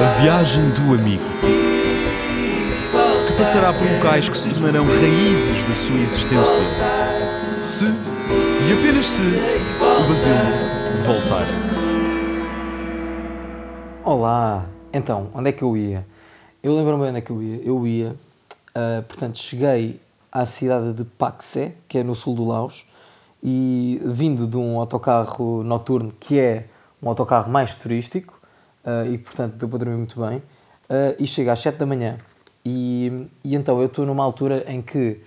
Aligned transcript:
A 0.00 0.20
viagem 0.20 0.70
do 0.70 0.94
amigo. 0.94 1.24
Que 3.26 3.32
passará 3.32 3.72
por 3.72 3.82
locais 3.82 4.28
que 4.28 4.36
se 4.36 4.54
tornarão 4.54 4.84
raízes 4.86 5.64
da 5.64 5.74
sua 5.74 5.96
existência. 5.96 6.62
Se, 7.64 7.86
e 7.86 8.72
apenas 8.78 9.06
se, 9.06 9.22
o 9.22 10.08
Basílio 10.08 11.02
voltar. 11.04 11.44
Olá! 14.04 14.66
Então, 14.92 15.28
onde 15.34 15.50
é 15.50 15.52
que 15.52 15.62
eu 15.62 15.76
ia? 15.76 16.06
Eu 16.62 16.76
lembro-me 16.76 17.08
onde 17.08 17.18
é 17.18 17.20
que 17.20 17.30
eu 17.30 17.42
ia. 17.42 17.60
Eu 17.64 17.86
ia, 17.86 18.10
uh, 18.10 19.02
portanto, 19.02 19.36
cheguei 19.38 20.00
à 20.30 20.46
cidade 20.46 20.92
de 20.92 21.04
Paksé, 21.04 21.72
que 21.88 21.98
é 21.98 22.04
no 22.04 22.14
sul 22.14 22.36
do 22.36 22.44
Laos, 22.44 22.84
e 23.42 24.00
vindo 24.04 24.46
de 24.46 24.56
um 24.56 24.78
autocarro 24.78 25.64
noturno, 25.64 26.12
que 26.20 26.38
é 26.38 26.66
um 27.02 27.08
autocarro 27.08 27.50
mais 27.50 27.74
turístico, 27.74 28.40
uh, 28.84 29.10
e 29.12 29.18
portanto 29.18 29.54
deu 29.54 29.68
para 29.68 29.78
dormir 29.78 29.96
muito 29.96 30.20
bem, 30.20 30.38
uh, 30.38 31.14
e 31.18 31.26
chega 31.26 31.52
às 31.52 31.60
7 31.60 31.76
da 31.76 31.86
manhã. 31.86 32.18
E, 32.64 33.28
e 33.44 33.54
então 33.54 33.80
eu 33.80 33.86
estou 33.86 34.04
numa 34.04 34.22
altura 34.22 34.64
em 34.70 34.82
que, 34.82 35.20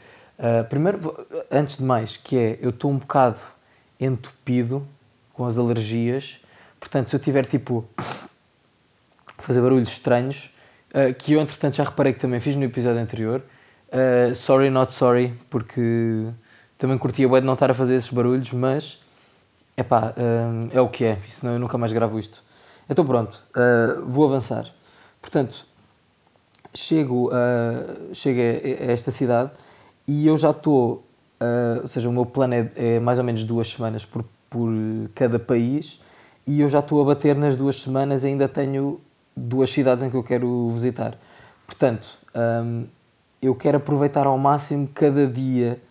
primeiro, 0.69 1.25
antes 1.49 1.77
de 1.77 1.83
mais, 1.83 2.15
que 2.17 2.37
é, 2.37 2.59
eu 2.61 2.69
estou 2.69 2.91
um 2.91 2.97
bocado 2.97 3.39
entupido 3.99 4.87
com 5.33 5.45
as 5.45 5.57
alergias, 5.57 6.39
portanto, 6.79 7.09
se 7.09 7.15
eu 7.15 7.19
tiver 7.19 7.45
tipo 7.45 7.83
fazer 9.39 9.61
barulhos 9.61 9.89
estranhos, 9.89 10.51
uh, 10.91 11.13
que 11.13 11.33
eu 11.33 11.41
entretanto 11.41 11.75
já 11.75 11.83
reparei 11.83 12.13
que 12.13 12.19
também 12.19 12.39
fiz 12.39 12.55
no 12.55 12.63
episódio 12.63 13.01
anterior. 13.01 13.41
Uh, 13.89 14.33
sorry, 14.35 14.69
not 14.69 14.93
sorry, 14.93 15.33
porque 15.49 16.27
também 16.77 16.97
curtia 16.97 17.27
bem 17.27 17.41
de 17.41 17.45
não 17.45 17.53
estar 17.53 17.71
a 17.71 17.73
fazer 17.73 17.95
esses 17.95 18.09
barulhos, 18.09 18.51
mas 18.51 19.00
epá, 19.81 20.13
uh, 20.17 20.69
é 20.71 20.81
o 20.81 20.89
que 20.89 21.05
é, 21.05 21.19
senão 21.27 21.53
eu 21.53 21.59
nunca 21.59 21.77
mais 21.77 21.91
gravo 21.91 22.17
isto. 22.17 22.43
Então 22.89 23.05
pronto, 23.05 23.39
vou 24.05 24.25
avançar. 24.25 24.65
Portanto, 25.21 25.65
chego, 26.73 27.31
chego 28.11 28.41
a, 28.41 28.91
esta 28.91 29.11
cidade 29.11 29.51
e 30.05 30.27
eu 30.27 30.37
já 30.37 30.49
estou, 30.49 31.05
ou 31.81 31.87
seja, 31.87 32.09
o 32.09 32.11
meu 32.11 32.25
plano 32.25 32.53
é, 32.53 32.71
é 32.75 32.99
mais 32.99 33.17
ou 33.17 33.23
menos 33.23 33.45
duas 33.45 33.69
semanas 33.69 34.03
por, 34.03 34.25
por 34.49 34.69
cada 35.15 35.39
país 35.39 36.01
e 36.45 36.59
eu 36.59 36.67
já 36.67 36.79
estou 36.79 37.01
a 37.01 37.05
bater 37.05 37.35
nas 37.35 37.55
duas 37.55 37.81
semanas, 37.81 38.25
ainda 38.25 38.47
tenho 38.47 38.99
duas 39.35 39.69
cidades 39.69 40.03
em 40.03 40.09
que 40.09 40.17
eu 40.17 40.23
quero 40.23 40.69
visitar. 40.71 41.17
Portanto, 41.65 42.07
um, 42.35 42.85
eu 43.41 43.55
quero 43.55 43.77
aproveitar 43.77 44.27
ao 44.27 44.37
máximo 44.37 44.87
cada 44.93 45.25
dia 45.25 45.81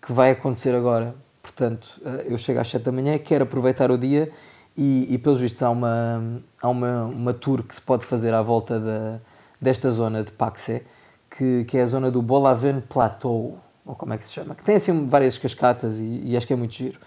que 0.00 0.12
vai 0.12 0.30
acontecer 0.30 0.74
agora. 0.74 1.14
Portanto, 1.46 2.00
eh, 2.04 2.26
eu 2.30 2.38
chego 2.38 2.58
às 2.58 2.68
7 2.68 2.82
da 2.82 2.90
manhã, 2.90 3.16
quero 3.18 3.44
aproveitar 3.44 3.88
o 3.92 3.96
dia 3.96 4.30
e, 4.76 5.06
e 5.08 5.16
pelos 5.16 5.40
vistos, 5.40 5.62
há, 5.62 5.70
uma, 5.70 6.42
há 6.60 6.68
uma, 6.68 7.04
uma 7.04 7.32
tour 7.32 7.62
que 7.62 7.72
se 7.72 7.80
pode 7.80 8.04
fazer 8.04 8.34
à 8.34 8.42
volta 8.42 8.80
da, 8.80 9.20
desta 9.60 9.88
zona 9.92 10.24
de 10.24 10.32
Paxé, 10.32 10.82
que, 11.30 11.64
que 11.64 11.78
é 11.78 11.82
a 11.82 11.86
zona 11.86 12.10
do 12.10 12.20
Bolaven 12.20 12.80
Plateau, 12.80 13.58
ou 13.86 13.94
como 13.94 14.12
é 14.12 14.18
que 14.18 14.26
se 14.26 14.32
chama, 14.32 14.56
que 14.56 14.64
tem 14.64 14.74
assim 14.74 15.06
várias 15.06 15.38
cascatas 15.38 16.00
e, 16.00 16.22
e 16.24 16.36
acho 16.36 16.46
que 16.46 16.52
é 16.52 16.56
muito 16.56 16.74
giro. 16.74 16.98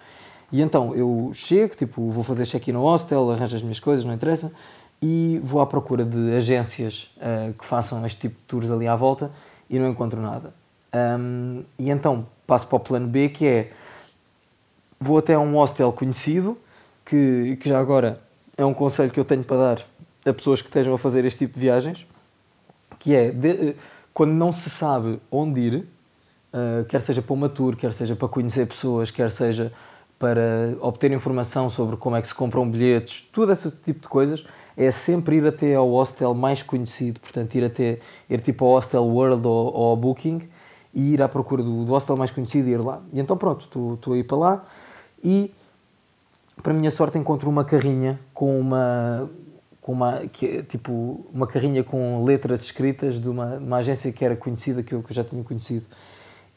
E 0.53 0.61
então 0.61 0.95
eu 0.95 1.31
chego, 1.33 1.75
tipo, 1.75 2.09
vou 2.09 2.23
fazer 2.23 2.45
check-in 2.45 2.71
no 2.71 2.81
hostel, 2.81 3.29
arranjo 3.29 3.57
as 3.57 3.61
minhas 3.61 3.79
coisas, 3.79 4.05
não 4.05 4.13
interessa, 4.13 4.53
e 5.01 5.41
vou 5.43 5.59
à 5.59 5.67
procura 5.67 6.05
de 6.05 6.33
agências 6.33 7.13
uh, 7.17 7.53
que 7.53 7.65
façam 7.65 8.05
este 8.05 8.21
tipo 8.21 8.35
de 8.35 8.43
tours 8.43 8.71
ali 8.71 8.87
à 8.87 8.95
volta 8.95 9.29
e 9.69 9.77
não 9.77 9.89
encontro 9.89 10.21
nada. 10.21 10.53
Um, 10.93 11.63
e 11.77 11.89
então 11.89 12.25
passo 12.47 12.67
para 12.67 12.77
o 12.77 12.79
plano 12.79 13.07
B, 13.07 13.29
que 13.29 13.45
é 13.45 13.71
vou 14.99 15.17
até 15.17 15.37
um 15.37 15.53
hostel 15.53 15.91
conhecido, 15.93 16.57
que, 17.05 17.57
que 17.59 17.69
já 17.69 17.79
agora 17.79 18.21
é 18.57 18.65
um 18.65 18.73
conselho 18.73 19.09
que 19.09 19.19
eu 19.19 19.25
tenho 19.25 19.43
para 19.43 19.57
dar 19.57 19.85
a 20.25 20.33
pessoas 20.33 20.61
que 20.61 20.67
estejam 20.67 20.93
a 20.93 20.97
fazer 20.97 21.23
este 21.25 21.39
tipo 21.39 21.53
de 21.53 21.59
viagens, 21.61 22.05
que 22.99 23.15
é 23.15 23.31
de, 23.31 23.69
eh, 23.69 23.75
quando 24.13 24.31
não 24.31 24.51
se 24.51 24.69
sabe 24.69 25.19
onde 25.31 25.61
ir, 25.61 25.75
uh, 26.53 26.83
quer 26.89 26.99
seja 26.99 27.21
para 27.21 27.33
uma 27.33 27.47
tour, 27.47 27.77
quer 27.77 27.93
seja 27.93 28.15
para 28.15 28.27
conhecer 28.27 28.67
pessoas, 28.67 29.09
quer 29.09 29.31
seja 29.31 29.71
para 30.19 30.75
obter 30.81 31.09
informação 31.13 31.69
sobre 31.69 31.95
como 31.95 32.17
é 32.17 32.21
que 32.21 32.27
se 32.27 32.35
compram 32.35 32.69
bilhetes, 32.69 33.21
todo 33.31 33.53
esse 33.53 33.71
tipo 33.71 34.01
de 34.01 34.09
coisas, 34.09 34.45
é 34.75 34.91
sempre 34.91 35.37
ir 35.37 35.47
até 35.47 35.75
ao 35.75 35.89
hostel 35.91 36.33
mais 36.33 36.61
conhecido, 36.61 37.21
portanto, 37.21 37.55
ir 37.55 37.63
até 37.63 37.99
ir 38.29 38.41
tipo 38.41 38.65
ao 38.65 38.73
Hostel 38.73 39.05
World 39.05 39.47
ou, 39.47 39.73
ou 39.73 39.85
ao 39.91 39.95
Booking 39.95 40.41
e 40.93 41.13
ir 41.13 41.21
à 41.21 41.29
procura 41.29 41.63
do, 41.63 41.85
do 41.85 41.91
hostel 41.93 42.17
mais 42.17 42.31
conhecido 42.31 42.67
e 42.67 42.71
ir 42.71 42.81
lá. 42.81 43.01
E 43.13 43.19
então, 43.19 43.37
pronto, 43.37 43.95
estou 43.95 44.13
a 44.13 44.17
ir 44.17 44.23
para 44.23 44.37
lá 44.37 44.65
e, 45.23 45.51
para 46.61 46.73
minha 46.73 46.91
sorte, 46.91 47.17
encontro 47.17 47.49
uma 47.49 47.63
carrinha 47.63 48.19
com 48.33 48.59
uma. 48.59 49.29
Com 49.81 49.93
uma, 49.93 50.19
que, 50.27 50.61
tipo, 50.63 51.25
uma 51.33 51.47
carrinha 51.47 51.83
com 51.83 52.23
letras 52.23 52.61
escritas 52.61 53.19
de 53.19 53.27
uma, 53.27 53.55
uma 53.55 53.77
agência 53.77 54.11
que 54.11 54.23
era 54.23 54.35
conhecida, 54.35 54.83
que 54.83 54.93
eu, 54.93 55.01
que 55.01 55.11
eu 55.11 55.15
já 55.15 55.23
tinha 55.23 55.43
conhecido 55.43 55.87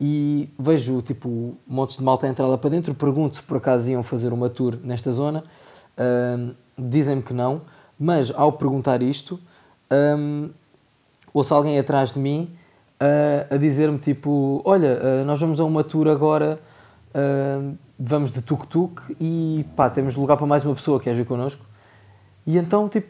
e 0.04 0.48
vejo 0.58 1.00
tipo 1.00 1.56
montes 1.64 1.96
de 1.96 2.02
malta 2.02 2.26
entrar 2.26 2.48
lá 2.48 2.58
para 2.58 2.70
dentro, 2.70 2.92
pergunto 2.92 3.36
se 3.36 3.42
por 3.42 3.58
acaso 3.58 3.88
iam 3.88 4.02
fazer 4.02 4.32
uma 4.32 4.48
tour 4.48 4.76
nesta 4.82 5.12
zona, 5.12 5.44
uh, 5.96 6.54
dizem-me 6.76 7.22
que 7.22 7.32
não, 7.32 7.62
mas 7.96 8.32
ao 8.34 8.52
perguntar 8.52 9.00
isto, 9.00 9.38
um, 10.18 10.50
ouço 11.32 11.54
alguém 11.54 11.78
atrás 11.78 12.12
de 12.12 12.18
mim 12.18 12.50
uh, 13.00 13.54
a 13.54 13.56
dizer-me 13.56 13.98
tipo: 13.98 14.60
Olha, 14.64 14.98
uh, 14.98 15.24
nós 15.24 15.38
vamos 15.38 15.60
a 15.60 15.64
uma 15.64 15.84
tour 15.84 16.08
agora, 16.08 16.58
uh, 17.14 17.76
vamos 18.04 18.32
de 18.32 18.42
tuk-tuk 18.42 19.16
e 19.20 19.64
pá, 19.76 19.88
temos 19.88 20.16
lugar 20.16 20.36
para 20.36 20.46
mais 20.46 20.64
uma 20.64 20.74
pessoa, 20.74 20.98
queres 20.98 21.16
vir 21.16 21.24
connosco? 21.24 21.64
E 22.44 22.58
então, 22.58 22.88
tipo, 22.88 23.08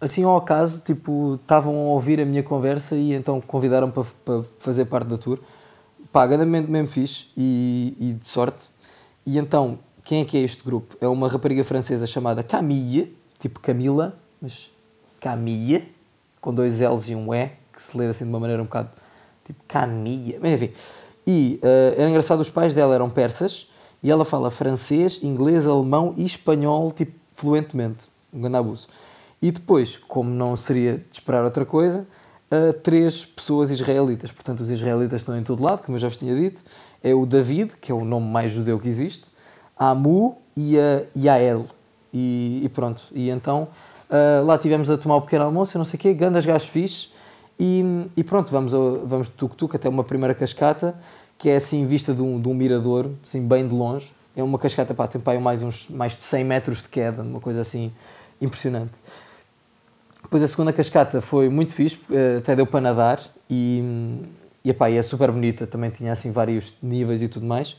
assim 0.00 0.24
ao 0.24 0.36
acaso, 0.36 0.80
tipo, 0.80 1.38
estavam 1.42 1.74
a 1.74 1.90
ouvir 1.90 2.18
a 2.20 2.24
minha 2.24 2.42
conversa 2.42 2.96
e 2.96 3.12
então 3.12 3.38
convidaram 3.40 3.90
para, 3.90 4.04
para 4.24 4.42
fazer 4.58 4.86
parte 4.86 5.08
da 5.08 5.18
tour. 5.18 5.38
Pá, 6.10 6.26
grandamente 6.26 6.70
mesmo 6.70 6.88
fixe 6.88 7.26
e, 7.36 7.94
e 8.00 8.12
de 8.14 8.26
sorte. 8.26 8.70
E 9.26 9.36
então, 9.36 9.78
quem 10.02 10.22
é 10.22 10.24
que 10.24 10.38
é 10.38 10.40
este 10.40 10.64
grupo? 10.64 10.96
É 11.00 11.08
uma 11.08 11.28
rapariga 11.28 11.62
francesa 11.62 12.06
chamada 12.06 12.42
Camille 12.42 13.14
tipo 13.38 13.60
Camila, 13.60 14.16
mas 14.40 14.70
Camille, 15.20 15.92
com 16.40 16.54
dois 16.54 16.80
L's 16.80 17.10
e 17.10 17.14
um 17.14 17.34
E, 17.34 17.50
que 17.72 17.82
se 17.82 17.96
lê 17.96 18.06
assim 18.06 18.24
de 18.24 18.30
uma 18.30 18.40
maneira 18.40 18.62
um 18.62 18.64
bocado 18.64 18.88
tipo 19.44 19.62
Camille, 19.68 20.38
mas 20.40 20.52
enfim. 20.52 20.72
E 21.26 21.60
uh, 21.62 22.00
era 22.00 22.08
engraçado, 22.08 22.40
os 22.40 22.48
pais 22.48 22.72
dela 22.72 22.94
eram 22.94 23.10
persas 23.10 23.68
e 24.04 24.10
ela 24.10 24.24
fala 24.24 24.50
francês, 24.50 25.20
inglês, 25.22 25.66
alemão 25.66 26.12
e 26.18 26.26
espanhol, 26.26 26.92
tipo, 26.92 27.12
fluentemente. 27.34 28.04
Um 28.30 28.42
grande 28.42 28.58
abuso. 28.58 28.86
E 29.40 29.50
depois, 29.50 29.96
como 29.96 30.28
não 30.28 30.54
seria 30.54 30.98
de 30.98 31.04
esperar 31.10 31.42
outra 31.42 31.64
coisa, 31.64 32.06
uh, 32.52 32.72
três 32.74 33.24
pessoas 33.24 33.70
israelitas. 33.70 34.30
Portanto, 34.30 34.60
os 34.60 34.70
israelitas 34.70 35.22
estão 35.22 35.36
em 35.38 35.42
todo 35.42 35.62
lado, 35.62 35.82
como 35.82 35.96
eu 35.96 36.00
já 36.00 36.08
vos 36.08 36.18
tinha 36.18 36.34
dito. 36.34 36.62
É 37.02 37.14
o 37.14 37.24
David, 37.24 37.78
que 37.80 37.90
é 37.90 37.94
o 37.94 38.04
nome 38.04 38.26
mais 38.26 38.52
judeu 38.52 38.78
que 38.78 38.88
existe, 38.88 39.26
a 39.74 39.90
Amu 39.90 40.36
e 40.54 40.78
a 40.78 41.02
Yael, 41.16 41.64
e, 42.12 42.60
e 42.62 42.68
pronto. 42.68 43.02
E 43.10 43.30
então 43.30 43.68
uh, 44.10 44.44
lá 44.44 44.58
tivemos 44.58 44.90
a 44.90 44.98
tomar 44.98 45.14
o 45.14 45.18
um 45.18 45.22
pequeno 45.22 45.46
almoço, 45.46 45.78
não 45.78 45.84
sei 45.86 45.96
o 45.96 46.00
quê, 46.00 46.12
grandes 46.12 46.44
gajos 46.44 46.68
fixes. 46.68 47.14
E, 47.58 48.06
e 48.16 48.22
pronto, 48.22 48.50
vamos, 48.52 48.72
vamos 49.04 49.28
de 49.28 49.34
tuk-tuk 49.34 49.74
até 49.76 49.88
uma 49.88 50.04
primeira 50.04 50.34
cascata, 50.34 50.94
que 51.38 51.48
é 51.48 51.56
assim 51.56 51.86
vista 51.86 52.12
de 52.12 52.22
um, 52.22 52.40
de 52.40 52.48
um 52.48 52.54
mirador, 52.54 53.10
assim 53.22 53.46
bem 53.46 53.66
de 53.66 53.74
longe. 53.74 54.10
É 54.36 54.42
uma 54.42 54.58
cascata, 54.58 54.94
pá, 54.94 55.06
tem 55.06 55.20
pá, 55.20 55.38
mais, 55.38 55.62
uns, 55.62 55.88
mais 55.88 56.16
de 56.16 56.22
100 56.22 56.44
metros 56.44 56.82
de 56.82 56.88
queda, 56.88 57.22
uma 57.22 57.40
coisa 57.40 57.60
assim 57.60 57.92
impressionante. 58.40 58.92
Depois 60.22 60.42
a 60.42 60.48
segunda 60.48 60.72
cascata 60.72 61.20
foi 61.20 61.48
muito 61.48 61.72
fixe, 61.72 62.00
ah, 62.10 62.38
até 62.38 62.56
deu 62.56 62.66
para 62.66 62.80
nadar 62.80 63.20
e, 63.48 64.18
e, 64.64 64.70
epá, 64.70 64.90
e 64.90 64.96
é 64.96 65.02
super 65.02 65.30
bonita, 65.30 65.66
também 65.66 65.90
tinha 65.90 66.12
assim 66.12 66.32
vários 66.32 66.74
níveis 66.82 67.22
e 67.22 67.28
tudo 67.28 67.46
mais. 67.46 67.76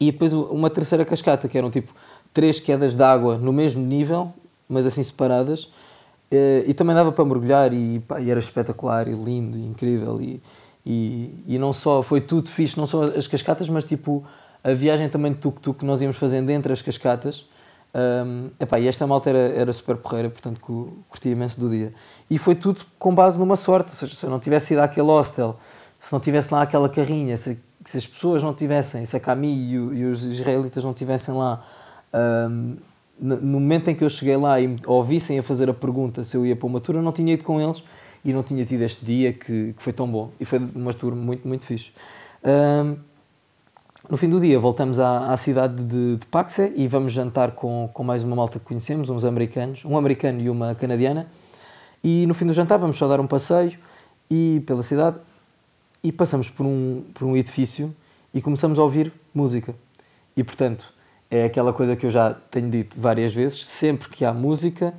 E 0.00 0.12
depois 0.12 0.32
uma 0.32 0.68
terceira 0.68 1.04
cascata, 1.04 1.48
que 1.48 1.56
eram 1.56 1.70
tipo 1.70 1.94
três 2.32 2.60
quedas 2.60 2.94
de 2.94 3.02
água 3.02 3.38
no 3.38 3.52
mesmo 3.52 3.84
nível, 3.84 4.32
mas 4.68 4.84
assim 4.84 5.02
separadas, 5.02 5.72
eh, 6.30 6.64
e 6.66 6.74
também 6.74 6.94
dava 6.94 7.10
para 7.10 7.24
mergulhar 7.24 7.72
e, 7.72 8.00
pá, 8.00 8.20
e 8.20 8.30
era 8.30 8.38
espetacular 8.38 9.08
e 9.08 9.14
lindo 9.14 9.56
e 9.56 9.66
incrível 9.66 10.20
e, 10.20 10.42
e, 10.90 11.44
e, 11.46 11.58
não 11.58 11.70
só, 11.70 12.02
foi 12.02 12.18
tudo 12.18 12.48
fixe, 12.48 12.78
não 12.78 12.86
só 12.86 13.04
as 13.04 13.26
cascatas, 13.26 13.68
mas 13.68 13.84
tipo 13.84 14.24
a 14.64 14.72
viagem 14.72 15.06
também 15.06 15.32
de 15.32 15.38
tuk-tuk 15.38 15.80
que 15.80 15.84
nós 15.84 16.00
íamos 16.00 16.16
fazendo 16.16 16.48
entre 16.48 16.72
as 16.72 16.80
cascatas, 16.80 17.44
um, 17.94 18.48
epá, 18.58 18.80
e 18.80 18.88
esta 18.88 19.06
malta 19.06 19.28
era, 19.28 19.38
era 19.38 19.72
super 19.72 19.96
porreira, 19.96 20.30
portanto 20.30 20.60
curti 21.06 21.28
imenso 21.28 21.60
do 21.60 21.68
dia. 21.68 21.92
E 22.30 22.38
foi 22.38 22.54
tudo 22.54 22.86
com 22.98 23.14
base 23.14 23.38
numa 23.38 23.54
sorte, 23.54 23.90
ou 23.90 23.96
seja, 23.96 24.14
se 24.14 24.24
eu 24.24 24.30
não 24.30 24.40
tivesse 24.40 24.72
ido 24.72 24.80
àquele 24.80 25.08
hostel, 25.08 25.58
se 25.98 26.10
não 26.10 26.20
tivesse 26.20 26.52
lá 26.54 26.62
aquela 26.62 26.88
carrinha, 26.88 27.36
se, 27.36 27.60
se 27.84 27.98
as 27.98 28.06
pessoas 28.06 28.42
não 28.42 28.54
tivessem, 28.54 29.04
se 29.04 29.14
a 29.14 29.20
Camille 29.20 29.76
e, 29.94 30.00
e 30.00 30.04
os 30.06 30.24
israelitas 30.24 30.82
não 30.82 30.94
tivessem 30.94 31.34
lá 31.34 31.62
um, 32.48 32.76
no 33.20 33.60
momento 33.60 33.88
em 33.88 33.94
que 33.94 34.02
eu 34.02 34.08
cheguei 34.08 34.38
lá 34.38 34.58
e 34.58 34.74
ouvissem 34.86 35.38
a 35.38 35.42
fazer 35.42 35.68
a 35.68 35.74
pergunta 35.74 36.24
se 36.24 36.34
eu 36.34 36.46
ia 36.46 36.56
para 36.56 36.66
uma 36.66 36.80
tour, 36.80 36.96
eu 36.96 37.02
não 37.02 37.12
tinha 37.12 37.34
ido 37.34 37.44
com 37.44 37.60
eles 37.60 37.82
e 38.28 38.32
não 38.32 38.42
tinha 38.42 38.62
tido 38.64 38.82
este 38.82 39.04
dia 39.06 39.32
que, 39.32 39.72
que 39.72 39.82
foi 39.82 39.92
tão 39.92 40.06
bom. 40.06 40.30
E 40.38 40.44
foi 40.44 40.58
uma 40.58 40.92
tour 40.92 41.16
muito, 41.16 41.48
muito 41.48 41.64
fixe. 41.64 41.90
Um, 42.44 42.96
No 44.10 44.16
fim 44.16 44.28
do 44.28 44.38
dia 44.38 44.58
voltamos 44.58 45.00
à, 45.00 45.32
à 45.32 45.36
cidade 45.36 45.82
de, 45.82 46.16
de 46.16 46.26
e 46.76 46.86
vamos 46.86 47.12
jantar 47.12 47.52
com, 47.52 47.90
com 47.92 48.04
mais 48.04 48.22
uma 48.22 48.36
malta 48.36 48.58
que 48.58 48.64
conhecemos, 48.64 49.10
uns 49.10 49.24
americanos, 49.24 49.84
um 49.84 49.96
americano 49.96 50.40
e 50.40 50.48
uma 50.48 50.74
canadiana. 50.74 51.26
E 52.04 52.26
no 52.26 52.34
fim 52.34 52.46
do 52.46 52.52
jantar 52.52 52.78
vamos 52.78 52.96
só 52.96 53.08
dar 53.08 53.18
um 53.18 53.26
passeio 53.26 53.78
e 54.30 54.62
pela 54.66 54.82
cidade 54.82 55.16
e 56.02 56.12
passamos 56.12 56.50
por 56.50 56.64
um, 56.66 57.02
por 57.14 57.26
um 57.26 57.34
edifício 57.34 57.94
e 58.32 58.40
começamos 58.42 58.78
a 58.78 58.82
ouvir 58.82 59.12
música. 59.34 59.74
E 60.36 60.44
portanto, 60.44 60.92
é 61.30 61.44
aquela 61.44 61.72
coisa 61.72 61.96
que 61.96 62.06
eu 62.06 62.10
já 62.10 62.34
tenho 62.50 62.70
dito 62.70 62.98
várias 63.00 63.34
vezes, 63.34 63.66
sempre 63.66 64.08
que 64.10 64.24
há 64.24 64.32
música 64.32 64.94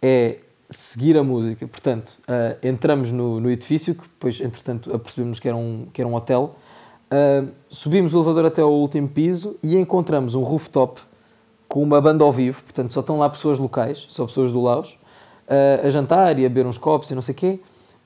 é 0.00 0.38
seguir 0.72 1.16
a 1.16 1.22
música. 1.22 1.66
Portanto, 1.66 2.14
uh, 2.22 2.66
entramos 2.66 3.12
no, 3.12 3.40
no 3.40 3.50
edifício, 3.50 3.94
que 3.94 4.02
depois, 4.02 4.40
entretanto, 4.40 4.94
apercebemos 4.94 5.38
que 5.38 5.48
era 5.48 5.56
um, 5.56 5.86
que 5.92 6.00
era 6.00 6.08
um 6.08 6.14
hotel, 6.14 6.56
uh, 7.12 7.48
subimos 7.68 8.14
o 8.14 8.18
elevador 8.18 8.46
até 8.46 8.62
ao 8.62 8.72
último 8.72 9.08
piso 9.08 9.56
e 9.62 9.76
encontramos 9.76 10.34
um 10.34 10.42
rooftop 10.42 11.00
com 11.68 11.82
uma 11.82 12.00
banda 12.00 12.24
ao 12.24 12.32
vivo, 12.32 12.62
portanto, 12.62 12.92
só 12.92 13.00
estão 13.00 13.18
lá 13.18 13.30
pessoas 13.30 13.58
locais, 13.58 14.06
só 14.08 14.26
pessoas 14.26 14.52
do 14.52 14.60
Laos, 14.60 14.98
uh, 15.48 15.86
a 15.86 15.90
jantar 15.90 16.38
e 16.38 16.44
a 16.44 16.48
beber 16.48 16.66
uns 16.66 16.78
copos 16.78 17.10
e 17.10 17.14
não 17.14 17.22
sei 17.22 17.34
o 17.34 17.36
quê. 17.36 17.60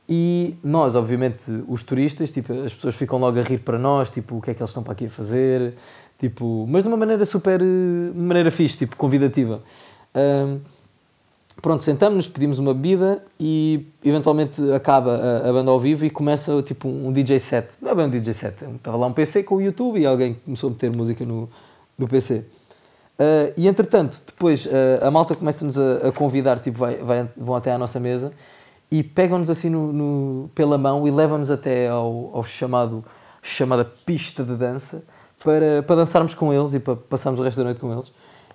E 0.09 0.55
nós, 0.63 0.95
obviamente, 0.95 1.51
os 1.67 1.83
turistas, 1.83 2.31
tipo, 2.31 2.53
as 2.53 2.73
pessoas 2.73 2.95
ficam 2.95 3.19
logo 3.19 3.41
a 3.41 3.43
rir 3.43 3.59
para 3.59 3.77
nós, 3.77 4.09
tipo, 4.09 4.37
o 4.37 4.41
que 4.41 4.53
é 4.53 4.55
que 4.55 4.63
eles 4.63 4.71
estão 4.71 4.83
para 4.83 4.93
aqui 4.93 5.07
a 5.07 5.11
fazer, 5.11 5.75
tipo, 6.17 6.65
mas 6.69 6.85
de 6.85 6.89
uma 6.89 6.97
maneira 6.97 7.25
super, 7.25 7.61
maneira 8.15 8.51
fixe, 8.53 8.79
tipo, 8.79 8.95
convidativa. 8.95 9.63
Um, 10.15 10.61
pronto, 11.61 11.83
sentamos-nos, 11.83 12.29
pedimos 12.29 12.59
uma 12.59 12.75
bebida 12.75 13.23
e 13.39 13.87
eventualmente 14.05 14.61
acaba 14.73 15.17
a, 15.17 15.49
a, 15.49 15.53
banda 15.53 15.71
ao 15.71 15.81
vivo 15.81 16.05
e 16.05 16.11
começa 16.11 16.63
tipo 16.63 16.89
um 16.89 17.13
DJ 17.13 17.39
set. 17.39 17.69
Não 17.81 17.91
é 17.91 17.95
bem 17.95 18.07
um 18.07 18.11
DJ 18.11 18.35
set, 18.35 18.65
estava 18.65 18.97
lá 18.97 19.07
um 19.07 19.13
PC 19.13 19.43
com 19.43 19.57
o 19.57 19.63
YouTube 19.63 19.99
e 19.99 20.07
alguém 20.07 20.37
começou 20.45 20.69
a 20.69 20.71
meter 20.71 20.91
música 20.91 21.25
no, 21.25 21.49
no 21.99 22.07
PC. 22.07 22.45
Uh, 23.19 23.53
e 23.57 23.67
entretanto, 23.67 24.23
depois 24.27 24.67
uh, 24.67 24.71
a 25.03 25.11
malta 25.11 25.35
começa-nos 25.35 25.79
a, 25.79 26.09
a, 26.09 26.13
convidar, 26.13 26.59
tipo, 26.59 26.79
vai, 26.79 26.97
vai, 26.97 27.27
vão 27.35 27.55
até 27.55 27.73
à 27.73 27.79
nossa 27.79 27.99
mesa 27.99 28.31
e 28.91 29.03
pegam-nos 29.03 29.49
assim 29.49 29.71
no, 29.71 29.93
no, 29.93 30.51
pela 30.55 30.77
mão 30.77 31.09
e 31.09 31.11
levam-nos 31.11 31.51
até 31.51 31.89
ao, 31.89 32.31
ao, 32.35 32.45
chamado 32.45 33.03
chamada 33.43 33.85
pista 33.85 34.45
de 34.45 34.55
dança 34.55 35.05
para, 35.43 35.83
para 35.83 35.97
dançarmos 35.97 36.35
com 36.35 36.53
eles 36.53 36.75
e 36.75 36.81
para 36.81 36.95
passarmos 36.97 37.41
o 37.41 37.43
resto 37.43 37.59
da 37.59 37.65
noite 37.65 37.81
com 37.81 37.91
eles. 37.91 38.13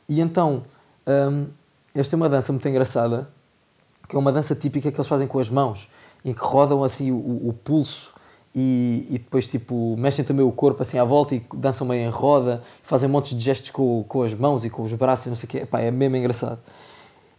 E 0.07 0.21
então, 0.21 0.63
um, 1.07 1.47
esta 1.93 2.15
é 2.15 2.17
uma 2.17 2.29
dança 2.29 2.51
muito 2.51 2.67
engraçada, 2.67 3.27
que 4.07 4.15
é 4.15 4.19
uma 4.19 4.31
dança 4.31 4.55
típica 4.55 4.91
que 4.91 4.97
eles 4.97 5.07
fazem 5.07 5.27
com 5.27 5.39
as 5.39 5.49
mãos, 5.49 5.89
em 6.23 6.33
que 6.33 6.41
rodam 6.41 6.83
assim 6.83 7.11
o, 7.11 7.49
o 7.49 7.53
pulso 7.63 8.13
e, 8.53 9.07
e, 9.09 9.13
depois 9.13 9.47
tipo 9.47 9.95
mexem 9.97 10.25
também 10.25 10.45
o 10.45 10.51
corpo 10.51 10.81
assim 10.81 10.97
à 10.99 11.05
volta 11.05 11.35
e 11.35 11.41
dançam 11.55 11.87
meio 11.87 12.05
em 12.05 12.09
roda, 12.09 12.61
fazem 12.83 13.09
montes 13.09 13.37
de 13.37 13.43
gestos 13.43 13.71
com, 13.71 14.03
com 14.07 14.23
as 14.23 14.33
mãos 14.33 14.65
e 14.65 14.69
com 14.69 14.83
os 14.83 14.93
braços 14.93 15.27
e 15.27 15.29
não 15.29 15.35
sei 15.35 15.47
o 15.47 15.49
quê. 15.49 15.57
Epá, 15.59 15.79
é 15.79 15.89
mesmo 15.89 16.17
engraçado. 16.17 16.59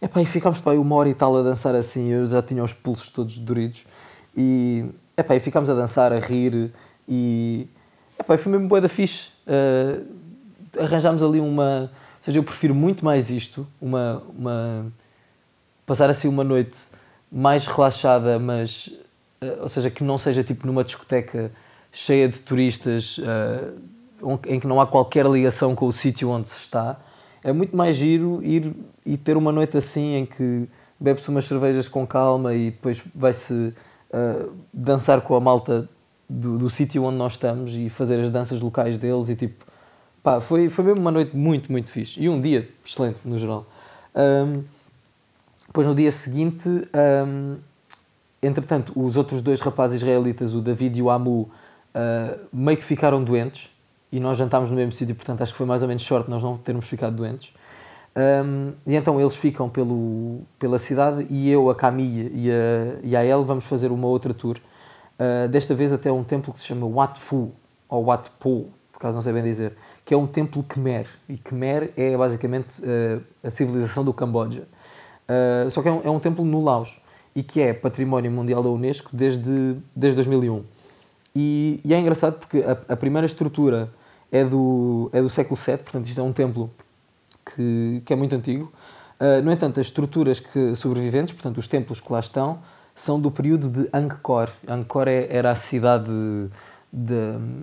Epá, 0.01 0.21
e 0.21 0.25
ficámos 0.25 0.59
pá, 0.59 0.71
uma 0.71 0.95
hora 0.95 1.09
e 1.09 1.13
tal 1.13 1.37
a 1.37 1.43
dançar 1.43 1.75
assim, 1.75 2.09
eu 2.09 2.25
já 2.25 2.41
tinha 2.41 2.63
os 2.63 2.73
pulsos 2.73 3.09
todos 3.09 3.37
doridos. 3.37 3.85
E, 4.35 4.85
epá, 5.15 5.35
e 5.35 5.39
ficámos 5.39 5.69
a 5.69 5.73
dançar, 5.73 6.11
a 6.11 6.19
rir 6.19 6.73
e... 7.07 7.67
Epá, 8.19 8.37
foi 8.37 8.51
mesmo 8.51 8.67
boa 8.67 8.81
da 8.81 8.89
fixe. 8.89 9.29
Uh, 9.47 10.03
arranjámos 10.79 11.21
ali 11.23 11.39
uma... 11.39 11.91
Ou 12.23 12.25
seja, 12.25 12.39
eu 12.39 12.43
prefiro 12.43 12.73
muito 12.73 13.03
mais 13.03 13.29
isto, 13.29 13.67
uma, 13.81 14.23
uma... 14.33 14.85
Passar 15.85 16.09
assim 16.09 16.29
uma 16.29 16.41
noite 16.41 16.77
mais 17.29 17.67
relaxada, 17.67 18.39
mas... 18.39 18.87
Uh, 19.43 19.63
ou 19.63 19.67
seja, 19.67 19.89
que 19.89 20.05
não 20.05 20.17
seja 20.17 20.41
tipo 20.41 20.65
numa 20.65 20.85
discoteca 20.85 21.51
cheia 21.91 22.29
de 22.29 22.39
turistas, 22.39 23.17
uh, 23.17 24.39
em 24.47 24.57
que 24.57 24.65
não 24.65 24.79
há 24.79 24.87
qualquer 24.87 25.25
ligação 25.25 25.75
com 25.75 25.85
o 25.85 25.91
sítio 25.91 26.29
onde 26.29 26.47
se 26.47 26.61
está. 26.61 26.97
É 27.43 27.51
muito 27.51 27.75
mais 27.75 27.97
giro 27.97 28.41
ir 28.41 28.73
e 29.05 29.17
ter 29.17 29.35
uma 29.35 29.51
noite 29.51 29.75
assim 29.75 30.15
em 30.15 30.25
que 30.25 30.65
bebe-se 30.97 31.27
umas 31.27 31.43
cervejas 31.43 31.89
com 31.89 32.07
calma 32.07 32.53
e 32.53 32.71
depois 32.71 33.03
vai-se 33.13 33.53
uh, 34.13 34.53
dançar 34.71 35.19
com 35.19 35.35
a 35.35 35.41
malta 35.41 35.89
do, 36.29 36.57
do 36.57 36.69
sítio 36.69 37.03
onde 37.03 37.17
nós 37.17 37.33
estamos 37.33 37.75
e 37.75 37.89
fazer 37.89 38.21
as 38.21 38.29
danças 38.29 38.61
locais 38.61 38.97
deles 38.97 39.27
e 39.27 39.35
tipo, 39.35 39.65
pá, 40.23 40.39
foi, 40.39 40.69
foi 40.69 40.85
mesmo 40.85 41.01
uma 41.01 41.11
noite 41.11 41.35
muito, 41.35 41.71
muito 41.71 41.91
fixe 41.91 42.19
e 42.19 42.29
um 42.29 42.39
dia 42.39 42.69
excelente 42.83 43.19
no 43.25 43.37
geral. 43.37 43.65
Um, 44.15 44.63
depois 45.67 45.85
no 45.85 45.93
dia 45.93 46.11
seguinte, 46.11 46.69
um, 47.27 47.57
entretanto, 48.41 48.93
os 48.95 49.17
outros 49.17 49.41
dois 49.41 49.59
rapazes 49.59 50.01
israelitas, 50.01 50.53
o 50.53 50.61
David 50.61 50.97
e 50.97 51.01
o 51.01 51.09
Amu, 51.09 51.41
uh, 51.41 52.39
meio 52.51 52.77
que 52.77 52.83
ficaram 52.83 53.23
doentes 53.23 53.69
e 54.11 54.19
nós 54.19 54.37
jantámos 54.37 54.69
no 54.69 54.75
mesmo 54.75 54.91
sítio, 54.91 55.15
portanto 55.15 55.41
acho 55.41 55.51
que 55.51 55.57
foi 55.57 55.65
mais 55.65 55.81
ou 55.81 55.87
menos 55.87 56.03
sorte 56.03 56.29
nós 56.29 56.43
não 56.43 56.57
termos 56.57 56.87
ficado 56.87 57.15
doentes. 57.15 57.51
Um, 58.15 58.73
e 58.85 58.95
então 58.95 59.19
eles 59.19 59.35
ficam 59.35 59.67
pelo, 59.67 60.41
pela 60.59 60.77
cidade 60.77 61.25
e 61.31 61.49
eu, 61.49 61.67
a 61.71 61.75
Camille 61.75 62.31
e 62.35 62.51
a, 62.51 62.99
e 63.03 63.15
a 63.15 63.25
El 63.25 63.43
vamos 63.43 63.65
fazer 63.65 63.91
uma 63.91 64.07
outra 64.07 64.33
tour. 64.33 64.57
Uh, 65.19 65.47
desta 65.47 65.73
vez 65.73 65.91
até 65.91 66.11
um 66.11 66.23
templo 66.23 66.53
que 66.53 66.59
se 66.59 66.67
chama 66.67 66.85
Wat 66.85 67.19
Phu, 67.19 67.51
ou 67.89 68.05
Wat 68.05 68.29
Po, 68.39 68.67
por 68.91 68.97
acaso 68.97 69.15
não 69.15 69.21
sei 69.23 69.33
bem 69.33 69.43
dizer, 69.43 69.73
que 70.05 70.13
é 70.13 70.17
um 70.17 70.27
templo 70.27 70.63
Khmer. 70.63 71.07
E 71.29 71.37
Khmer 71.37 71.91
é 71.95 72.17
basicamente 72.17 72.81
uh, 72.81 73.21
a 73.43 73.49
civilização 73.49 74.03
do 74.03 74.13
Camboja. 74.13 74.67
Uh, 75.27 75.69
só 75.69 75.81
que 75.81 75.87
é 75.87 75.91
um, 75.91 76.01
é 76.03 76.09
um 76.09 76.19
templo 76.19 76.43
no 76.43 76.63
Laos 76.63 76.99
e 77.35 77.41
que 77.41 77.61
é 77.61 77.73
património 77.73 78.31
mundial 78.31 78.61
da 78.61 78.69
Unesco 78.69 79.09
desde, 79.13 79.77
desde 79.95 80.15
2001. 80.15 80.63
E, 81.35 81.79
e 81.83 81.93
é 81.93 81.99
engraçado 81.99 82.37
porque 82.37 82.59
a, 82.59 82.93
a 82.93 82.95
primeira 82.95 83.25
estrutura 83.25 83.89
é 84.31 84.43
do, 84.43 85.09
é 85.13 85.21
do 85.21 85.29
século 85.29 85.55
VII, 85.55 85.77
portanto 85.77 86.05
isto 86.05 86.19
é 86.19 86.23
um 86.23 86.31
templo 86.31 86.69
que, 87.55 88.01
que 88.05 88.13
é 88.13 88.15
muito 88.15 88.35
antigo. 88.35 88.71
Uh, 89.19 89.41
no 89.43 89.51
entanto, 89.51 89.79
as 89.79 89.87
estruturas 89.87 90.39
que 90.39 90.75
sobreviventes, 90.75 91.33
portanto 91.33 91.57
os 91.57 91.67
templos 91.67 92.01
que 92.01 92.11
lá 92.11 92.19
estão, 92.19 92.59
são 92.93 93.19
do 93.19 93.31
período 93.31 93.69
de 93.69 93.89
Angkor. 93.93 94.49
Angkor 94.67 95.07
é, 95.07 95.27
era 95.29 95.51
a 95.51 95.55
cidade 95.55 96.11
de, 96.93 97.15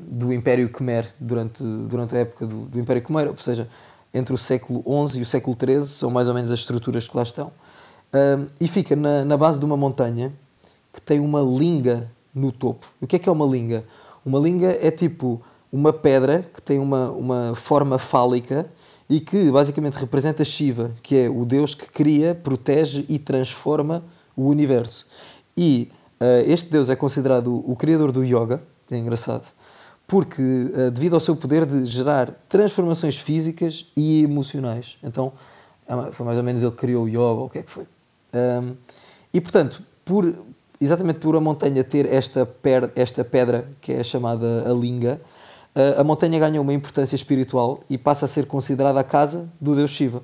do 0.09 0.32
Império 0.32 0.69
Khmer 0.69 1.15
durante, 1.21 1.62
durante 1.62 2.17
a 2.17 2.19
época 2.19 2.44
do, 2.44 2.65
do 2.65 2.81
Império 2.81 3.00
Khmer, 3.00 3.29
ou 3.29 3.38
seja, 3.38 3.69
entre 4.12 4.35
o 4.35 4.38
século 4.38 4.82
XI 5.06 5.21
e 5.21 5.23
o 5.23 5.27
século 5.27 5.56
XIII, 5.56 5.82
são 5.82 6.11
mais 6.11 6.29
ou 6.29 6.35
menos 6.35 6.50
as 6.50 6.59
estruturas 6.59 7.06
que 7.06 7.17
lá 7.17 7.23
estão. 7.23 7.49
Uh, 8.12 8.50
e 8.61 8.67
fica 8.67 8.97
na, 8.97 9.25
na 9.25 9.37
base 9.37 9.61
de 9.61 9.65
uma 9.65 9.77
montanha 9.77 10.32
que 10.93 11.00
tem 11.00 11.21
uma 11.21 11.41
linga 11.41 12.11
no 12.35 12.50
topo. 12.50 12.88
O 13.00 13.06
que 13.06 13.15
é 13.15 13.19
que 13.21 13.29
é 13.29 13.32
uma 13.32 13.47
linga? 13.47 13.85
Uma 14.25 14.41
linga 14.41 14.77
é 14.82 14.91
tipo 14.91 15.41
uma 15.73 15.93
pedra 15.93 16.44
que 16.53 16.61
tem 16.61 16.81
uma, 16.81 17.11
uma 17.11 17.55
forma 17.55 17.99
fálica 17.99 18.67
e 19.09 19.21
que 19.21 19.49
basicamente 19.50 19.94
representa 19.94 20.44
Shiva, 20.44 20.91
que 21.03 21.17
é 21.17 21.31
o 21.31 21.44
deus 21.44 21.75
que 21.75 21.88
cria, 21.88 22.35
protege 22.35 23.05
e 23.09 23.19
transforma 23.19 24.03
o 24.37 24.49
universo. 24.49 25.06
E 25.56 25.89
uh, 26.20 26.51
este 26.51 26.69
deus 26.70 26.91
é 26.91 26.96
considerado 26.96 27.63
o 27.65 27.77
criador 27.77 28.10
do 28.10 28.25
yoga, 28.25 28.60
é 28.94 28.99
engraçado, 28.99 29.49
porque 30.06 30.43
uh, 30.43 30.91
devido 30.91 31.15
ao 31.15 31.20
seu 31.20 31.37
poder 31.37 31.67
de 31.67 31.85
gerar 31.87 32.31
transformações 32.49 33.17
físicas 33.17 33.87
e 33.97 34.23
emocionais. 34.23 34.97
Então, 35.03 35.32
é 35.87 36.13
foi 36.13 36.27
mais 36.27 36.39
ou 36.39 36.44
menos 36.44 36.63
ele 36.63 36.73
que 36.73 36.79
criou 36.79 37.05
o 37.05 37.09
yoga, 37.09 37.43
o 37.43 37.49
que 37.49 37.59
é 37.59 37.63
que 37.63 37.70
foi. 37.70 37.85
Um, 38.32 38.75
e 39.32 39.41
portanto, 39.41 39.82
por, 40.05 40.35
exatamente 40.81 41.19
por 41.20 41.37
a 41.37 41.41
montanha 41.41 41.82
ter 41.82 42.06
esta, 42.06 42.47
per, 42.47 42.91
esta 42.94 43.25
pedra, 43.25 43.69
que 43.81 43.93
é 43.93 44.03
chamada 44.03 44.70
a 44.70 44.73
linga, 44.73 45.20
a 45.97 46.03
montanha 46.03 46.39
ganha 46.39 46.61
uma 46.61 46.73
importância 46.73 47.15
espiritual 47.15 47.81
e 47.89 47.97
passa 47.97 48.25
a 48.25 48.29
ser 48.29 48.47
considerada 48.47 48.99
a 48.99 49.05
casa 49.05 49.49
do 49.61 49.75
deus 49.75 49.93
Shiva. 49.93 50.23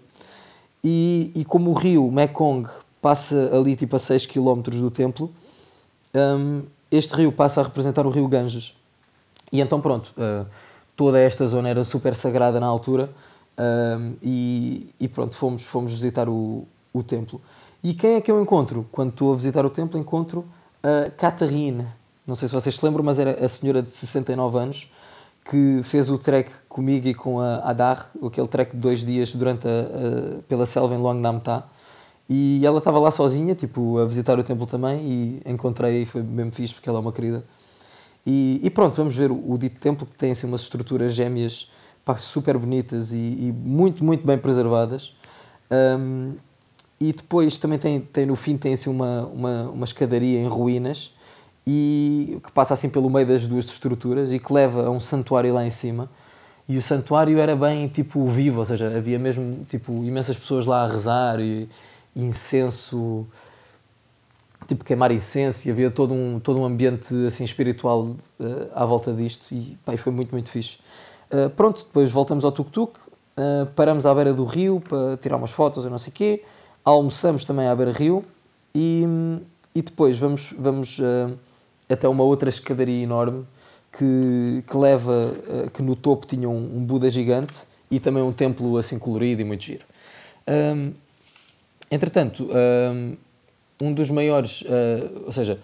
E, 0.82 1.32
e 1.35 1.44
como 1.44 1.70
o 1.70 1.75
rio 1.75 2.11
Mekong 2.11 2.68
passa 3.00 3.50
ali 3.56 3.76
tipo 3.76 3.96
a 3.96 3.99
6 3.99 4.26
km 4.26 4.62
do 4.62 4.90
templo, 4.90 5.32
um, 6.14 6.62
este 6.90 7.14
rio 7.14 7.32
passa 7.32 7.60
a 7.60 7.64
representar 7.64 8.06
o 8.06 8.10
rio 8.10 8.26
Ganges. 8.28 8.74
E 9.52 9.60
então 9.60 9.80
pronto, 9.80 10.12
uh, 10.16 10.46
toda 10.96 11.18
esta 11.18 11.46
zona 11.46 11.68
era 11.68 11.84
super 11.84 12.14
sagrada 12.14 12.58
na 12.58 12.66
altura 12.66 13.10
um, 13.58 14.14
e, 14.22 14.90
e, 15.00 15.08
pronto, 15.08 15.36
fomos, 15.36 15.62
fomos 15.62 15.92
visitar 15.92 16.28
o, 16.28 16.66
o 16.92 17.02
templo. 17.02 17.40
E 17.82 17.94
quem 17.94 18.14
é 18.14 18.20
que 18.20 18.30
eu 18.30 18.40
encontro? 18.40 18.86
Quando 18.90 19.10
estou 19.10 19.32
a 19.32 19.36
visitar 19.36 19.64
o 19.64 19.70
templo, 19.70 19.98
encontro 19.98 20.44
a 20.82 21.10
Catarina. 21.10 21.94
Não 22.26 22.34
sei 22.34 22.48
se 22.48 22.54
vocês 22.54 22.74
se 22.74 22.84
lembram, 22.84 23.04
mas 23.04 23.18
era 23.18 23.44
a 23.44 23.48
senhora 23.48 23.82
de 23.82 23.90
69 23.90 24.58
anos 24.58 24.90
que 25.48 25.80
fez 25.84 26.10
o 26.10 26.18
trek 26.18 26.50
comigo 26.68 27.06
e 27.06 27.14
com 27.14 27.40
a 27.40 27.58
Adar, 27.58 28.10
aquele 28.24 28.48
trek 28.48 28.72
de 28.72 28.78
dois 28.78 29.04
dias 29.04 29.32
durante 29.32 29.66
a, 29.66 29.70
a, 29.70 30.42
pela 30.48 30.66
selva 30.66 30.94
em 30.94 30.98
Long. 30.98 31.22
E 32.28 32.61
ela 32.64 32.78
estava 32.78 32.99
lá 32.99 33.11
sozinha, 33.11 33.54
tipo, 33.54 33.99
a 33.99 34.04
visitar 34.04 34.38
o 34.38 34.42
templo 34.42 34.66
também, 34.66 35.00
e 35.04 35.42
encontrei 35.47 36.02
e 36.02 36.06
foi 36.06 36.23
mesmo 36.23 36.52
fixe, 36.52 36.75
porque 36.75 36.88
ela 36.88 36.99
é 36.99 37.00
uma 37.00 37.12
querida. 37.12 37.45
E, 38.26 38.61
e 38.62 38.71
pronto, 38.71 38.97
vamos 38.97 39.14
ver 39.14 39.30
o, 39.30 39.52
o, 39.52 39.56
dito 39.56 39.78
templo, 39.78 40.04
que 40.04 40.16
tem 40.16 40.33
assim, 40.33 40.47
umas 40.47 40.62
estruturas 40.62 41.14
gêmeas 41.14 41.71
pá, 42.04 42.18
super 42.18 42.59
bonitas 42.59 43.12
e, 43.12 43.16
e, 43.16 43.54
muito, 43.56 44.02
muito 44.02 44.26
bem 44.26 44.37
preservadas. 44.37 45.12
Um, 45.71 46.35
e 47.00 47.12
depois 47.12 47.59
também 47.59 47.78
tem, 47.78 48.00
tem 48.00 48.26
no 48.26 48.35
fim 48.35 48.56
tem 48.56 48.73
assim, 48.73 48.90
uma, 48.90 49.26
uma, 49.26 49.62
uma 49.71 49.85
escadaria 49.85 50.40
em 50.40 50.49
ruínas, 50.49 51.14
e 51.66 52.38
que 52.45 52.52
passa 52.52 52.75
assim 52.75 52.88
pelo 52.88 53.11
meio 53.11 53.26
das 53.26 53.47
duas 53.47 53.64
estruturas 53.66 54.33
e 54.33 54.38
que 54.38 54.52
leva 54.52 54.87
a 54.87 54.90
um 54.90 55.00
santuário 55.00 55.52
lá 55.52 55.66
em 55.66 55.71
cima. 55.71 56.09
e 56.68 56.76
o 56.76 56.83
santuário 56.83 57.38
era 57.38 57.54
bem 57.56 57.88
tipo 57.88 58.26
vivo, 58.28 58.61
ou 58.61 58.64
seja, 58.64 58.97
havia 58.97 59.18
mesmo 59.18 59.64
tipo 59.68 59.92
imensas 60.04 60.37
pessoas 60.37 60.66
lá 60.66 60.85
a 60.85 60.88
rezar 60.88 61.40
e, 61.40 61.68
incenso, 62.16 63.26
tipo 64.66 64.85
queimar 64.85 65.12
incenso 65.12 65.68
e 65.68 65.70
havia 65.70 65.90
todo 65.90 66.14
um, 66.14 66.40
todo 66.40 66.61
um 66.61 66.64
ambiente 66.64 67.14
assim 67.26 67.44
espiritual 67.44 68.02
uh, 68.02 68.16
à 68.75 68.85
volta 68.85 69.12
disto 69.12 69.54
e 69.54 69.76
pá, 69.85 69.96
foi 69.96 70.12
muito, 70.12 70.32
muito 70.32 70.50
fixe. 70.50 70.78
Uh, 71.30 71.50
pronto, 71.50 71.85
depois 71.85 72.11
voltamos 72.11 72.44
ao 72.44 72.52
tuk-tuk, 72.52 72.99
uh, 72.99 73.66
paramos 73.75 74.06
à 74.06 74.14
beira 74.14 74.32
do 74.32 74.44
rio 74.44 74.80
para 74.80 75.16
tirar 75.18 75.37
umas 75.37 75.50
fotos 75.50 75.85
e 75.85 75.90
não 75.90 75.99
sei 75.99 76.11
o 76.11 76.14
quê, 76.14 76.44
almoçamos 76.85 77.44
também 77.44 77.66
à 77.68 77.75
beira-rio 77.75 78.25
e, 78.75 79.04
e 79.75 79.82
depois 79.82 80.18
vamos, 80.18 80.54
vamos 80.58 81.00
até 81.88 82.08
uma 82.08 82.23
outra 82.23 82.49
escadaria 82.49 83.02
enorme 83.02 83.44
que, 83.90 84.62
que 84.66 84.76
leva, 84.76 85.32
que 85.73 85.82
no 85.82 85.96
topo 85.96 86.26
tinha 86.26 86.49
um, 86.49 86.76
um 86.76 86.85
Buda 86.85 87.11
gigante 87.11 87.64
e 87.90 87.99
também 87.99 88.23
um 88.23 88.32
templo 88.32 88.76
assim 88.76 88.99
colorido 88.99 89.40
e 89.40 89.44
muito 89.44 89.64
giro. 89.64 89.85
Um, 90.46 90.92
entretanto, 91.90 92.48
um, 92.50 93.16
um 93.80 93.92
dos 93.92 94.10
maiores, 94.10 94.62
uh, 94.62 95.24
ou 95.26 95.32
seja, 95.32 95.58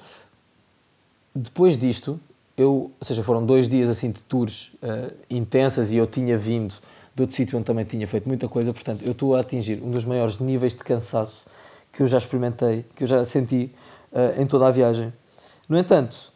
depois 1.34 1.78
disto, 1.78 2.20
eu, 2.56 2.90
ou 2.98 3.04
seja, 3.04 3.22
foram 3.22 3.44
dois 3.44 3.68
dias 3.68 3.88
assim 3.88 4.10
de 4.10 4.20
tours 4.22 4.74
uh, 4.82 5.12
intensas 5.30 5.90
e 5.90 5.96
eu 5.96 6.06
tinha 6.06 6.36
vindo 6.36 6.74
de 7.14 7.22
outro 7.22 7.36
sítio 7.36 7.58
onde 7.58 7.66
também 7.66 7.84
tinha 7.84 8.06
feito 8.06 8.26
muita 8.26 8.48
coisa, 8.48 8.72
portanto, 8.72 9.02
eu 9.04 9.12
estou 9.12 9.34
a 9.36 9.40
atingir 9.40 9.82
um 9.82 9.90
dos 9.90 10.04
maiores 10.04 10.38
níveis 10.38 10.74
de 10.74 10.80
cansaço 10.80 11.44
que 11.92 12.02
eu 12.02 12.06
já 12.06 12.18
experimentei, 12.18 12.84
que 12.96 13.04
eu 13.04 13.06
já 13.06 13.24
senti 13.24 13.70
uh, 14.12 14.40
em 14.40 14.46
toda 14.46 14.66
a 14.66 14.70
viagem. 14.70 15.12
No 15.68 15.78
entanto, 15.78 16.32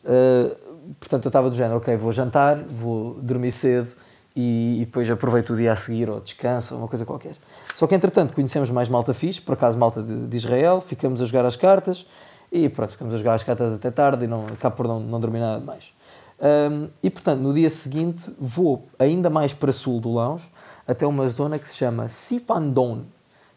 portanto, 0.98 1.24
eu 1.24 1.28
estava 1.28 1.50
do 1.50 1.56
género, 1.56 1.76
ok, 1.76 1.94
vou 1.96 2.10
jantar, 2.10 2.56
vou 2.62 3.14
dormir 3.20 3.50
cedo 3.50 3.94
e, 4.36 4.82
e 4.82 4.84
depois 4.84 5.10
aproveito 5.10 5.54
o 5.54 5.56
dia 5.56 5.72
a 5.72 5.76
seguir 5.76 6.10
ou 6.10 6.20
descanso, 6.20 6.74
ou 6.74 6.80
uma 6.82 6.88
coisa 6.88 7.06
qualquer. 7.06 7.34
Só 7.74 7.86
que, 7.86 7.94
entretanto, 7.94 8.34
conhecemos 8.34 8.68
mais 8.68 8.86
malta 8.86 9.14
fixe, 9.14 9.40
por 9.40 9.54
acaso 9.54 9.78
malta 9.78 10.02
de, 10.02 10.26
de 10.26 10.36
Israel, 10.36 10.82
ficamos 10.82 11.22
a 11.22 11.24
jogar 11.24 11.46
as 11.46 11.56
cartas 11.56 12.06
e 12.52 12.68
pronto, 12.68 12.92
ficamos 12.92 13.14
a 13.14 13.16
jogar 13.16 13.34
as 13.34 13.42
cartas 13.42 13.72
até 13.72 13.90
tarde 13.90 14.26
e 14.26 14.28
não, 14.28 14.46
acabo 14.46 14.76
por 14.76 14.86
não, 14.86 15.00
não 15.00 15.18
dormir 15.18 15.40
nada 15.40 15.64
mais. 15.64 15.90
Um, 16.38 16.88
e, 17.02 17.08
portanto, 17.08 17.40
no 17.40 17.54
dia 17.54 17.70
seguinte 17.70 18.30
vou 18.38 18.86
ainda 18.98 19.30
mais 19.30 19.54
para 19.54 19.72
sul 19.72 20.00
do 20.00 20.12
Laos, 20.12 20.50
até 20.86 21.06
uma 21.06 21.26
zona 21.28 21.58
que 21.58 21.66
se 21.66 21.76
chama 21.76 22.06
Sipandon, 22.06 23.04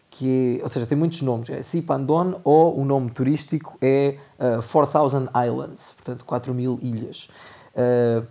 que 0.09 0.59
é, 0.59 0.63
ou 0.63 0.69
seja, 0.69 0.85
tem 0.85 0.97
muitos 0.97 1.21
nomes, 1.21 1.49
é 1.49 1.61
Sipandon 1.61 2.39
ou 2.43 2.79
o 2.79 2.85
nome 2.85 3.11
turístico 3.11 3.77
é 3.81 4.15
uh, 4.39 4.63
4000 4.63 5.29
Islands, 5.45 5.91
portanto 5.91 6.23
4000 6.23 6.79
ilhas. 6.81 7.29
Uh, 7.75 8.25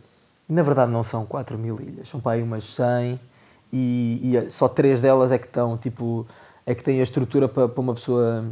na 0.48 0.62
verdade 0.62 0.90
não 0.90 1.02
são 1.02 1.26
4000 1.26 1.80
ilhas, 1.80 2.08
são 2.08 2.20
para 2.20 2.32
aí 2.32 2.42
umas 2.42 2.64
100, 2.64 3.20
e, 3.72 4.20
e, 4.22 4.36
é, 4.36 4.48
só 4.48 4.68
três 4.68 5.00
delas 5.00 5.30
é 5.30 5.38
que 5.38 5.46
estão, 5.46 5.76
tipo, 5.76 6.26
é 6.64 6.74
que 6.74 6.82
têm 6.82 7.00
a 7.00 7.02
estrutura 7.02 7.48
para, 7.48 7.68
para 7.68 7.80
uma 7.80 7.94
pessoa 7.94 8.44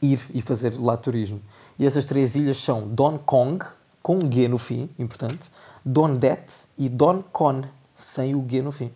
ir 0.00 0.20
e 0.34 0.42
fazer 0.42 0.74
lá 0.78 0.96
turismo. 0.96 1.40
E 1.78 1.86
essas 1.86 2.04
três 2.04 2.34
ilhas 2.34 2.58
são 2.58 2.88
Don 2.88 3.18
Kong, 3.18 3.64
com 4.02 4.16
um 4.16 4.32
G 4.32 4.48
no 4.48 4.58
fim, 4.58 4.90
importante, 4.98 5.50
Don 5.84 6.16
Det 6.16 6.44
e 6.76 6.88
Don 6.88 7.22
Con, 7.22 7.62
sem 7.94 8.34
o 8.34 8.44
G 8.48 8.62
no 8.62 8.72
fim. 8.72 8.90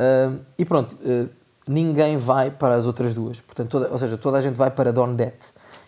Uh, 0.00 0.38
e 0.56 0.64
pronto, 0.64 0.94
uh, 0.94 1.28
ninguém 1.66 2.16
vai 2.16 2.50
para 2.50 2.76
as 2.76 2.86
outras 2.86 3.14
duas. 3.14 3.40
Portanto, 3.40 3.70
toda, 3.70 3.88
ou 3.90 3.98
seja, 3.98 4.16
toda 4.16 4.38
a 4.38 4.40
gente 4.40 4.54
vai 4.54 4.70
para 4.70 4.92
Don 4.92 5.14
Det, 5.14 5.34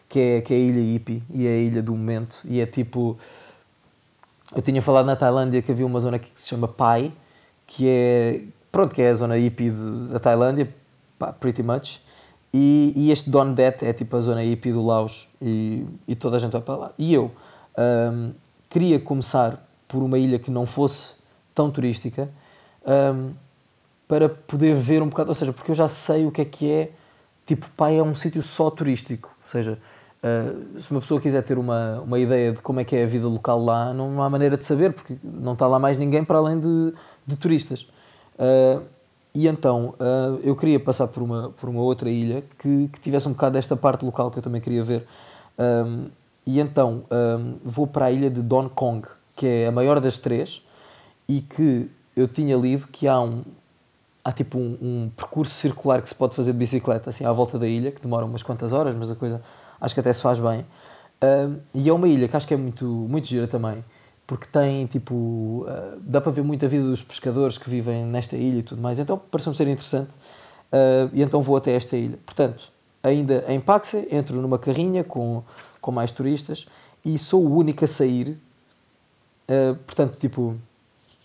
que 0.08 0.18
é, 0.18 0.40
que 0.40 0.52
é 0.52 0.56
a 0.56 0.60
ilha 0.60 0.92
hippie 0.92 1.22
e 1.32 1.46
é 1.46 1.50
a 1.50 1.56
ilha 1.58 1.82
do 1.82 1.92
momento. 1.92 2.40
E 2.44 2.60
é 2.60 2.66
tipo. 2.66 3.16
Eu 4.54 4.62
tinha 4.62 4.83
falado 4.83 5.07
na 5.07 5.14
Tailândia 5.14 5.62
que 5.62 5.71
havia 5.71 5.87
uma 5.87 6.00
zona 6.00 6.19
que 6.19 6.30
se 6.35 6.49
chama 6.49 6.66
Pai, 6.66 7.12
que 7.66 7.88
é 7.88 8.42
pronto, 8.71 8.95
que 8.95 9.02
é 9.02 9.11
a 9.11 9.14
zona 9.14 9.37
hippie 9.37 9.71
da 10.11 10.19
Tailândia, 10.19 10.75
pretty 11.38 11.62
much. 11.62 12.00
E, 12.52 12.92
e, 12.97 13.12
este 13.12 13.30
Don 13.30 13.52
Det 13.52 13.85
é 13.85 13.92
tipo 13.92 14.16
a 14.16 14.21
zona 14.21 14.42
hippie 14.42 14.73
do 14.73 14.85
Laos 14.85 15.28
e, 15.40 15.87
e 16.09 16.16
toda 16.16 16.37
a 16.37 16.38
gente 16.38 16.50
vai 16.50 16.61
para 16.61 16.76
lá. 16.76 16.92
E 16.99 17.14
eu 17.14 17.30
um, 17.78 18.33
queria 18.69 18.99
começar 18.99 19.64
por 19.87 20.02
uma 20.02 20.19
ilha 20.19 20.38
que 20.38 20.50
não 20.50 20.66
fosse 20.66 21.14
tão 21.54 21.71
turística 21.71 22.28
um, 23.14 23.33
para 24.09 24.28
poder 24.28 24.75
ver 24.75 25.00
um 25.02 25.09
bocado, 25.09 25.28
ou 25.28 25.35
seja, 25.35 25.52
porque 25.52 25.71
eu 25.71 25.75
já 25.75 25.87
sei 25.87 26.26
o 26.26 26.33
que 26.33 26.40
é 26.40 26.45
que 26.45 26.71
é, 26.71 26.90
tipo, 27.47 27.69
pai 27.76 27.99
é 27.99 28.02
um 28.02 28.14
sítio 28.14 28.42
só 28.42 28.69
turístico, 28.69 29.30
ou 29.45 29.49
seja, 29.49 29.78
uh, 30.22 30.80
se 30.80 30.90
uma 30.90 31.00
pessoa 31.00 31.20
quiser 31.20 31.42
ter 31.42 31.58
uma, 31.58 32.00
uma 32.00 32.18
ideia 32.18 32.52
de 32.52 32.62
como 32.62 32.80
é 32.80 32.84
que 32.84 32.96
é 32.96 33.04
a 33.04 33.06
vida 33.06 33.26
local 33.26 33.62
lá, 33.62 33.92
não 33.92 34.22
há 34.22 34.30
maneira 34.30 34.56
de 34.56 34.64
saber, 34.64 34.92
porque 34.92 35.16
não 35.22 35.52
está 35.54 35.66
lá 35.66 35.78
mais 35.78 35.96
ninguém 35.96 36.24
para 36.24 36.38
além 36.38 36.58
de, 36.58 36.94
de 37.26 37.36
turistas. 37.36 37.82
Uh, 38.38 38.82
e 39.34 39.46
então 39.46 39.94
uh, 40.00 40.40
eu 40.42 40.56
queria 40.56 40.80
passar 40.80 41.06
por 41.06 41.22
uma, 41.22 41.50
por 41.50 41.68
uma 41.68 41.80
outra 41.80 42.10
ilha 42.10 42.42
que, 42.58 42.88
que, 42.92 43.00
tivesse 43.00 43.28
um 43.28 43.32
bocado 43.32 43.52
desta 43.52 43.76
parte 43.76 44.04
local 44.04 44.30
que 44.30 44.38
eu 44.38 44.42
também 44.42 44.60
queria 44.60 44.82
ver. 44.82 45.06
Um, 45.58 46.06
e 46.46 46.58
então 46.58 47.04
um, 47.10 47.56
vou 47.64 47.86
para 47.86 48.06
a 48.06 48.10
ilha 48.10 48.28
de 48.28 48.42
Don 48.42 48.68
Kong, 48.68 49.06
que 49.36 49.46
é 49.46 49.66
a 49.68 49.72
maior 49.72 50.00
das 50.00 50.18
três, 50.18 50.66
e 51.28 51.40
que 51.40 51.88
eu 52.16 52.26
tinha 52.26 52.56
lido 52.56 52.88
que 52.88 53.06
há 53.06 53.20
um 53.20 53.42
há 54.22 54.32
tipo 54.32 54.58
um, 54.58 54.76
um, 54.82 55.10
percurso 55.16 55.54
circular 55.54 56.02
que 56.02 56.08
se 56.08 56.14
pode 56.14 56.34
fazer 56.34 56.52
de 56.52 56.58
bicicleta 56.58 57.08
assim 57.08 57.24
à 57.24 57.32
volta 57.32 57.58
da 57.58 57.66
ilha, 57.66 57.90
que 57.90 58.02
demora 58.02 58.26
umas 58.26 58.42
quantas 58.42 58.72
horas, 58.72 58.94
mas 58.94 59.10
a 59.10 59.14
coisa 59.14 59.40
acho 59.80 59.94
que 59.94 60.00
até 60.00 60.12
se 60.12 60.22
faz 60.22 60.38
bem. 60.38 60.66
Um, 61.22 61.58
e 61.75 61.88
é 61.88 61.92
uma 61.92 62.08
ilha 62.08 62.28
que 62.28 62.37
acho 62.37 62.46
que 62.46 62.54
é 62.54 62.56
muito, 62.56 62.84
muito 62.84 63.26
gira 63.26 63.46
também 63.46 63.84
porque 64.30 64.46
tem 64.46 64.87
tipo. 64.87 65.12
Uh, 65.66 65.99
dá 66.02 66.20
para 66.20 66.30
ver 66.30 66.42
muita 66.42 66.68
vida 66.68 66.84
dos 66.84 67.02
pescadores 67.02 67.58
que 67.58 67.68
vivem 67.68 68.04
nesta 68.04 68.37
ilha 68.37 68.60
e 68.60 68.62
tudo 68.62 68.80
mais. 68.80 69.00
Então 69.00 69.18
pareceu-me 69.18 69.56
ser 69.56 69.66
interessante 69.66 70.14
uh, 70.72 71.10
e 71.12 71.20
então 71.20 71.42
vou 71.42 71.56
até 71.56 71.75
esta 71.75 71.96
ilha. 71.96 72.16
Portanto, 72.25 72.70
ainda 73.02 73.44
em 73.49 73.58
Paxe, 73.58 74.06
entro 74.08 74.40
numa 74.40 74.56
carrinha 74.56 75.02
com, 75.02 75.42
com 75.80 75.90
mais 75.90 76.12
turistas 76.12 76.68
e 77.04 77.18
sou 77.18 77.44
o 77.44 77.56
único 77.56 77.84
a 77.84 77.88
sair. 77.88 78.38
Uh, 79.49 79.75
portanto, 79.84 80.16
tipo, 80.16 80.54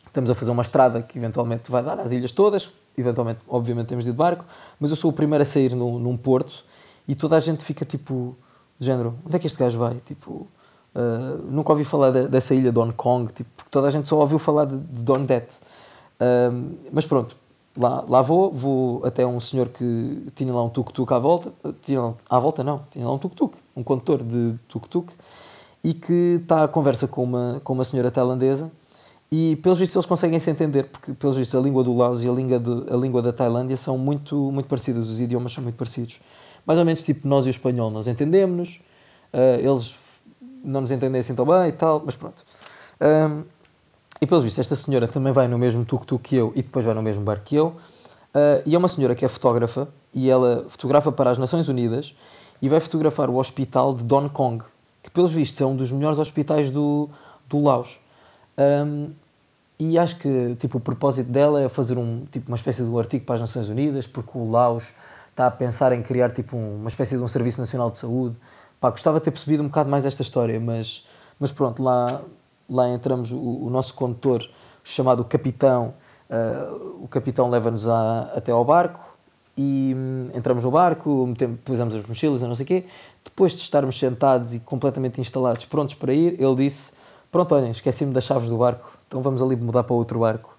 estamos 0.07 0.31
a 0.31 0.33
fazer 0.33 0.50
uma 0.50 0.63
estrada 0.63 1.03
que 1.03 1.19
eventualmente 1.19 1.69
vai 1.69 1.83
dar 1.83 2.00
às 2.00 2.12
ilhas 2.12 2.31
todas. 2.31 2.71
Eventualmente, 2.97 3.41
obviamente, 3.47 3.85
temos 3.85 4.05
de 4.05 4.12
barco, 4.12 4.45
mas 4.79 4.89
eu 4.89 4.95
sou 4.97 5.12
o 5.12 5.13
primeiro 5.13 5.43
a 5.43 5.45
sair 5.45 5.75
num, 5.75 6.00
num 6.00 6.17
porto 6.17 6.63
e 7.07 7.13
toda 7.13 7.35
a 7.35 7.39
gente 7.39 7.63
fica 7.63 7.85
tipo, 7.85 8.35
de 8.79 8.86
género, 8.86 9.15
onde 9.25 9.36
é 9.36 9.39
que 9.39 9.48
este 9.48 9.60
gajo 9.60 9.77
vai? 9.79 9.96
Tipo, 10.05 10.48
Uh, 10.96 11.51
nunca 11.51 11.74
ouvi 11.74 11.84
falar 11.84 12.10
de, 12.10 12.29
dessa 12.29 12.55
ilha 12.55 12.72
de 12.72 12.79
Hong 12.79 12.94
Kong, 12.94 13.29
tipo, 13.34 13.50
porque 13.58 13.70
toda 13.70 13.86
a 13.86 13.89
gente 13.89 14.08
só 14.08 14.17
ouviu 14.17 14.39
falar 14.39 14.63
de, 14.63 14.77
de 14.77 15.03
Don 15.03 15.25
Det. 15.25 15.60
Uh, 16.22 16.74
mas 16.89 17.05
pronto, 17.05 17.36
lá, 17.75 18.05
lá 18.08 18.22
vou, 18.22 18.50
vou 18.50 19.05
até 19.05 19.27
um 19.27 19.38
senhor 19.41 19.67
que 19.67 20.25
tinha 20.34 20.53
lá 20.53 20.63
um 20.63 20.70
tuk-tuk 20.70 21.13
à 21.13 21.20
volta, 21.20 21.51
tinha, 21.82 22.13
à 22.29 22.39
volta 22.39 22.63
não, 22.63 22.84
tinha 22.89 23.05
lá 23.05 23.13
um 23.13 23.17
tuk-tuk, 23.17 23.58
um 23.75 23.84
condutor 23.84 24.24
de 24.24 24.55
tuk-tuk, 24.70 25.12
e 25.84 25.94
que 25.94 26.39
está 26.41 26.63
a 26.63 26.67
conversa 26.67 27.10
com 27.10 27.24
uma, 27.24 27.60
com 27.62 27.74
uma 27.74 27.84
senhora 27.84 28.10
tailandesa 28.10 28.72
e 29.29 29.58
pelos 29.58 29.77
vistos 29.77 29.98
eles 29.98 30.05
conseguem 30.05 30.39
se 30.39 30.50
entender, 30.50 30.84
porque 30.84 31.12
pelos 31.13 31.36
vistos 31.36 31.60
a 31.60 31.62
língua 31.62 31.84
do 31.84 31.94
Laos 31.94 32.24
e 32.24 32.29
a 32.29 32.32
língua, 32.32 32.58
de, 32.58 32.94
a 32.94 32.96
língua 32.96 33.22
da 33.22 33.34
Tailândia 33.34 33.75
são 33.75 33.98
muito, 33.98 34.50
muito 34.50 34.67
parecidas, 34.67 35.10
os 35.10 35.20
idiomas 35.20 35.51
são 35.51 35.62
muito 35.62 35.75
parecidos. 35.75 36.20
Mais 36.65 36.79
ou 36.79 36.86
menos 36.86 37.03
tipo 37.03 37.27
nós 37.27 37.45
e 37.45 37.50
o 37.50 37.51
espanhol, 37.51 37.91
nós 37.91 38.07
entendemos-nos, 38.07 38.79
uh, 39.34 39.60
eles 39.60 39.95
não 40.63 40.81
nos 40.81 40.91
entendem 40.91 41.19
assim 41.19 41.36
tão 41.36 41.45
bem 41.45 41.69
e 41.69 41.72
tal, 41.72 42.01
mas 42.03 42.15
pronto. 42.15 42.43
Um, 43.00 43.43
e 44.19 44.25
pelo 44.25 44.41
visto, 44.41 44.60
esta 44.60 44.75
senhora 44.75 45.07
também 45.07 45.31
vai 45.31 45.48
no 45.48 45.57
mesmo 45.57 45.86
tuk-tuk 45.86 46.24
que 46.24 46.36
eu 46.36 46.51
e 46.55 46.62
depois 46.63 46.86
vai 46.86 46.95
no 46.95 47.01
mesmo 47.01 47.24
barco 47.24 47.43
que 47.43 47.55
eu. 47.55 47.67
Uh, 47.67 48.62
e 48.65 48.75
é 48.75 48.77
uma 48.77 48.88
senhora 48.88 49.13
que 49.13 49.24
é 49.24 49.27
fotógrafa 49.27 49.88
e 50.13 50.29
ela 50.29 50.65
fotografa 50.67 51.12
para 51.12 51.29
as 51.29 51.38
Nações 51.38 51.69
Unidas 51.69 52.15
e 52.62 52.67
vai 52.67 52.79
fotografar 52.79 53.29
o 53.29 53.36
hospital 53.36 53.93
de 53.93 54.03
Don 54.03 54.27
Kong, 54.29 54.63
que 55.03 55.12
pelos 55.12 55.31
vistos 55.31 55.60
é 55.62 55.65
um 55.65 55.75
dos 55.75 55.91
melhores 55.91 56.19
hospitais 56.19 56.72
do, 56.72 57.10
do 57.48 57.62
Laos. 57.62 58.00
Um, 58.57 59.12
e 59.77 59.98
acho 59.98 60.17
que 60.17 60.55
tipo, 60.55 60.77
o 60.77 60.81
propósito 60.81 61.29
dela 61.29 61.62
é 61.62 61.69
fazer 61.69 61.98
um, 61.98 62.25
tipo, 62.31 62.50
uma 62.50 62.55
espécie 62.55 62.81
de 62.81 62.89
um 62.89 62.98
artigo 62.98 63.25
para 63.25 63.36
as 63.36 63.41
Nações 63.41 63.67
Unidas, 63.67 64.07
porque 64.07 64.31
o 64.38 64.50
Laos 64.50 64.86
está 65.36 65.48
a 65.48 65.51
pensar 65.51 65.92
em 65.92 66.01
criar 66.01 66.32
tipo, 66.32 66.56
um, 66.56 66.77
uma 66.77 66.88
espécie 66.88 67.18
de 67.18 67.22
um 67.22 67.27
Serviço 67.27 67.60
Nacional 67.60 67.92
de 67.92 67.98
Saúde 67.98 68.38
Pá, 68.80 68.89
gostava 68.89 69.20
de 69.20 69.25
ter 69.25 69.32
percebido 69.32 69.63
um 69.63 69.68
bocado 69.68 69.89
mais 69.89 70.06
esta 70.06 70.22
história, 70.22 70.60
mas, 70.60 71.08
mas 71.39 71.51
pronto, 71.51 71.82
lá, 71.82 72.22
lá 72.70 72.88
entramos 72.89 73.32
o, 73.32 73.39
o 73.39 73.70
nosso 73.70 73.94
condutor, 73.94 74.48
chamado 74.84 75.24
Capitão, 75.25 75.94
uh, 76.30 77.04
o 77.04 77.08
Capitão 77.08 77.50
leva-nos 77.50 77.88
até 77.88 78.51
ao 78.51 78.63
barco 78.63 79.18
e 79.58 79.94
hum, 79.96 80.30
entramos 80.36 80.63
no 80.63 80.72
barco, 80.72 81.25
metemos, 81.25 81.60
pusemos 81.63 81.96
as 81.96 82.06
mochilas 82.06 82.42
e 82.42 82.46
não 82.46 82.56
sei 82.56 82.63
o 82.63 82.68
quê. 82.68 82.86
Depois 83.24 83.54
de 83.54 83.62
estarmos 83.62 83.98
sentados 83.98 84.54
e 84.54 84.60
completamente 84.60 85.20
instalados, 85.20 85.65
prontos 85.65 85.96
para 85.96 86.13
ir, 86.13 86.39
ele 86.39 86.56
disse: 86.56 86.94
Pronto, 87.32 87.56
olhem, 87.56 87.72
esqueci-me 87.72 88.13
das 88.13 88.25
chaves 88.25 88.50
do 88.50 88.58
barco, 88.58 88.92
então 89.08 89.22
vamos 89.22 89.42
ali 89.42 89.56
mudar 89.56 89.84
para 89.84 89.96
outro 89.96 90.20
barco. 90.20 90.56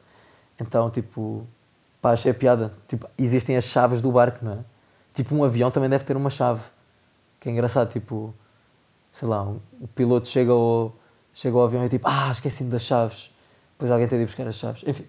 Então, 0.58 0.90
tipo, 0.90 1.46
pá, 2.00 2.12
achei 2.12 2.30
a 2.30 2.34
piada. 2.34 2.72
Tipo, 2.88 3.08
existem 3.18 3.56
as 3.56 3.64
chaves 3.64 4.00
do 4.00 4.10
barco, 4.10 4.44
não 4.44 4.52
é? 4.52 4.58
Tipo, 5.14 5.34
um 5.34 5.44
avião 5.44 5.70
também 5.70 5.88
deve 5.88 6.04
ter 6.04 6.16
uma 6.16 6.30
chave. 6.30 6.62
Que 7.40 7.48
é 7.48 7.52
engraçado, 7.52 7.90
tipo, 7.90 8.34
sei 9.12 9.28
lá, 9.28 9.42
um, 9.42 9.58
o 9.80 9.88
piloto 9.88 10.28
chega 10.28 10.52
ao, 10.52 10.94
chega 11.32 11.56
ao 11.56 11.64
avião 11.64 11.84
e 11.84 11.88
tipo, 11.88 12.06
ah, 12.08 12.30
esqueci-me 12.30 12.70
das 12.70 12.82
chaves. 12.82 13.30
Depois 13.72 13.90
alguém 13.90 14.08
tem 14.08 14.18
de 14.18 14.24
ir 14.24 14.26
buscar 14.26 14.46
as 14.46 14.56
chaves. 14.56 14.84
Enfim. 14.86 15.04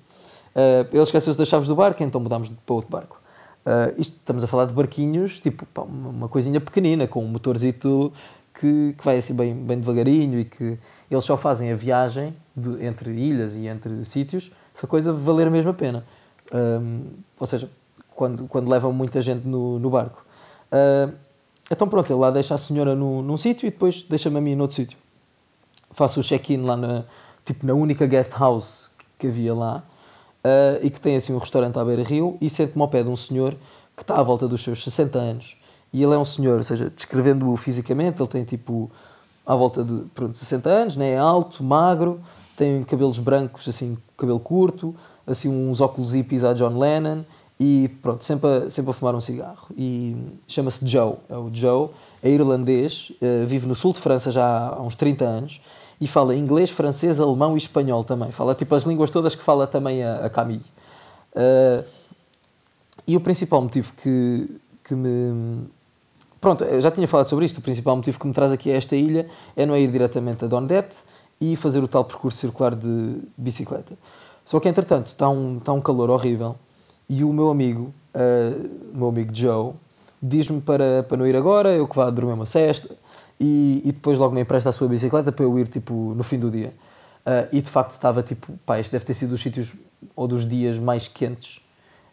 Uh, 0.55 0.87
ele 0.91 1.01
esqueceu-se 1.01 1.37
das 1.37 1.47
chaves 1.47 1.67
do 1.67 1.75
barco, 1.75 2.01
então 2.03 2.19
mudámos 2.19 2.49
para 2.49 2.75
outro 2.75 2.89
barco. 2.89 3.21
Uh, 3.65 3.93
isto, 3.99 4.13
estamos 4.13 4.43
a 4.43 4.47
falar 4.47 4.65
de 4.65 4.73
barquinhos, 4.73 5.39
tipo, 5.39 5.65
pá, 5.67 5.81
uma 5.81 6.27
coisinha 6.27 6.59
pequenina, 6.59 7.07
com 7.07 7.23
um 7.23 7.27
motorzito 7.27 8.13
que, 8.53 8.95
que 8.97 9.05
vai 9.05 9.17
assim 9.17 9.35
bem, 9.35 9.53
bem 9.53 9.77
devagarinho 9.77 10.39
e 10.39 10.45
que 10.45 10.77
eles 11.11 11.23
só 11.23 11.37
fazem 11.37 11.71
a 11.71 11.75
viagem 11.75 12.35
de, 12.55 12.83
entre 12.83 13.11
ilhas 13.11 13.55
e 13.55 13.67
entre 13.67 14.03
sítios 14.03 14.51
se 14.73 14.85
a 14.85 14.87
coisa 14.87 15.13
valer 15.13 15.49
mesmo 15.49 15.71
a 15.71 15.73
pena. 15.73 16.05
Um, 16.53 17.03
ou 17.39 17.47
seja, 17.47 17.69
quando, 18.15 18.47
quando 18.47 18.69
levam 18.69 18.91
muita 18.91 19.21
gente 19.21 19.47
no, 19.47 19.79
no 19.79 19.89
barco. 19.89 20.25
Uh, 20.71 21.13
então 21.69 21.87
pronto, 21.87 22.11
ele 22.11 22.19
lá 22.19 22.31
deixa 22.31 22.55
a 22.55 22.57
senhora 22.57 22.95
no, 22.95 23.21
num 23.21 23.37
sítio 23.37 23.67
e 23.67 23.71
depois 23.71 24.01
deixa-me 24.01 24.37
a 24.37 24.41
mim 24.41 24.55
noutro 24.55 24.75
sítio. 24.75 24.97
Faço 25.91 26.19
o 26.19 26.23
check-in 26.23 26.63
lá 26.63 26.75
na, 26.75 27.03
tipo, 27.45 27.65
na 27.65 27.73
única 27.73 28.05
guest 28.05 28.33
house 28.33 28.89
que 29.19 29.27
havia 29.27 29.53
lá 29.53 29.83
uh, 30.43 30.85
e 30.85 30.89
que 30.89 30.99
tem 30.99 31.15
assim 31.15 31.33
um 31.33 31.37
restaurante 31.37 31.77
à 31.77 31.85
beira-rio 31.85 32.37
e 32.41 32.49
sento-me 32.49 32.81
ao 32.81 32.87
pé 32.87 33.03
de 33.03 33.09
um 33.09 33.15
senhor 33.15 33.55
que 33.95 34.03
está 34.03 34.15
à 34.15 34.23
volta 34.23 34.47
dos 34.47 34.63
seus 34.63 34.83
60 34.83 35.17
anos. 35.17 35.57
E 35.91 36.03
ele 36.03 36.13
é 36.13 36.17
um 36.17 36.25
senhor, 36.25 36.57
ou 36.57 36.63
seja, 36.63 36.89
descrevendo-o 36.89 37.55
fisicamente, 37.55 38.21
ele 38.21 38.27
tem 38.27 38.43
tipo 38.43 38.91
à 39.45 39.55
volta 39.55 39.83
de 39.83 40.03
pronto, 40.13 40.37
60 40.37 40.69
anos, 40.69 40.95
né? 40.95 41.11
é 41.11 41.17
alto, 41.17 41.63
magro, 41.63 42.19
tem 42.55 42.83
cabelos 42.83 43.17
brancos, 43.17 43.67
assim, 43.67 43.97
cabelo 44.17 44.39
curto, 44.39 44.93
assim 45.27 45.49
uns 45.49 45.81
óculos 45.81 46.13
hippies 46.13 46.43
à 46.43 46.53
John 46.53 46.79
Lennon 46.79 47.23
e 47.59 47.89
pronto, 48.01 48.23
sempre 48.23 48.49
a, 48.49 48.69
sempre 48.69 48.91
a 48.91 48.93
fumar 48.93 49.13
um 49.13 49.21
cigarro. 49.21 49.67
E 49.77 50.15
chama-se 50.47 50.87
Joe, 50.87 51.15
é 51.29 51.35
o 51.35 51.49
Joe, 51.53 51.89
é 52.23 52.29
irlandês, 52.29 53.11
uh, 53.21 53.45
vive 53.45 53.67
no 53.67 53.75
sul 53.75 53.93
de 53.93 53.99
França 53.99 54.31
já 54.31 54.69
há 54.69 54.81
uns 54.81 54.95
30 54.95 55.25
anos 55.25 55.61
e 55.99 56.07
fala 56.07 56.35
inglês, 56.35 56.69
francês, 56.69 57.19
alemão 57.19 57.55
e 57.55 57.57
espanhol 57.57 58.03
também. 58.03 58.31
Fala 58.31 58.55
tipo 58.55 58.73
as 58.73 58.83
línguas 58.83 59.09
todas 59.11 59.35
que 59.35 59.43
fala 59.43 59.67
também 59.67 60.03
a, 60.03 60.25
a 60.25 60.29
Camille. 60.29 60.63
Uh, 61.35 61.83
e 63.07 63.15
o 63.15 63.19
principal 63.19 63.61
motivo 63.61 63.93
que, 63.93 64.49
que 64.83 64.93
me. 64.93 65.65
Pronto, 66.39 66.63
eu 66.63 66.79
já 66.79 66.91
tinha 66.91 67.07
falado 67.07 67.27
sobre 67.27 67.45
isto. 67.45 67.57
O 67.57 67.61
principal 67.61 67.95
motivo 67.95 68.19
que 68.19 68.27
me 68.27 68.33
traz 68.33 68.51
aqui 68.51 68.71
a 68.71 68.75
esta 68.75 68.95
ilha 68.95 69.27
é 69.55 69.65
não 69.65 69.75
ir 69.75 69.89
diretamente 69.89 70.45
a 70.45 70.47
Dondette 70.47 71.03
e 71.39 71.55
fazer 71.55 71.83
o 71.83 71.87
tal 71.87 72.03
percurso 72.05 72.37
circular 72.37 72.75
de 72.75 73.17
bicicleta. 73.37 73.93
Só 74.47 74.61
que, 74.61 74.69
entretanto, 74.69 75.07
está 75.07 75.27
um, 75.27 75.57
está 75.57 75.73
um 75.73 75.81
calor 75.81 76.09
horrível 76.09 76.55
e 77.09 77.21
o 77.21 77.33
meu 77.33 77.49
amigo, 77.49 77.93
uh, 78.15 78.97
meu 78.97 79.09
amigo 79.09 79.35
Joe, 79.35 79.73
diz-me 80.23 80.61
para, 80.61 81.03
para 81.03 81.17
não 81.17 81.27
ir 81.27 81.35
agora, 81.35 81.75
eu 81.75 81.85
que 81.85 81.93
vá 81.93 82.09
dormir 82.09 82.31
uma 82.31 82.45
cesta 82.45 82.95
e, 83.37 83.81
e 83.83 83.91
depois 83.91 84.17
logo 84.17 84.33
me 84.33 84.39
empresta 84.39 84.69
a 84.69 84.71
sua 84.71 84.87
bicicleta 84.87 85.33
para 85.33 85.43
eu 85.43 85.59
ir 85.59 85.67
tipo, 85.67 86.13
no 86.15 86.23
fim 86.23 86.39
do 86.39 86.49
dia. 86.49 86.73
Uh, 87.25 87.49
e 87.51 87.61
de 87.61 87.69
facto 87.69 87.91
estava 87.91 88.23
tipo, 88.23 88.57
pá, 88.65 88.79
este 88.79 88.93
deve 88.93 89.03
ter 89.03 89.15
sido 89.15 89.31
dos 89.31 89.41
sítios 89.41 89.73
ou 90.15 90.29
dos 90.29 90.47
dias 90.47 90.77
mais 90.77 91.09
quentes. 91.09 91.57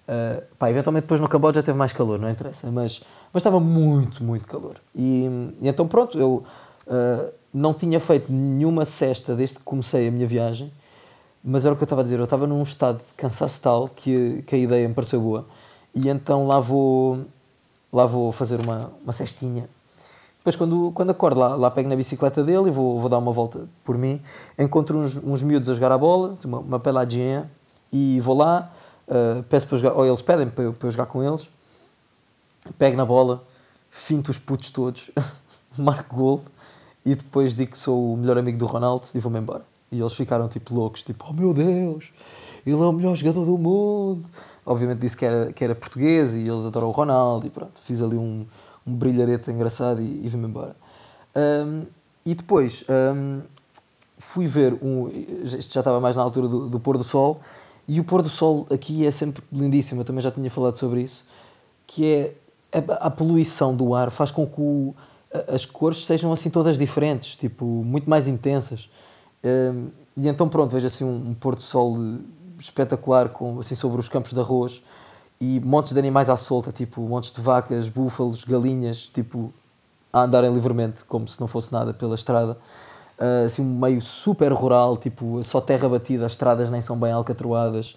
Uh, 0.08 0.42
pá, 0.58 0.68
eventualmente 0.68 1.04
depois 1.04 1.20
no 1.20 1.28
Camboja 1.28 1.62
teve 1.62 1.78
mais 1.78 1.92
calor, 1.92 2.18
não 2.18 2.28
interessa, 2.28 2.68
mas, 2.68 3.00
mas 3.32 3.42
estava 3.42 3.60
muito, 3.60 4.24
muito 4.24 4.48
calor. 4.48 4.74
E, 4.92 5.28
e 5.62 5.68
então 5.68 5.86
pronto, 5.86 6.18
eu 6.18 6.42
uh, 6.88 7.32
não 7.52 7.72
tinha 7.72 8.00
feito 8.00 8.32
nenhuma 8.32 8.84
cesta 8.84 9.36
desde 9.36 9.58
que 9.58 9.62
comecei 9.62 10.08
a 10.08 10.10
minha 10.10 10.26
viagem, 10.26 10.72
mas 11.44 11.64
era 11.64 11.74
o 11.74 11.76
que 11.76 11.82
eu 11.82 11.86
estava 11.86 12.00
a 12.00 12.04
dizer, 12.04 12.18
eu 12.18 12.24
estava 12.24 12.46
num 12.46 12.62
estado 12.62 12.98
de 12.98 13.14
cansaço 13.14 13.60
tal 13.60 13.88
que, 13.88 14.42
que 14.42 14.54
a 14.54 14.58
ideia 14.58 14.88
me 14.88 14.94
pareceu 14.94 15.20
boa. 15.20 15.46
E 15.94 16.08
então 16.08 16.46
lá 16.46 16.58
vou, 16.58 17.20
lá 17.92 18.06
vou 18.06 18.32
fazer 18.32 18.60
uma, 18.60 18.90
uma 19.02 19.12
cestinha 19.12 19.68
depois, 20.44 20.56
quando, 20.56 20.92
quando 20.92 21.08
acordo, 21.08 21.40
lá, 21.40 21.54
lá 21.54 21.70
pego 21.70 21.88
na 21.88 21.96
bicicleta 21.96 22.44
dele 22.44 22.68
e 22.68 22.70
vou, 22.70 23.00
vou 23.00 23.08
dar 23.08 23.16
uma 23.16 23.32
volta 23.32 23.66
por 23.82 23.96
mim. 23.96 24.20
Encontro 24.58 24.98
uns, 24.98 25.16
uns 25.16 25.42
miúdos 25.42 25.70
a 25.70 25.72
jogar 25.72 25.90
a 25.90 25.96
bola, 25.96 26.32
assim, 26.32 26.46
uma, 26.46 26.58
uma 26.58 26.78
peladinha, 26.78 27.50
e 27.90 28.20
vou 28.20 28.36
lá, 28.36 28.70
uh, 29.08 29.42
peço 29.44 29.66
para 29.66 29.78
jogar, 29.78 29.94
ou 29.94 30.04
eles 30.04 30.20
pedem 30.20 30.46
para 30.50 30.64
eu, 30.64 30.74
para 30.74 30.86
eu 30.86 30.90
jogar 30.90 31.06
com 31.06 31.24
eles. 31.24 31.48
Pego 32.76 32.94
na 32.94 33.06
bola, 33.06 33.42
finto 33.88 34.28
os 34.28 34.36
putos 34.36 34.68
todos, 34.68 35.10
marco 35.78 36.14
gol 36.14 36.42
e 37.06 37.14
depois 37.14 37.56
digo 37.56 37.72
que 37.72 37.78
sou 37.78 38.12
o 38.12 38.16
melhor 38.16 38.36
amigo 38.36 38.58
do 38.58 38.66
Ronaldo 38.66 39.06
e 39.14 39.18
vou-me 39.18 39.38
embora. 39.38 39.73
E 39.94 40.00
eles 40.00 40.12
ficaram 40.12 40.48
tipo 40.48 40.74
loucos, 40.74 41.02
tipo, 41.02 41.24
oh 41.28 41.32
meu 41.32 41.54
Deus, 41.54 42.12
ele 42.66 42.76
é 42.76 42.84
o 42.84 42.92
melhor 42.92 43.14
jogador 43.16 43.44
do 43.44 43.56
mundo. 43.56 44.24
Obviamente 44.66 44.98
disse 44.98 45.16
que 45.16 45.24
era, 45.24 45.52
que 45.52 45.62
era 45.62 45.74
português 45.74 46.34
e 46.34 46.40
eles 46.40 46.64
adoram 46.64 46.88
o 46.88 46.90
Ronaldo 46.90 47.46
e 47.46 47.50
pronto, 47.50 47.80
fiz 47.82 48.02
ali 48.02 48.16
um, 48.16 48.46
um 48.86 48.94
brilharete 48.94 49.50
engraçado 49.50 50.00
e, 50.00 50.22
e 50.24 50.28
vim-me 50.28 50.46
embora. 50.46 50.74
Um, 51.36 51.84
e 52.24 52.34
depois 52.34 52.84
um, 52.88 53.42
fui 54.18 54.46
ver, 54.46 54.72
um, 54.82 55.08
isto 55.42 55.74
já 55.74 55.80
estava 55.80 56.00
mais 56.00 56.16
na 56.16 56.22
altura 56.22 56.48
do, 56.48 56.68
do, 56.68 56.80
pôr 56.80 56.96
do 56.96 57.04
sol, 57.04 57.40
e 57.86 58.00
o 58.00 58.04
pôr 58.04 58.22
do 58.22 58.30
sol 58.30 58.66
aqui 58.70 59.06
é 59.06 59.10
sempre 59.10 59.42
lindíssimo, 59.52 60.00
eu 60.00 60.04
também 60.04 60.22
já 60.22 60.30
tinha 60.30 60.50
falado 60.50 60.78
sobre 60.78 61.02
isso, 61.02 61.26
que 61.86 62.06
é 62.06 62.34
a, 62.72 63.06
a 63.06 63.10
poluição 63.10 63.76
do 63.76 63.94
ar 63.94 64.10
faz 64.10 64.30
com 64.30 64.46
que 64.46 64.60
o, 64.60 64.94
as 65.48 65.66
cores 65.66 66.06
sejam 66.06 66.32
assim 66.32 66.48
todas 66.48 66.78
diferentes, 66.78 67.36
tipo, 67.36 67.64
muito 67.64 68.08
mais 68.08 68.28
intensas. 68.28 68.88
E 70.16 70.28
então 70.28 70.48
pronto, 70.48 70.72
vejo 70.72 70.86
assim 70.86 71.04
um, 71.04 71.30
um 71.30 71.34
pôr 71.34 71.56
do 71.56 71.62
sol 71.62 71.96
espetacular 72.58 73.28
com, 73.28 73.58
assim, 73.58 73.74
sobre 73.74 74.00
os 74.00 74.08
campos 74.08 74.32
de 74.32 74.40
arroz, 74.40 74.82
e 75.40 75.60
montes 75.60 75.92
de 75.92 75.98
animais 75.98 76.30
à 76.30 76.36
solta, 76.36 76.70
tipo 76.72 77.00
montes 77.02 77.32
de 77.32 77.40
vacas, 77.40 77.88
búfalos, 77.88 78.44
galinhas, 78.44 79.06
tipo 79.06 79.52
a 80.12 80.22
andarem 80.22 80.52
livremente, 80.52 81.04
como 81.04 81.26
se 81.26 81.40
não 81.40 81.48
fosse 81.48 81.72
nada 81.72 81.92
pela 81.92 82.14
estrada. 82.14 82.56
Uh, 83.18 83.46
assim, 83.46 83.62
um 83.62 83.78
meio 83.78 84.00
super 84.00 84.52
rural, 84.52 84.96
tipo 84.96 85.42
só 85.42 85.60
terra 85.60 85.88
batida, 85.88 86.24
as 86.24 86.32
estradas 86.32 86.70
nem 86.70 86.80
são 86.80 86.96
bem 86.96 87.10
alcatroadas. 87.10 87.96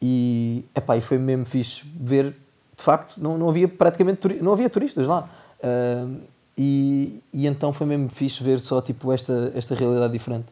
E, 0.00 0.64
epá, 0.74 0.96
e 0.96 1.00
foi 1.00 1.16
mesmo 1.16 1.46
fixe 1.46 1.82
ver, 1.98 2.36
de 2.76 2.82
facto, 2.82 3.16
não, 3.16 3.38
não 3.38 3.48
havia 3.48 3.66
praticamente 3.66 4.40
não 4.42 4.52
havia 4.52 4.68
turistas 4.68 5.06
lá. 5.06 5.28
Uh, 5.60 6.20
e, 6.56 7.22
e 7.32 7.46
então 7.46 7.72
foi 7.72 7.86
mesmo 7.86 8.10
fixe 8.10 8.42
ver 8.42 8.60
só 8.60 8.82
tipo 8.82 9.10
esta, 9.10 9.52
esta 9.54 9.74
realidade 9.74 10.12
diferente. 10.12 10.46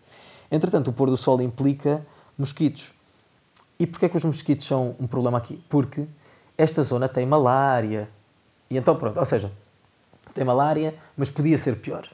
Entretanto, 0.50 0.88
o 0.88 0.92
pôr 0.92 1.10
do 1.10 1.16
sol 1.16 1.40
implica 1.40 2.04
mosquitos. 2.38 2.92
E 3.78 3.86
porquê 3.86 4.06
é 4.06 4.08
que 4.08 4.16
os 4.16 4.24
mosquitos 4.24 4.66
são 4.66 4.94
um 5.00 5.06
problema 5.06 5.38
aqui? 5.38 5.62
Porque 5.68 6.04
esta 6.56 6.82
zona 6.82 7.08
tem 7.08 7.26
malária. 7.26 8.08
E 8.70 8.76
então, 8.76 8.96
pronto, 8.96 9.18
ou 9.18 9.26
seja, 9.26 9.50
tem 10.32 10.44
malária, 10.44 10.94
mas 11.16 11.30
podia 11.30 11.58
ser 11.58 11.76
pior. 11.76 12.06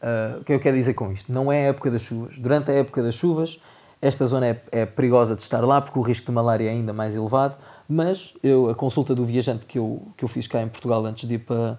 Uh, 0.00 0.40
o 0.40 0.44
que 0.44 0.52
eu 0.52 0.60
quero 0.60 0.76
dizer 0.76 0.94
com 0.94 1.10
isto? 1.10 1.32
Não 1.32 1.50
é 1.50 1.66
a 1.66 1.68
época 1.70 1.90
das 1.90 2.02
chuvas. 2.02 2.38
Durante 2.38 2.70
a 2.70 2.74
época 2.74 3.02
das 3.02 3.14
chuvas, 3.14 3.60
esta 4.00 4.24
zona 4.26 4.46
é, 4.46 4.62
é, 4.70 4.86
perigosa 4.86 5.34
de 5.34 5.42
estar 5.42 5.60
lá 5.64 5.80
porque 5.80 5.98
o 5.98 6.02
risco 6.02 6.26
de 6.26 6.32
malária 6.32 6.68
é 6.68 6.70
ainda 6.70 6.92
mais 6.92 7.16
elevado, 7.16 7.56
mas 7.88 8.34
eu, 8.42 8.70
a 8.70 8.74
consulta 8.74 9.14
do 9.14 9.24
viajante 9.24 9.66
que 9.66 9.78
eu, 9.78 10.02
que 10.16 10.24
eu 10.24 10.28
fiz 10.28 10.46
cá 10.46 10.62
em 10.62 10.68
Portugal 10.68 11.04
antes 11.04 11.26
de 11.26 11.34
ir 11.34 11.38
para, 11.38 11.78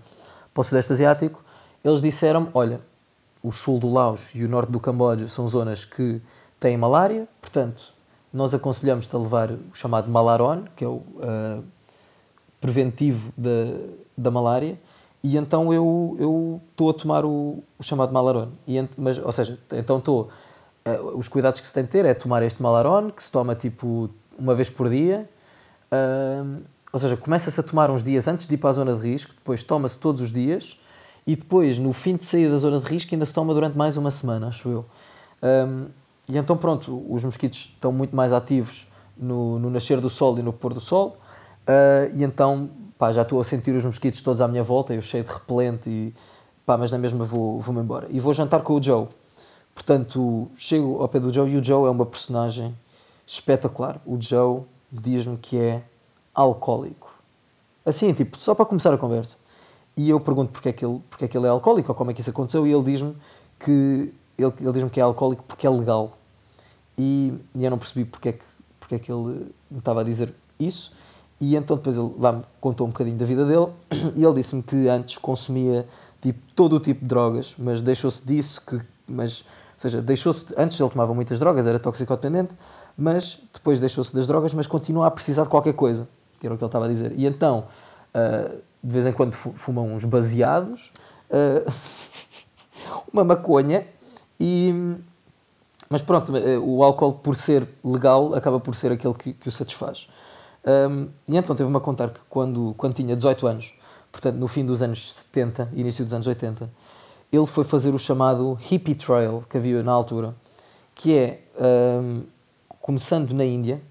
para 0.54 0.62
o 0.62 0.63
Sudeste 0.63 0.91
Asiático, 0.91 1.41
eles 1.84 2.02
disseram 2.02 2.50
olha, 2.54 2.82
o 3.41 3.52
sul 3.52 3.80
do 3.80 3.91
Laos 3.91 4.32
e 4.34 4.43
o 4.43 4.49
norte 4.49 4.71
do 4.71 4.80
Camboja 4.80 5.28
são 5.28 5.47
zonas 5.47 5.86
que 5.86 6.21
têm 6.60 6.78
malária, 6.78 7.28
portanto, 7.41 7.93
nós 8.34 8.54
aconselhamos-te 8.54 9.15
a 9.15 9.19
levar 9.19 9.52
o 9.52 9.73
chamado 9.73 10.10
Malaron, 10.10 10.63
que 10.75 10.84
é 10.84 10.88
o 10.88 10.97
uh, 10.97 11.63
preventivo 12.62 13.34
da, 13.36 13.49
da 14.15 14.30
malária, 14.30 14.78
e 15.23 15.36
então 15.36 15.73
eu 15.73 16.62
estou 16.71 16.89
a 16.89 16.93
tomar 16.93 17.25
o, 17.25 17.63
o 17.78 17.84
chamado 17.84 18.13
Malaron. 18.13 18.49
E, 18.67 18.88
mas, 18.97 19.17
ou 19.17 19.32
seja, 19.32 19.58
então 19.71 19.97
estou. 19.97 20.30
Uh, 20.86 21.17
os 21.17 21.28
cuidados 21.28 21.60
que 21.60 21.67
se 21.67 21.73
tem 21.73 21.84
de 21.84 21.89
ter 21.89 22.06
é 22.06 22.13
tomar 22.13 22.41
este 22.43 22.62
Malaron, 22.62 23.10
que 23.10 23.21
se 23.21 23.32
toma 23.32 23.56
tipo 23.56 24.10
uma 24.38 24.56
vez 24.56 24.69
por 24.69 24.89
dia. 24.89 25.30
Uh, 25.91 26.62
ou 26.91 26.99
seja, 26.99 27.17
começa-se 27.17 27.60
a 27.60 27.63
tomar 27.63 27.91
uns 27.91 28.04
dias 28.04 28.28
antes 28.28 28.47
de 28.47 28.56
ir 28.56 28.58
para 28.58 28.69
a 28.69 28.73
zona 28.73 28.95
de 28.95 29.02
risco, 29.02 29.32
depois 29.34 29.63
toma-se 29.63 29.97
todos 29.97 30.21
os 30.21 30.32
dias 30.32 30.80
e 31.25 31.36
depois, 31.36 31.77
no 31.77 31.93
fim 31.93 32.15
de 32.15 32.23
sair 32.23 32.49
da 32.49 32.58
zona 32.58 32.79
de 32.79 32.86
risco, 32.86 33.13
ainda 33.13 33.25
se 33.25 33.34
toma 33.34 33.53
durante 33.53 33.77
mais 33.77 33.97
uma 33.97 34.12
semana, 34.12 34.47
acho 34.47 34.69
eu. 34.69 34.86
Um, 35.43 35.88
e 36.27 36.38
então, 36.38 36.58
pronto, 36.58 37.05
os 37.10 37.23
mosquitos 37.23 37.60
estão 37.60 37.91
muito 37.91 38.15
mais 38.15 38.32
ativos 38.32 38.88
no, 39.17 39.60
no 39.60 39.69
nascer 39.69 39.99
do 39.99 40.10
sol 40.10 40.38
e 40.38 40.41
no 40.41 40.53
pôr 40.53 40.73
do 40.73 40.79
sol. 40.79 41.17
Uh, 41.67 42.15
e 42.15 42.23
então, 42.23 42.69
pá, 42.97 43.12
já 43.12 43.21
estou 43.21 43.39
a 43.39 43.43
sentir 43.43 43.75
os 43.75 43.84
mosquitos 43.84 44.21
todos 44.21 44.41
à 44.41 44.47
minha 44.47 44.63
volta, 44.63 44.93
eu 44.93 45.01
cheio 45.01 45.23
de 45.23 45.32
repelente, 45.32 45.89
e, 45.89 46.13
pá, 46.65 46.77
mas 46.77 46.91
na 46.91 46.97
mesma 46.97 47.25
vou, 47.25 47.60
vou-me 47.60 47.82
embora. 47.82 48.08
E 48.10 48.19
vou 48.19 48.34
jantar 48.34 48.62
com 48.62 48.73
o 48.73 48.84
Joe. 48.84 49.08
Portanto, 49.73 50.49
chego 50.55 51.01
ao 51.01 51.08
pé 51.08 51.19
do 51.19 51.34
Joe 51.34 51.49
e 51.49 51.58
o 51.58 51.63
Joe 51.63 51.88
é 51.88 51.89
uma 51.89 52.05
personagem 52.05 52.75
espetacular. 53.25 54.01
O 54.05 54.19
Joe 54.19 54.62
diz-me 54.91 55.38
que 55.38 55.58
é 55.58 55.84
alcoólico. 56.34 57.13
Assim, 57.86 58.13
tipo, 58.13 58.38
só 58.38 58.53
para 58.53 58.65
começar 58.65 58.93
a 58.93 58.97
conversa. 58.97 59.38
E 59.97 60.10
eu 60.10 60.19
pergunto 60.19 60.52
porque 60.52 60.69
é 60.69 60.73
que 60.73 60.86
ele, 60.86 61.02
porque 61.10 61.25
é, 61.25 61.28
que 61.28 61.38
ele 61.38 61.45
é 61.45 61.49
alcoólico 61.49 61.91
ou 61.91 61.95
como 61.95 62.12
é 62.12 62.13
que 62.13 62.21
isso 62.21 62.30
aconteceu, 62.30 62.65
e 62.65 62.73
ele 62.73 62.84
diz-me 62.84 63.15
que 63.60 64.13
ele, 64.38 64.54
ele 64.62 64.71
diz-me 64.71 64.89
que 64.89 64.99
é 64.99 65.04
alcoólico 65.04 65.43
porque 65.43 65.67
é 65.67 65.69
legal. 65.69 66.17
E, 66.97 67.34
e 67.56 67.63
eu 67.63 67.71
não 67.71 67.78
percebi 67.78 68.06
porque 68.06 68.30
é, 68.30 68.32
que, 68.34 68.45
porque 68.80 68.95
é 68.95 68.99
que 68.99 69.12
ele 69.12 69.52
me 69.69 69.80
estava 69.80 70.02
a 70.02 70.04
dizer 70.04 70.34
isso. 70.60 70.93
E 71.39 71.56
então 71.56 71.78
depois 71.78 71.97
ele 71.97 72.13
lá 72.17 72.34
me 72.34 72.43
contou 72.60 72.86
um 72.86 72.89
bocadinho 72.89 73.17
da 73.17 73.25
vida 73.25 73.45
dele 73.45 73.67
e 74.15 74.23
ele 74.23 74.34
disse-me 74.34 74.62
que 74.62 74.88
antes 74.89 75.17
consumia 75.17 75.88
tipo, 76.21 76.39
todo 76.56 76.75
o 76.75 76.80
tipo 76.80 77.02
de 77.02 77.08
drogas, 77.08 77.56
mas 77.58 77.82
deixou-se 77.82 78.25
disso, 78.25 78.62
que, 78.65 78.80
mas, 79.08 79.41
ou 79.41 79.45
seja, 79.78 80.02
deixou-se, 80.02 80.54
antes 80.58 80.80
ele 80.80 80.89
tomava 80.89 81.13
muitas 81.13 81.39
drogas, 81.39 81.65
era 81.65 81.80
toxicodependente, 81.80 82.54
mas 82.97 83.39
depois 83.54 83.80
deixou-se 83.80 84.13
das 84.13 84.28
drogas, 84.28 84.54
mas 84.54 84.67
continua 84.67 85.08
a 85.08 85.12
precisar 85.12 85.43
de 85.43 85.49
qualquer 85.49 85.73
coisa, 85.73 86.08
que 86.39 86.45
era 86.45 86.54
o 86.54 86.58
que 86.58 86.63
ele 86.63 86.67
estava 86.67 86.86
a 86.86 86.88
dizer. 86.89 87.13
E 87.15 87.25
então, 87.25 87.65
uh, 88.13 88.58
de 88.84 88.94
vez 88.94 89.06
em 89.06 89.13
quando 89.13 89.34
fumam 89.34 89.94
uns 89.94 90.06
baseados, 90.06 90.92
uh, 91.30 91.72
uma 93.12 93.24
maconha, 93.24 93.86
e, 94.39 94.74
mas 95.89 96.02
pronto, 96.02 96.32
o 96.63 96.84
álcool, 96.84 97.13
por 97.13 97.36
ser 97.36 97.68
legal, 97.84 98.34
acaba 98.34 98.60
por 98.60 98.76
ser 98.76 98.92
aquele 98.92 99.13
que, 99.13 99.34
que 99.34 99.50
o 99.50 99.52
satisfaz. 99.52 100.08
Um, 100.65 101.08
e 101.28 101.38
então 101.38 101.56
teve-me 101.56 101.78
a 101.78 101.80
contar 101.80 102.10
que 102.10 102.20
quando, 102.30 102.74
quando 102.78 102.94
tinha 102.94 103.15
18 103.15 103.48
anos, 103.48 103.74
portanto 104.12 104.36
no 104.36 104.48
fim 104.48 104.65
dos 104.65 104.82
anos 104.82 105.13
70, 105.13 105.70
início 105.74 106.04
dos 106.04 106.13
anos 106.13 106.28
80, 106.28 106.70
ele 107.32 107.46
foi 107.46 107.63
fazer 107.63 107.94
o 107.94 108.00
chamado 108.00 108.58
Hippie 108.70 108.96
Trail 108.96 109.44
que 109.50 109.58
havia 109.58 109.82
na 109.84 109.92
altura, 109.92 110.36
que 110.94 111.15
é 111.15 111.42
um, 112.02 112.24
começando 112.82 113.32
na 113.34 113.46
Índia, 113.46 113.82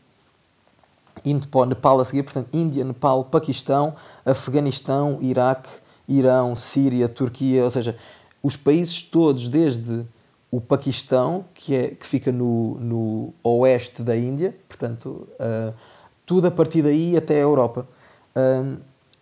indo 1.24 1.48
para 1.48 1.60
o 1.60 1.64
Nepal 1.64 2.00
a 2.00 2.04
seguir, 2.04 2.22
portanto 2.22 2.48
Índia, 2.52 2.84
Nepal, 2.84 3.24
Paquistão, 3.24 3.94
Afeganistão, 4.24 5.18
Iraque, 5.20 5.68
Irão, 6.08 6.56
Síria, 6.56 7.08
Turquia, 7.08 7.64
ou 7.64 7.70
seja, 7.70 7.96
os 8.42 8.56
países 8.56 9.02
todos 9.02 9.48
desde 9.48 10.06
o 10.50 10.60
Paquistão, 10.60 11.44
que, 11.54 11.74
é, 11.74 11.88
que 11.88 12.06
fica 12.06 12.32
no, 12.32 12.78
no 12.80 13.34
oeste 13.42 14.02
da 14.02 14.16
Índia, 14.16 14.56
portanto, 14.66 15.28
uh, 15.34 15.74
tudo 16.24 16.46
a 16.46 16.50
partir 16.50 16.82
daí 16.82 17.16
até 17.16 17.34
a 17.34 17.40
Europa. 17.40 17.86
Um, 18.34 18.76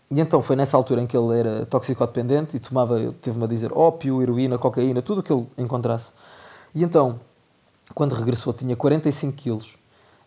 e 0.09 0.21
então 0.21 0.41
foi 0.41 0.55
nessa 0.55 0.77
altura 0.77 1.01
em 1.01 1.07
que 1.07 1.17
ele 1.17 1.37
era 1.37 1.67
toxicodependente 1.67 2.57
e 2.57 2.61
tomava, 2.61 3.13
teve-me 3.21 3.45
a 3.45 3.49
dizer, 3.49 3.73
ópio, 3.73 4.23
heroína, 4.23 4.57
cocaína, 4.57 5.03
tudo 5.03 5.19
o 5.19 5.23
que 5.23 5.33
ele 5.33 5.47
encontrasse. 5.59 6.13
E 6.73 6.85
então, 6.85 7.19
quando 7.93 8.15
regressou, 8.15 8.53
tinha 8.53 8.77
45 8.77 9.37
quilos 9.37 9.77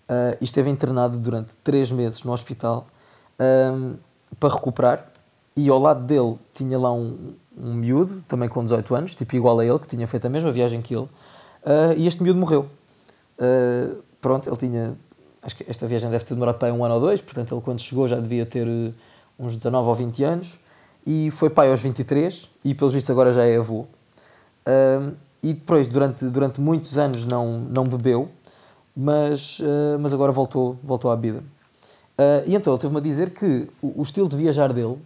uh, 0.10 0.38
e 0.42 0.44
esteve 0.44 0.70
internado 0.70 1.18
durante 1.18 1.52
3 1.64 1.92
meses 1.92 2.24
no 2.24 2.32
hospital 2.32 2.88
um, 3.40 3.96
para 4.40 4.54
recuperar. 4.54 5.06
E 5.56 5.70
ao 5.70 5.80
lado 5.80 6.04
dele 6.04 6.38
tinha 6.54 6.78
lá 6.78 6.92
um, 6.92 7.34
um 7.58 7.74
miúdo, 7.74 8.24
também 8.28 8.50
com 8.50 8.64
18 8.64 8.96
anos, 8.96 9.16
tipo 9.16 9.36
igual 9.36 9.60
a 9.60 9.66
ele, 9.66 9.80
que 9.80 9.88
tinha 9.88 10.08
feito 10.08 10.26
a 10.26 10.30
mesma 10.30 10.52
viagem 10.52 10.82
que 10.82 10.96
ele. 10.96 11.04
Uh, 11.64 11.94
e 11.98 12.08
este 12.08 12.24
miúdo 12.24 12.40
morreu. 12.40 12.68
Uh, 13.38 14.02
pronto, 14.20 14.50
ele 14.50 14.58
tinha 14.58 14.98
acho 15.42 15.56
que 15.56 15.66
esta 15.70 15.88
viagem 15.88 16.10
deve 16.10 16.26
ter 16.26 16.34
demorado 16.34 16.58
para 16.58 16.74
um 16.74 16.84
ano 16.84 16.96
ou 16.96 17.00
dois, 17.00 17.22
portanto 17.22 17.56
ele 17.56 17.62
quando 17.62 17.80
chegou 17.80 18.08
já 18.08 18.20
devia 18.20 18.46
ter 18.46 18.68
uns 19.38 19.56
19 19.56 19.88
ou 19.88 19.96
20 19.96 20.24
anos 20.26 20.60
e 21.08 21.32
foi 21.32 21.50
pai 21.50 21.70
aos 21.70 21.82
23 21.82 22.50
e 22.66 22.76
pelos 22.76 22.94
vistos 22.94 23.10
agora 23.10 23.32
já 23.32 23.46
é 23.46 23.58
avô. 23.58 23.86
Uh, 24.68 25.16
e 25.42 25.54
depois, 25.54 25.88
durante, 25.88 26.26
durante 26.26 26.60
muitos 26.60 26.98
anos 26.98 27.24
não, 27.24 27.60
não 27.60 27.86
bebeu, 27.86 28.30
mas, 29.02 29.60
uh, 29.62 29.98
mas 29.98 30.14
agora 30.14 30.30
voltou, 30.30 30.78
voltou 30.84 31.10
à 31.10 31.16
vida. 31.16 31.40
Uh, 31.40 32.44
e 32.46 32.54
então 32.54 32.74
ele 32.74 32.82
teve-me 32.82 33.00
a 33.00 33.02
dizer 33.02 33.30
que 33.30 33.66
o, 33.82 34.02
o, 34.02 34.04
estilo 34.04 34.28
de 34.28 34.36
viajar 34.36 34.74
dele, 34.74 34.98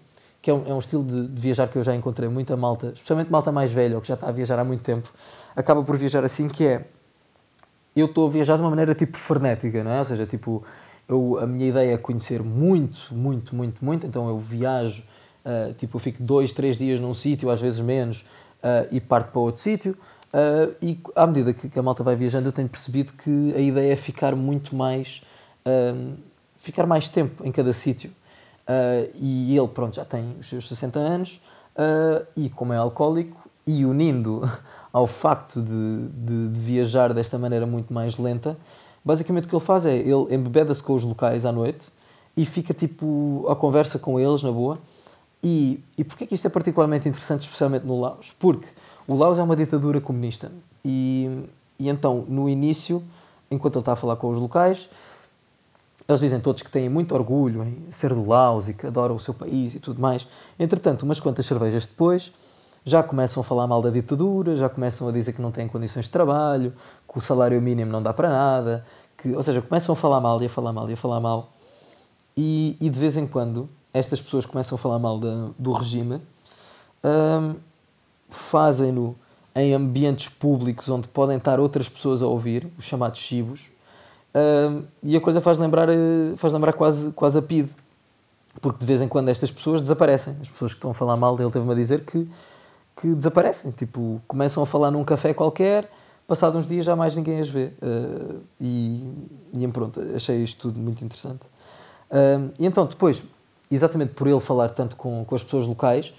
que 0.41 0.49
é 0.49 0.53
um, 0.53 0.63
é 0.67 0.73
um 0.73 0.79
estilo 0.79 1.03
de, 1.03 1.27
de, 1.27 1.39
viajar 1.39 1.67
que 1.67 1.75
eu 1.75 1.83
já 1.83 1.95
encontrei 1.95 2.27
muita 2.27 2.57
malta, 2.57 2.87
especialmente 2.87 3.31
malta 3.31 3.51
mais 3.51 3.71
velha 3.71 3.93
ou 3.93 4.01
que 4.01 4.07
já 4.07 4.15
está 4.15 4.29
a 4.29 4.31
viajar 4.31 4.57
há 4.57 4.63
muito 4.63 4.81
tempo, 4.81 5.13
acaba 5.55 5.83
por 5.83 5.95
viajar 5.95 6.23
assim, 6.23 6.47
que 6.47 6.65
é 6.65 6.85
eu 7.95 8.07
estou 8.07 8.27
a 8.27 8.31
viajar 8.31 8.55
de 8.55 8.63
uma 8.63 8.71
maneira 8.71 8.95
tipo 8.95 9.15
frenética, 9.15 9.83
não 9.83 9.91
é? 9.91 9.99
Ou 9.99 10.05
seja, 10.05 10.25
tipo, 10.25 10.63
eu, 11.07 11.37
a 11.39 11.45
minha 11.45 11.69
ideia 11.69 11.93
é 11.93 11.97
conhecer 11.97 12.41
muito, 12.41 13.13
muito, 13.13 13.55
muito, 13.55 13.85
muito, 13.85 14.07
então 14.07 14.27
eu 14.27 14.39
viajo, 14.39 15.03
uh, 15.45 15.71
tipo, 15.75 15.97
eu 15.97 15.99
fico 15.99 16.23
dois, 16.23 16.51
três 16.51 16.77
dias 16.77 16.99
num 16.99 17.13
sítio, 17.13 17.51
às 17.51 17.61
vezes 17.61 17.79
menos, 17.79 18.25
e 18.91 19.01
parto 19.01 19.29
para 19.33 19.41
outro 19.41 19.61
sítio. 19.61 19.95
Uh, 20.33 20.73
e 20.81 20.99
à 21.15 21.27
medida 21.27 21.53
que, 21.53 21.69
que, 21.69 21.77
a 21.77 21.83
malta 21.83 22.03
vai 22.03 22.15
viajando, 22.15 22.47
eu 22.47 22.51
tenho 22.51 22.67
percebido 22.67 23.13
que 23.13 23.53
a 23.55 23.59
ideia 23.59 23.93
é 23.93 23.95
ficar 23.95 24.35
muito 24.35 24.75
mais. 24.75 25.21
ficar 26.57 26.87
mais 26.87 27.07
tempo 27.07 27.45
em 27.45 27.51
cada 27.51 27.71
sítio. 27.71 28.11
e 29.15 29.55
ele, 29.55 29.67
pronto, 29.67 29.95
já 29.95 30.05
tem 30.05 30.35
os 30.39 30.47
seus 30.47 30.67
60 30.67 30.99
anos, 30.99 31.39
e 32.35 32.49
como 32.49 32.73
é 32.73 32.77
alcoólico, 32.77 33.43
e 33.65 33.85
unindo 33.85 34.41
ao 34.91 35.07
facto 35.07 35.61
de, 35.61 36.07
de, 36.07 36.49
de, 36.49 36.59
viajar 36.59 37.13
desta 37.13 37.37
maneira 37.37 37.65
muito 37.65 37.93
mais 37.93 38.17
lenta, 38.17 38.57
basicamente 39.03 39.45
o 39.45 39.47
que 39.47 39.55
ele 39.55 39.63
faz 39.63 39.85
é, 39.85 39.95
ele 39.95 40.33
embebeda-se 40.33 40.83
com 40.83 40.93
os 40.93 41.03
locais 41.03 41.45
à 41.45 41.51
noite 41.51 41.89
e 42.35 42.45
fica 42.45 42.73
tipo 42.73 43.45
a 43.49 43.55
conversa 43.55 43.97
com 43.99 44.19
eles 44.19 44.43
na 44.43 44.51
boa. 44.51 44.77
E, 45.43 45.83
e 45.97 46.03
porquê 46.03 46.25
que 46.25 46.35
isto 46.35 46.47
é 46.47 46.49
particularmente 46.49 47.07
interessante, 47.07 47.41
especialmente 47.41 47.85
no 47.85 47.99
Laos? 47.99 48.33
Porque 48.39 48.67
o 49.07 49.15
Laos 49.15 49.39
é 49.39 49.43
uma 49.43 49.55
ditadura 49.55 49.99
comunista 49.99 50.51
e, 50.83 51.45
e 51.79 51.89
então, 51.89 52.25
no 52.27 52.47
início, 52.49 53.03
enquanto 53.49 53.75
ele 53.75 53.81
está 53.81 53.93
a 53.93 53.95
falar 53.95 54.15
com 54.15 54.29
os 54.29 54.39
locais, 54.39 54.89
eles 56.07 56.19
dizem 56.19 56.39
todos 56.39 56.61
que 56.61 56.71
têm 56.71 56.89
muito 56.89 57.15
orgulho 57.15 57.63
em 57.63 57.91
ser 57.91 58.13
do 58.13 58.27
Laos 58.27 58.67
e 58.67 58.73
que 58.73 58.87
adoram 58.87 59.15
o 59.15 59.19
seu 59.19 59.33
país 59.33 59.73
e 59.75 59.79
tudo 59.79 60.01
mais. 60.01 60.27
Entretanto, 60.59 61.03
umas 61.03 61.19
quantas 61.19 61.45
cervejas 61.45 61.85
depois, 61.85 62.31
já 62.85 63.01
começam 63.01 63.41
a 63.41 63.43
falar 63.43 63.67
mal 63.67 63.81
da 63.81 63.89
ditadura, 63.89 64.55
já 64.55 64.67
começam 64.67 65.07
a 65.07 65.11
dizer 65.11 65.33
que 65.33 65.41
não 65.41 65.51
têm 65.51 65.67
condições 65.67 66.05
de 66.05 66.11
trabalho, 66.11 66.73
que 67.09 67.17
o 67.17 67.21
salário 67.21 67.61
mínimo 67.61 67.91
não 67.91 68.03
dá 68.03 68.11
para 68.13 68.29
nada, 68.29 68.85
que, 69.17 69.33
ou 69.33 69.41
seja, 69.41 69.61
começam 69.61 69.93
a 69.93 69.95
falar 69.95 70.19
mal 70.19 70.41
e 70.41 70.45
a 70.45 70.49
falar 70.49 70.73
mal 70.73 70.89
e 70.89 70.93
a 70.93 70.97
falar 70.97 71.21
mal. 71.21 71.53
E, 72.35 72.75
e 72.81 72.89
de 72.89 72.99
vez 72.99 73.15
em 73.15 73.25
quando 73.25 73.69
estas 73.93 74.19
pessoas 74.19 74.45
começam 74.45 74.75
a 74.75 74.79
falar 74.79 74.99
mal 74.99 75.19
da, 75.19 75.49
do 75.57 75.71
regime, 75.71 76.19
hum, 77.03 77.55
fazem-no 78.29 79.15
em 79.55 79.73
ambientes 79.73 80.29
públicos 80.29 80.89
onde 80.89 81.07
podem 81.07 81.37
estar 81.37 81.59
outras 81.59 81.87
pessoas 81.87 82.21
a 82.21 82.27
ouvir, 82.27 82.67
os 82.77 82.85
chamados 82.85 83.19
chibos, 83.19 83.69
hum, 84.33 84.83
e 85.03 85.15
a 85.15 85.21
coisa 85.21 85.39
faz 85.41 85.57
lembrar, 85.57 85.89
eh, 85.89 86.33
faz 86.37 86.51
lembrar 86.51 86.73
quase, 86.73 87.11
quase 87.11 87.37
a 87.37 87.41
PID, 87.41 87.69
porque 88.61 88.79
de 88.79 88.85
vez 88.85 89.01
em 89.01 89.07
quando 89.07 89.29
estas 89.29 89.51
pessoas 89.51 89.81
desaparecem. 89.81 90.35
As 90.41 90.49
pessoas 90.49 90.73
que 90.73 90.77
estão 90.77 90.91
a 90.91 90.93
falar 90.93 91.17
mal 91.17 91.35
dele 91.35 91.51
teve-me 91.51 91.71
a 91.71 91.75
dizer 91.75 92.01
que 92.05 92.27
que 92.95 93.13
desaparecem. 93.13 93.71
Tipo, 93.71 94.21
começam 94.27 94.63
a 94.63 94.65
falar 94.65 94.91
num 94.91 95.03
café 95.03 95.33
qualquer, 95.33 95.89
passados 96.27 96.57
uns 96.57 96.67
dias 96.67 96.85
já 96.85 96.95
mais 96.95 97.15
ninguém 97.15 97.39
as 97.39 97.49
vê. 97.49 97.71
Uh, 97.81 98.41
e, 98.59 99.03
e 99.53 99.67
pronto, 99.67 100.01
achei 100.15 100.43
isto 100.43 100.61
tudo 100.61 100.79
muito 100.79 101.03
interessante. 101.03 101.45
Uh, 102.09 102.51
e 102.59 102.65
então, 102.65 102.85
depois, 102.85 103.23
exatamente 103.71 104.13
por 104.13 104.27
ele 104.27 104.39
falar 104.39 104.69
tanto 104.69 104.95
com, 104.95 105.25
com 105.25 105.35
as 105.35 105.43
pessoas 105.43 105.65
locais, 105.65 106.09
uh, 106.09 106.13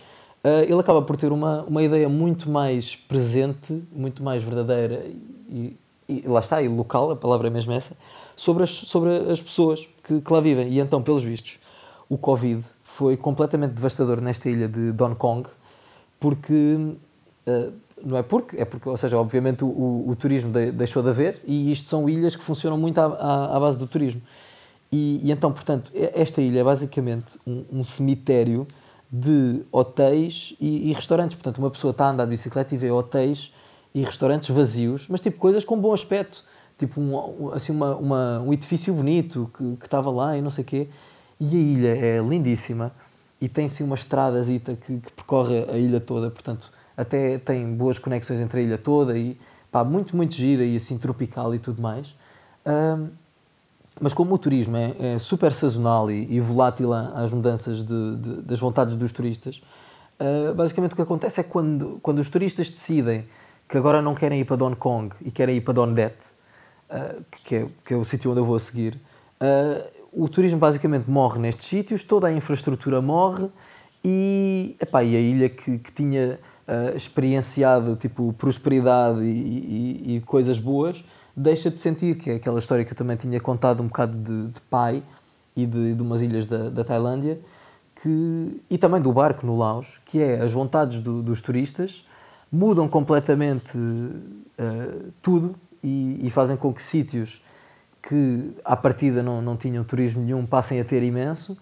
ele 0.68 0.78
acaba 0.78 1.00
por 1.00 1.16
ter 1.16 1.32
uma, 1.32 1.62
uma 1.62 1.82
ideia 1.82 2.08
muito 2.08 2.50
mais 2.50 2.94
presente, 2.94 3.82
muito 3.90 4.22
mais 4.22 4.42
verdadeira 4.42 5.06
e, 5.48 5.76
e 6.08 6.22
lá 6.26 6.40
está, 6.40 6.62
e 6.62 6.68
local, 6.68 7.10
a 7.10 7.16
palavra 7.16 7.48
é 7.48 7.50
mesmo 7.50 7.72
essa, 7.72 7.96
sobre 8.36 8.64
as, 8.64 8.70
sobre 8.70 9.10
as 9.30 9.40
pessoas 9.40 9.88
que, 10.02 10.20
que 10.20 10.32
lá 10.32 10.40
vivem. 10.40 10.68
E 10.68 10.80
então, 10.80 11.02
pelos 11.02 11.22
vistos, 11.22 11.58
o 12.08 12.18
Covid 12.18 12.62
foi 12.82 13.16
completamente 13.16 13.72
devastador 13.72 14.20
nesta 14.20 14.48
ilha 14.48 14.68
de 14.68 15.02
Hong 15.02 15.16
Kong, 15.16 15.48
porque 16.20 16.76
uh, 17.46 17.72
não 18.04 18.18
é 18.18 18.22
porque, 18.22 18.56
é 18.56 18.64
porque, 18.64 18.88
ou 18.88 18.96
seja, 18.96 19.18
obviamente 19.18 19.64
o, 19.64 19.68
o, 19.68 20.10
o, 20.10 20.16
turismo 20.16 20.52
de, 20.52 20.70
deixou 20.70 21.02
de 21.02 21.08
haver 21.08 21.40
e 21.44 21.72
isto 21.72 21.88
são 21.88 22.08
ilhas 22.08 22.36
que 22.36 22.42
funcionam 22.42 22.76
muito 22.76 22.98
à, 22.98 23.06
à, 23.06 23.56
à 23.56 23.60
base 23.60 23.78
do 23.78 23.86
turismo. 23.86 24.20
E, 24.92 25.20
e, 25.24 25.32
então, 25.32 25.50
portanto, 25.52 25.90
esta 25.94 26.40
ilha 26.40 26.60
é 26.60 26.64
basicamente 26.64 27.38
um, 27.46 27.64
um 27.72 27.84
cemitério 27.84 28.66
de 29.16 29.64
hotéis 29.70 30.56
e, 30.60 30.90
e, 30.90 30.92
restaurantes. 30.92 31.36
Portanto, 31.36 31.58
uma 31.58 31.70
pessoa 31.70 31.92
está 31.92 32.06
a 32.06 32.10
andar 32.10 32.24
de 32.24 32.30
bicicleta 32.30 32.74
e 32.74 32.78
vê 32.78 32.90
hotéis 32.90 33.52
e 33.94 34.02
restaurantes 34.02 34.48
vazios, 34.50 35.06
mas 35.08 35.20
tipo 35.20 35.38
coisas 35.38 35.64
com 35.64 35.78
bom 35.78 35.94
aspecto. 35.94 36.42
Tipo 36.76 37.00
um, 37.00 37.52
assim, 37.52 37.72
uma, 37.72 37.94
uma, 37.94 38.40
um 38.40 38.52
edifício 38.52 38.92
bonito 38.92 39.48
que, 39.56 39.76
que 39.76 39.86
estava 39.86 40.10
lá 40.10 40.36
e 40.36 40.42
não 40.42 40.50
sei 40.50 40.64
o 40.64 40.66
quê. 40.66 40.88
E 41.38 41.54
a 41.54 41.58
ilha 41.60 41.96
é 41.96 42.18
lindíssima 42.18 42.90
e 43.40 43.48
tem-se 43.48 43.84
uma 43.84 43.94
estradazita 43.94 44.74
que, 44.74 44.98
que 44.98 45.12
percorre 45.12 45.64
a 45.70 45.78
ilha 45.78 46.00
toda, 46.00 46.28
portanto, 46.30 46.72
até 46.96 47.38
tem 47.38 47.72
boas 47.72 47.98
conexões 47.98 48.40
entre 48.40 48.60
a 48.60 48.62
ilha 48.64 48.78
toda 48.78 49.16
e 49.16 49.38
pá, 49.70 49.84
muito, 49.84 50.16
muito 50.16 50.34
gira 50.34 50.64
e 50.64 50.74
assim 50.74 50.98
tropical 50.98 51.54
e 51.54 51.60
tudo 51.60 51.80
mais. 51.80 52.16
Um, 52.66 53.10
mas 54.00 54.12
como 54.12 54.34
o 54.34 54.38
turismo 54.38 54.76
é, 54.76 55.14
é 55.14 55.18
super 55.18 55.52
sazonal 55.52 56.10
e, 56.10 56.26
e 56.30 56.40
volátil 56.40 56.92
às 56.92 57.32
mudanças 57.32 57.84
de, 57.84 58.16
de, 58.16 58.42
das 58.42 58.58
vontades 58.58 58.96
dos 58.96 59.12
turistas, 59.12 59.62
uh, 60.20 60.54
basicamente 60.54 60.92
o 60.92 60.96
que 60.96 61.02
acontece 61.02 61.40
é 61.40 61.44
quando, 61.44 61.98
quando 62.02 62.18
os 62.18 62.28
turistas 62.28 62.70
decidem 62.70 63.24
que 63.68 63.78
agora 63.78 64.02
não 64.02 64.14
querem 64.14 64.40
ir 64.40 64.44
para 64.44 64.62
Hong 64.62 64.76
Kong 64.76 65.14
e 65.22 65.30
querem 65.30 65.56
ir 65.56 65.60
para 65.60 65.74
Don 65.74 65.92
Det, 65.92 66.12
uh, 66.90 67.24
que, 67.44 67.56
é, 67.56 67.66
que 67.84 67.94
é 67.94 67.96
o 67.96 68.04
sítio 68.04 68.30
onde 68.30 68.40
eu 68.40 68.44
vou 68.44 68.56
a 68.56 68.60
seguir, 68.60 68.98
uh, 69.40 70.04
o 70.12 70.28
turismo 70.28 70.58
basicamente 70.58 71.10
morre 71.10 71.38
nestes 71.38 71.66
sítios, 71.66 72.04
toda 72.04 72.28
a 72.28 72.32
infraestrutura 72.32 73.00
morre 73.00 73.48
e, 74.04 74.76
epá, 74.80 75.02
e 75.02 75.16
a 75.16 75.20
ilha 75.20 75.48
que, 75.48 75.78
que 75.78 75.92
tinha 75.92 76.38
uh, 76.68 76.96
experienciado 76.96 77.96
tipo, 77.96 78.32
prosperidade 78.34 79.22
e, 79.22 79.26
e, 79.26 80.16
e, 80.16 80.20
coisas 80.20 80.58
boas 80.58 81.04
deixa 81.36 81.70
de 81.70 81.80
sentir, 81.80 82.16
que 82.16 82.30
é 82.30 82.34
aquela 82.36 82.58
história 82.58 82.84
que 82.84 82.92
eu 82.92 82.96
também 82.96 83.16
tinha 83.16 83.40
contado 83.40 83.82
um 83.82 83.86
bocado 83.86 84.16
de, 84.16 84.52
de 84.52 84.60
pai 84.62 85.02
e 85.56 85.66
de, 85.66 85.94
de 85.94 86.02
umas 86.02 86.22
ilhas 86.22 86.46
da, 86.46 86.68
da 86.68 86.84
Tailândia 86.84 87.38
que, 87.96 88.62
e 88.68 88.76
também 88.76 89.00
do 89.00 89.12
barco 89.12 89.46
no 89.46 89.56
Laos, 89.56 90.00
que 90.04 90.20
é 90.20 90.40
as 90.40 90.52
vontades 90.52 91.00
do, 91.00 91.22
dos 91.22 91.40
turistas 91.40 92.04
mudam 92.50 92.88
completamente 92.88 93.76
uh, 93.76 95.12
tudo 95.22 95.54
e, 95.82 96.20
e, 96.22 96.30
fazem 96.30 96.56
com 96.56 96.72
que 96.72 96.82
sítios 96.82 97.42
que 98.02 98.52
à 98.64 98.76
partida 98.76 99.22
não, 99.22 99.42
não 99.42 99.56
tinham 99.56 99.82
turismo 99.82 100.22
nenhum 100.22 100.46
passem 100.46 100.80
a 100.80 100.84
ter 100.84 101.02
imenso 101.02 101.56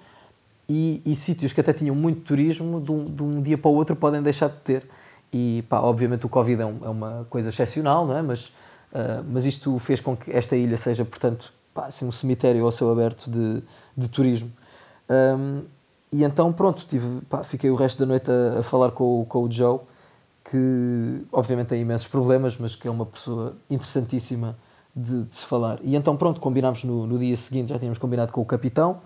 e, 0.68 1.00
e 1.04 1.14
sítios 1.14 1.52
que 1.52 1.61
até 1.61 1.72
tinham 1.72 1.94
muito 1.94 2.20
turismo 2.20 2.80
de 2.80 2.92
um, 2.92 3.04
de 3.04 3.22
um, 3.22 3.42
dia 3.42 3.56
para 3.56 3.70
o 3.70 3.74
outro 3.74 3.96
podem 3.96 4.22
deixar 4.22 4.48
de 4.48 4.61
ter. 4.61 4.85
E 5.32 5.64
pá, 5.68 5.80
obviamente 5.80 6.26
o 6.26 6.28
Covid 6.28 6.61
é, 6.61 6.66
um, 6.66 6.78
é 6.85 6.88
uma 6.88 7.26
coisa 7.30 7.48
excepcional, 7.48 8.06
não 8.06 8.16
é? 8.16 8.22
mas, 8.22 8.52
uh, 8.92 9.24
mas 9.31 9.44
isto 9.44 9.78
fez 9.78 10.00
com 10.00 10.16
que 10.16 10.31
esta 10.31 10.57
ilha 10.57 10.76
seja, 10.76 11.05
portanto, 11.05 11.52
pá, 11.74 11.87
assim, 11.87 12.07
um 12.07 12.12
cemitério 12.12 12.64
ao 12.64 12.72
céu 12.72 12.90
aberto 12.90 13.31
de, 13.31 13.62
de 13.96 14.09
turismo. 14.09 14.50
Um, 15.11 15.62
e 16.12 16.24
então, 16.24 16.52
pronto, 16.52 16.85
tive, 16.87 17.20
pá, 17.22 17.42
fiquei 17.42 17.70
o 17.70 17.74
resto 17.74 17.98
da 18.00 18.07
noite 18.07 18.31
a, 18.31 18.61
a 18.61 18.62
falar 18.62 18.90
com, 18.90 19.24
com 19.28 19.44
o 19.44 19.50
Joe, 19.50 19.81
que 20.44 21.22
obviamente 21.33 21.68
tem 21.68 21.81
imensos 21.81 22.07
problemas, 22.07 22.57
mas 22.57 22.74
que 22.74 22.87
é 22.87 22.90
uma 22.90 23.07
pessoa 23.07 23.55
interessantíssima 23.70 24.57
de, 24.94 25.24
de 25.24 25.35
se 25.35 25.44
falar. 25.46 25.78
E 25.83 25.96
então, 25.96 26.16
pronto, 26.16 26.40
combinámos 26.40 26.85
no, 26.85 27.07
no, 27.07 27.18
dia 27.18 27.37
seguinte, 27.37 27.70
já 27.70 27.78
tínhamos 27.78 27.98
combinado 27.98 28.33
com 28.33 28.40
o 28.40 28.44
capitão, 28.44 28.98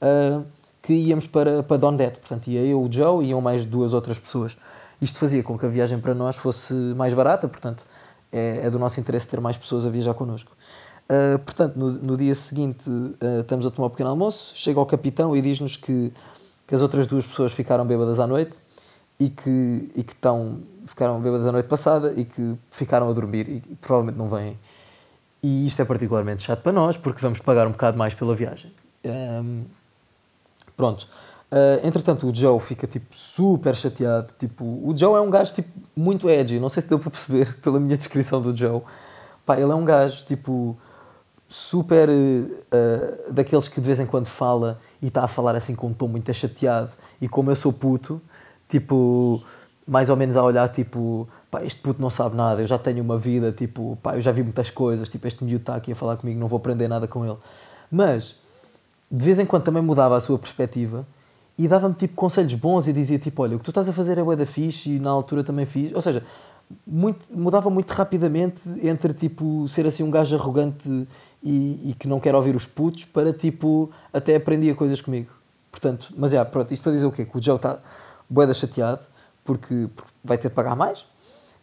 uh, 0.00 0.44
que 0.82 0.94
íamos 0.94 1.26
para, 1.26 1.62
para 1.62 1.76
Don 1.76 1.94
Det. 1.94 2.12
Portanto, 2.12 2.46
ia 2.48 2.62
eu, 2.62 2.80
o 2.80 2.90
Joe 2.90 3.24
e 3.24 3.30
iam 3.30 3.40
mais 3.40 3.64
duas 3.64 3.92
outras 3.92 4.18
pessoas. 4.18 4.56
Isto 5.00 5.18
fazia 5.18 5.42
com 5.42 5.58
que 5.58 5.66
a 5.66 5.68
viagem 5.68 5.98
para 5.98 6.14
nós 6.14 6.36
fosse 6.36 6.72
mais 6.72 7.12
barata, 7.12 7.46
portanto, 7.48 7.84
é, 8.32 8.66
é 8.66 8.70
do 8.70 8.78
nosso 8.78 8.98
interesse 9.00 9.28
ter 9.28 9.40
mais 9.40 9.56
pessoas 9.56 9.86
a 9.86 9.90
viajar 9.90 10.14
connosco. 10.14 10.56
Uh, 11.06 11.38
portanto, 11.38 11.76
no, 11.76 11.92
no, 11.92 12.16
dia 12.16 12.34
seguinte, 12.34 12.90
uh, 12.90 13.40
estamos 13.40 13.64
a 13.64 13.70
tomar 13.70 13.86
um 13.86 13.90
pequeno 13.90 14.10
almoço, 14.10 14.52
chega 14.56 14.80
o 14.80 14.86
capitão 14.86 15.36
e 15.36 15.40
diz-nos 15.40 15.76
que, 15.76 16.12
que 16.66 16.74
as 16.74 16.82
outras 16.82 17.06
duas 17.06 17.24
pessoas 17.24 17.52
ficaram 17.52 17.86
bêbadas 17.86 18.18
à 18.18 18.26
noite 18.26 18.58
e 19.18 19.28
que, 19.28 19.88
e 19.94 20.02
que 20.02 20.12
estão, 20.12 20.58
ficaram 20.84 21.20
bêbadas 21.20 21.46
a 21.46 21.52
noite 21.52 21.68
passada 21.68 22.12
e 22.16 22.24
que 22.24 22.56
ficaram 22.70 23.08
a 23.08 23.12
dormir 23.12 23.48
e, 23.48 23.60
provavelmente 23.76 24.18
não 24.18 24.28
vêm. 24.28 24.58
E 25.42 25.66
isto 25.66 25.80
é 25.80 25.84
particularmente 25.84 26.42
chato 26.42 26.62
para 26.62 26.72
nós 26.72 26.96
porque 26.96 27.20
vamos 27.22 27.38
pagar 27.38 27.68
um 27.68 27.72
bocado 27.72 27.96
mais 27.96 28.12
pela 28.12 28.34
viagem. 28.34 28.72
Um, 29.04 29.62
pronto. 30.76 31.06
Uh, 31.50 31.86
entretanto, 31.86 32.26
o 32.26 32.34
Joe 32.34 32.58
fica 32.58 32.86
tipo 32.86 33.14
super 33.14 33.74
chateado. 33.74 34.34
Tipo, 34.38 34.64
o 34.64 34.92
Joe 34.96 35.16
é 35.16 35.20
um 35.20 35.30
gajo 35.30 35.54
tipo, 35.54 35.68
muito 35.94 36.28
edgy. 36.28 36.58
Não 36.58 36.68
sei 36.68 36.82
se 36.82 36.88
deu 36.88 36.98
para 36.98 37.10
perceber 37.10 37.56
pela 37.62 37.78
minha 37.78 37.96
descrição 37.96 38.40
do 38.42 38.54
Joe. 38.56 38.82
Pá, 39.44 39.54
ele 39.54 39.70
é 39.70 39.74
um 39.74 39.84
gajo 39.84 40.24
tipo 40.24 40.76
super 41.48 42.08
uh, 42.08 43.32
daqueles 43.32 43.68
que 43.68 43.80
de 43.80 43.86
vez 43.86 44.00
em 44.00 44.06
quando 44.06 44.26
fala 44.26 44.80
e 45.00 45.06
está 45.06 45.22
a 45.22 45.28
falar 45.28 45.54
assim 45.54 45.76
com 45.76 45.88
um 45.88 45.94
tom 45.94 46.08
muito 46.08 46.32
chateado. 46.34 46.92
E 47.20 47.28
como 47.28 47.50
eu 47.50 47.54
sou 47.54 47.72
puto, 47.72 48.20
tipo, 48.68 49.40
mais 49.86 50.08
ou 50.08 50.16
menos 50.16 50.36
a 50.36 50.42
olhar, 50.42 50.68
tipo, 50.68 51.28
pá, 51.50 51.64
este 51.64 51.80
puto 51.80 52.02
não 52.02 52.10
sabe 52.10 52.34
nada, 52.36 52.60
eu 52.60 52.66
já 52.66 52.78
tenho 52.78 53.02
uma 53.02 53.16
vida, 53.16 53.52
tipo, 53.52 53.96
pá, 54.02 54.16
eu 54.16 54.20
já 54.20 54.32
vi 54.32 54.42
muitas 54.42 54.70
coisas, 54.70 55.08
tipo, 55.08 55.26
este 55.28 55.44
miúdo 55.44 55.62
está 55.62 55.76
aqui 55.76 55.92
a 55.92 55.94
falar 55.94 56.16
comigo, 56.16 56.40
não 56.40 56.48
vou 56.48 56.56
aprender 56.56 56.88
nada 56.88 57.06
com 57.06 57.24
ele. 57.24 57.38
Mas, 57.90 58.36
de 59.10 59.24
vez 59.24 59.38
em 59.38 59.46
quando 59.46 59.62
também 59.62 59.82
mudava 59.82 60.16
a 60.16 60.20
sua 60.20 60.38
perspectiva 60.38 61.06
e 61.58 61.66
dava-me, 61.66 61.94
tipo, 61.94 62.14
conselhos 62.14 62.54
bons 62.54 62.86
e 62.86 62.92
dizia, 62.92 63.18
tipo, 63.18 63.42
olha, 63.42 63.56
o 63.56 63.58
que 63.58 63.64
tu 63.64 63.70
estás 63.70 63.88
a 63.88 63.92
fazer 63.92 64.18
é 64.18 64.22
bué 64.22 64.36
da 64.36 64.44
fixe 64.44 64.96
e 64.96 64.98
na 64.98 65.10
altura 65.10 65.42
também 65.42 65.64
fiz. 65.64 65.92
Ou 65.94 66.02
seja, 66.02 66.22
muito, 66.86 67.26
mudava 67.32 67.70
muito 67.70 67.90
rapidamente 67.92 68.62
entre, 68.82 69.14
tipo, 69.14 69.66
ser 69.68 69.86
assim 69.86 70.02
um 70.02 70.10
gajo 70.10 70.36
arrogante 70.36 71.08
e, 71.42 71.90
e 71.90 71.94
que 71.98 72.06
não 72.06 72.20
quer 72.20 72.34
ouvir 72.34 72.54
os 72.54 72.66
putos 72.66 73.04
para, 73.04 73.32
tipo, 73.32 73.90
até 74.12 74.36
aprendia 74.36 74.74
coisas 74.74 75.00
comigo. 75.00 75.30
Portanto, 75.70 76.12
mas 76.16 76.34
é, 76.34 76.44
pronto, 76.44 76.72
isto 76.72 76.82
para 76.82 76.92
dizer 76.92 77.06
o 77.06 77.12
quê? 77.12 77.24
Que 77.24 77.38
o 77.38 77.42
Joe 77.42 77.56
está 77.56 77.78
boeda 78.28 78.52
chateado 78.52 79.06
porque, 79.44 79.88
porque, 79.94 80.12
vai 80.24 80.36
ter 80.36 80.48
de 80.48 80.54
pagar 80.54 80.74
mais. 80.74 81.00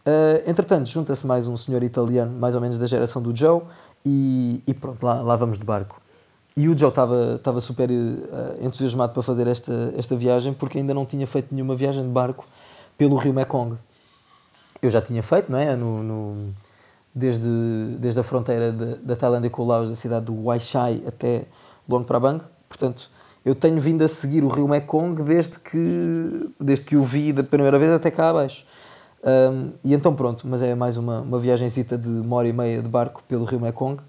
Uh, 0.05 0.47
entretanto, 0.47 0.87
junta-se 0.87 1.25
mais 1.25 1.47
um 1.47 1.55
senhor 1.55 1.83
italiano, 1.83 2.31
mais 2.37 2.55
ou 2.55 2.61
menos 2.61 2.77
da 2.77 2.87
geração 2.87 3.21
do 3.21 3.35
Joe, 3.35 3.61
e, 4.05 4.61
e 4.65 4.73
pronto, 4.73 5.03
lá, 5.03 5.21
lá 5.21 5.35
vamos 5.35 5.57
de 5.57 5.65
barco. 5.65 6.01
E 6.55 6.69
o 6.69 6.77
Joe 6.77 6.89
estava 6.89 7.59
super 7.59 7.89
uh, 7.89 8.65
entusiasmado 8.65 9.11
para 9.11 9.23
fazer 9.23 9.47
esta, 9.47 9.93
esta 9.97 10.15
viagem 10.15 10.53
porque 10.53 10.77
ainda 10.77 10.93
não 10.93 11.05
tinha 11.05 11.25
feito 11.25 11.53
nenhuma 11.53 11.75
viagem 11.75 12.03
de 12.03 12.09
barco 12.09 12.45
pelo 12.97 13.15
rio 13.15 13.33
Mekong. 13.33 13.75
Eu 14.81 14.89
já 14.89 15.01
tinha 15.01 15.23
feito, 15.23 15.51
não 15.51 15.57
é? 15.57 15.75
No, 15.75 16.03
no 16.03 16.53
desde, 17.13 17.47
desde 17.99 18.19
a 18.19 18.23
fronteira 18.23 18.71
de, 18.71 18.95
da 18.95 19.15
Tailândia 19.15 19.49
com 19.49 19.63
o 19.63 19.65
Laos, 19.65 19.89
da 19.89 19.95
cidade 19.95 20.25
do 20.25 20.43
Waishai 20.43 21.03
até 21.07 21.45
Luang 21.87 22.05
Prabang. 22.05 22.43
Portanto, 22.69 23.09
eu 23.43 23.55
tenho 23.55 23.79
vindo 23.79 24.03
a 24.03 24.07
seguir 24.07 24.43
o 24.43 24.47
rio 24.47 24.67
Mekong 24.67 25.21
desde 25.23 25.59
que, 25.59 26.49
desde 26.59 26.85
que 26.85 26.95
o 26.95 27.03
vi 27.03 27.33
da 27.33 27.43
primeira 27.43 27.79
vez 27.79 27.91
até 27.91 28.11
cá 28.11 28.29
abaixo. 28.29 28.65
Um, 29.23 29.71
e 29.83 29.93
então 29.93 30.13
pronto, 30.13 30.45
mas 30.47 30.61
é 30.61 30.75
mais 30.75 30.97
uma, 30.97 31.21
uma 31.21 31.39
viagenzita 31.39 31.97
de 31.97 32.09
uma 32.09 32.35
hora 32.35 32.47
e 32.47 32.53
meia 32.53 32.81
de 32.81 32.87
barco 32.87 33.23
pelo 33.27 33.45
rio 33.45 33.59
Mekong. 33.59 34.01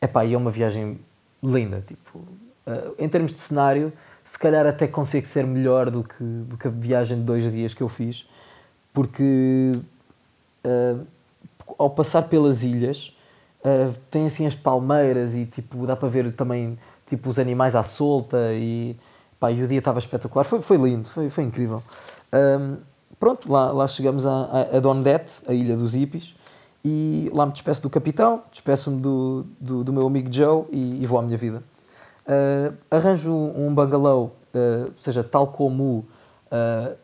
Epá, 0.00 0.24
e 0.24 0.34
é 0.34 0.36
uma 0.36 0.50
viagem 0.50 0.98
linda, 1.44 1.84
tipo, 1.86 2.18
uh, 2.18 2.94
em 2.98 3.08
termos 3.08 3.34
de 3.34 3.40
cenário, 3.40 3.92
se 4.24 4.38
calhar 4.38 4.66
até 4.66 4.86
consigo 4.86 5.26
ser 5.26 5.46
melhor 5.46 5.90
do 5.90 6.02
que, 6.02 6.24
do 6.24 6.56
que 6.56 6.66
a 6.66 6.70
viagem 6.70 7.18
de 7.18 7.24
dois 7.24 7.50
dias 7.52 7.74
que 7.74 7.82
eu 7.82 7.88
fiz, 7.88 8.26
porque 8.92 9.78
uh, 10.64 11.06
ao 11.78 11.90
passar 11.90 12.22
pelas 12.22 12.62
ilhas, 12.62 13.14
uh, 13.60 13.94
tem 14.10 14.26
assim 14.26 14.46
as 14.46 14.54
palmeiras 14.54 15.34
e 15.34 15.44
tipo, 15.44 15.86
dá 15.86 15.94
para 15.94 16.08
ver 16.08 16.32
também 16.32 16.78
tipo 17.06 17.28
os 17.28 17.38
animais 17.38 17.76
à 17.76 17.82
solta 17.82 18.52
e, 18.54 18.96
pá, 19.38 19.50
e 19.50 19.62
o 19.62 19.68
dia 19.68 19.78
estava 19.78 19.98
espetacular. 19.98 20.44
Foi, 20.44 20.62
foi 20.62 20.76
lindo, 20.78 21.08
foi, 21.10 21.28
foi 21.28 21.44
incrível. 21.44 21.82
Um, 22.32 22.76
pronto, 23.20 23.50
lá, 23.50 23.70
lá 23.72 23.86
chegamos 23.86 24.26
a, 24.26 24.68
a 24.72 25.02
Det, 25.02 25.42
a 25.46 25.52
ilha 25.52 25.76
dos 25.76 25.94
hippies, 25.94 26.34
e 26.84 27.30
lá 27.32 27.46
me 27.46 27.52
despeço 27.52 27.80
do 27.80 27.88
capitão, 27.88 28.42
despeço-me 28.50 29.00
do, 29.00 29.46
do, 29.58 29.82
do, 29.82 29.92
meu 29.92 30.06
amigo 30.06 30.30
Joe 30.30 30.66
e, 30.70 31.02
e 31.02 31.06
vou 31.06 31.18
à 31.18 31.22
minha 31.22 31.36
vida. 31.36 31.62
Uh, 32.26 32.76
arranjo 32.90 33.32
um, 33.32 33.74
bungalow, 33.74 34.36
uh, 34.54 34.92
seja, 34.98 35.24
tal 35.24 35.46
como. 35.46 36.06
Uh, 36.46 36.94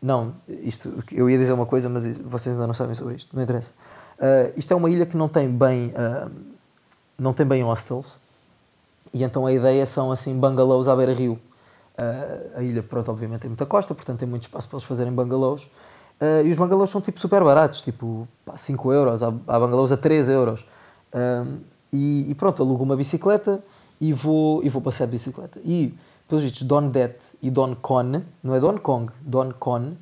não, 0.00 0.34
isto, 0.48 1.02
eu 1.10 1.28
ia 1.28 1.36
dizer 1.36 1.52
uma 1.52 1.66
coisa, 1.66 1.88
mas 1.88 2.06
vocês 2.18 2.54
ainda 2.54 2.68
não 2.68 2.74
sabem 2.74 2.94
sobre 2.94 3.16
isto, 3.16 3.34
não 3.34 3.42
interessa. 3.42 3.72
Uh, 4.18 4.52
isto 4.56 4.72
é 4.72 4.76
uma 4.76 4.88
ilha 4.88 5.04
que 5.04 5.16
não 5.16 5.28
tem 5.28 5.48
bem, 5.48 5.92
não 7.18 7.32
tem 7.32 7.44
bem 7.44 7.64
hostels, 7.64 8.20
e 9.12 9.24
então 9.24 9.44
a 9.44 9.52
ideia 9.52 9.84
são 9.84 10.12
assim 10.12 10.38
bungalows 10.38 10.86
à 10.86 10.94
beira-rio. 10.94 11.36
A 12.54 12.62
ilha, 12.62 12.80
pronto, 12.80 13.10
obviamente 13.10 13.40
tem 13.40 13.48
muita 13.48 13.66
costa, 13.66 13.92
portanto 13.92 14.20
tem 14.20 14.28
muito 14.28 14.44
espaço 14.44 14.68
para 14.68 14.76
eles 14.76 14.84
fazerem 14.84 15.12
bungalows. 15.12 15.68
Uh, 16.20 16.46
e 16.46 16.50
os 16.50 16.56
bungalows 16.56 16.90
são 16.90 17.00
tipo 17.00 17.20
super 17.20 17.42
baratos, 17.44 17.80
tipo 17.80 18.26
pá, 18.44 18.56
5 18.56 18.92
euros, 18.92 19.22
há, 19.22 19.28
há 19.28 19.60
bungalows 19.60 19.92
a 19.92 19.96
3 19.96 20.28
euros. 20.28 20.64
E, 21.92 22.26
e, 22.28 22.34
pronto, 22.34 22.62
alugo 22.62 22.84
uma 22.84 22.96
bicicleta 22.96 23.62
e 24.00 24.12
vou, 24.12 24.62
e 24.62 24.68
vou 24.68 24.82
passear 24.82 25.06
de 25.06 25.12
bicicleta. 25.12 25.58
E, 25.64 25.94
pelos 26.28 26.44
vistos, 26.44 26.62
Don 26.62 26.88
Det 26.88 27.16
e 27.42 27.50
Don 27.50 27.74
Con, 27.76 28.22
não 28.42 28.54
é 28.54 28.60
Don 28.60 28.78
Kong, 28.78 29.10
Don 29.22 29.52
Con, 29.58 29.92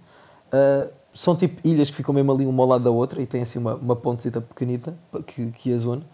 uh, 0.53 0.91
são 1.15 1.37
tipo 1.37 1.67
ilhas 1.67 1.89
que 1.89 1.97
ficam 1.97 2.13
mesmo 2.13 2.33
ali 2.33 2.45
uma 2.45 2.63
ao 2.63 2.69
lado 2.69 2.85
da 2.85 2.91
outra 2.91 3.23
e 3.23 3.27
tem 3.27 3.41
assim 3.41 3.59
uma, 3.59 3.77
uma 3.77 3.97
pequenita 3.97 4.95
que, 5.27 5.51
que 5.53 5.73
as 5.73 5.85
une. 5.85 6.05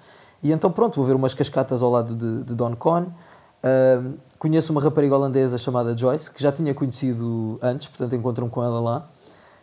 E 0.43 0.53
então, 0.53 0.71
pronto, 0.71 0.97
vou 0.97 1.05
ver 1.05 1.17
umas 1.17 1.35
cascatas 1.35 1.83
ao 1.83 1.91
lado 1.91 2.15
de, 2.15 2.45
de 2.45 2.55
Don 2.55 2.77
Con. 2.77 3.03
Uh, 3.03 4.15
conheço 4.39 4.73
uma 4.73 4.81
rapariga 4.81 5.17
holandesa 5.17 5.57
chamada 5.57 5.97
Joyce, 5.97 6.31
que 6.31 6.43
já 6.43 6.53
tinha 6.53 6.75
conhecido 6.75 7.59
antes, 7.63 7.87
portanto 7.87 8.15
encontro-me 8.15 8.51
com 8.51 8.63
ela 8.63 8.81
lá. 8.81 9.09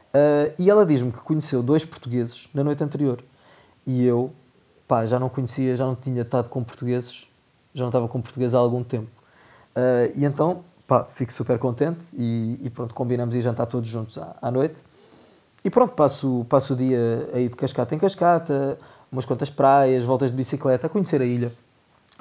Uh, 0.09 0.53
e 0.57 0.69
ela 0.69 0.85
diz-me 0.85 1.11
que 1.11 1.19
conheceu 1.19 1.61
dois 1.61 1.85
portugueses 1.85 2.49
na 2.53 2.63
noite 2.63 2.83
anterior. 2.83 3.23
E 3.85 4.05
eu, 4.05 4.31
pá, 4.87 5.05
já 5.05 5.19
não 5.19 5.29
conhecia, 5.29 5.75
já 5.75 5.85
não 5.85 5.95
tinha 5.95 6.21
estado 6.21 6.49
com 6.49 6.63
portugueses, 6.63 7.27
já 7.73 7.83
não 7.83 7.89
estava 7.89 8.07
com 8.07 8.21
português 8.21 8.53
há 8.53 8.57
algum 8.57 8.83
tempo. 8.83 9.09
Uh, 9.75 10.11
e 10.15 10.25
então, 10.25 10.63
pá, 10.87 11.03
fico 11.05 11.31
super 11.31 11.59
contente 11.59 12.03
e, 12.17 12.59
e, 12.63 12.69
pronto, 12.69 12.93
combinamos 12.93 13.35
ir 13.35 13.41
jantar 13.41 13.67
todos 13.67 13.87
juntos 13.87 14.17
à, 14.17 14.35
à 14.41 14.49
noite. 14.49 14.83
E 15.63 15.69
pronto, 15.69 15.93
passo, 15.93 16.45
passo 16.49 16.73
o 16.73 16.75
dia 16.75 17.29
aí 17.33 17.49
de 17.49 17.55
cascata 17.55 17.93
em 17.93 17.99
cascata, 17.99 18.79
umas 19.11 19.25
quantas 19.25 19.49
praias, 19.49 20.03
voltas 20.03 20.31
de 20.31 20.37
bicicleta, 20.37 20.87
a 20.87 20.89
conhecer 20.89 21.21
a 21.21 21.25
ilha. 21.25 21.53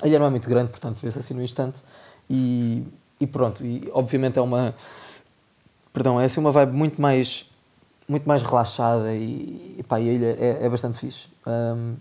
A 0.03 0.07
ilha 0.07 0.19
não 0.19 0.27
é 0.27 0.31
muito 0.31 0.49
grande, 0.49 0.71
portanto 0.71 0.99
vê-se 1.01 1.19
assim 1.19 1.35
no 1.35 1.43
instante. 1.43 1.83
E, 2.29 2.87
e 3.21 3.27
pronto, 3.27 3.65
e 3.65 3.89
obviamente 3.93 4.39
é 4.39 4.43
uma. 4.43 4.75
Perdão, 5.93 6.21
é 6.21 6.25
assim 6.27 6.41
uma 6.41 6.53
vibe 6.53 6.77
muito 6.77 7.01
mais, 7.01 7.49
muito 8.09 8.27
mais 8.27 8.43
relaxada 8.43 9.15
e, 9.15 9.77
e 9.79 9.83
pá, 9.83 9.97
a 9.97 10.01
ilha 10.01 10.37
é, 10.39 10.65
é 10.65 10.69
bastante 10.69 10.99
fixe. 10.99 11.29
Um, 11.47 11.95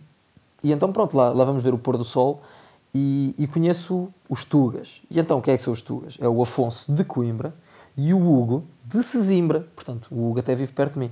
e 0.63 0.72
então 0.72 0.91
pronto, 0.91 1.15
lá, 1.15 1.30
lá 1.30 1.43
vamos 1.43 1.63
ver 1.63 1.74
o 1.74 1.78
pôr 1.78 1.98
do 1.98 2.04
sol 2.04 2.41
e, 2.93 3.36
e, 3.38 3.46
conheço 3.48 4.10
os 4.30 4.43
Tugas. 4.43 5.02
E 5.12 5.20
então, 5.20 5.39
quem 5.41 5.54
é 5.54 5.58
que 5.58 5.63
são 5.63 5.74
os 5.74 5.82
Tugas? 5.82 6.17
É 6.20 6.28
o 6.28 6.41
Afonso 6.41 6.91
de 6.91 7.04
Coimbra 7.04 7.54
e 7.96 8.13
o 8.13 8.28
Hugo 8.28 8.63
de 8.84 9.04
Sesimbra. 9.04 9.67
Portanto, 9.76 10.08
o 10.10 10.30
Hugo 10.30 10.39
até 10.39 10.56
vive 10.56 10.72
perto 10.72 10.93
de 10.93 11.00
mim. 11.00 11.12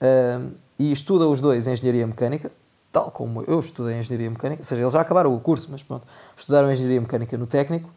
Um, 0.00 0.50
e 0.78 0.90
estuda 0.90 1.28
os 1.28 1.40
dois 1.40 1.66
Engenharia 1.66 2.06
Mecânica 2.06 2.50
tal 2.92 3.10
como 3.10 3.42
eu 3.46 3.58
estudei 3.58 3.98
Engenharia 3.98 4.28
Mecânica, 4.28 4.60
ou 4.60 4.64
seja, 4.64 4.82
eles 4.82 4.92
já 4.92 5.00
acabaram 5.00 5.34
o 5.34 5.40
curso, 5.40 5.68
mas 5.70 5.82
pronto, 5.82 6.06
estudaram 6.36 6.70
Engenharia 6.70 7.00
Mecânica 7.00 7.38
no 7.38 7.46
técnico 7.46 7.88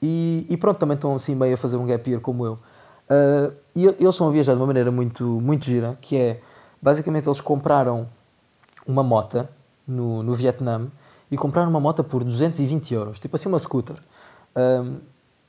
e, 0.00 0.46
e 0.48 0.56
pronto, 0.56 0.78
também 0.78 0.94
estão 0.94 1.14
assim 1.14 1.34
meio 1.34 1.54
a 1.54 1.56
fazer 1.56 1.76
um 1.76 1.84
gap 1.84 2.08
year 2.08 2.20
como 2.20 2.44
eu. 2.46 2.58
Uh, 3.08 3.54
e 3.74 3.86
eles 3.86 4.00
estão 4.00 4.28
a 4.28 4.30
viajar 4.30 4.54
de 4.54 4.58
uma 4.58 4.66
maneira 4.66 4.90
muito, 4.90 5.24
muito 5.24 5.64
gira, 5.64 5.96
que 6.00 6.16
é, 6.16 6.40
basicamente 6.82 7.28
eles 7.28 7.40
compraram 7.40 8.08
uma 8.86 9.02
mota 9.02 9.48
no, 9.86 10.22
no 10.22 10.34
Vietnã 10.34 10.88
e 11.30 11.36
comprar 11.36 11.66
uma 11.68 11.80
moto 11.80 12.02
por 12.02 12.24
220 12.24 12.94
euros, 12.94 13.20
tipo 13.20 13.36
assim 13.36 13.48
uma 13.48 13.58
scooter, 13.58 13.96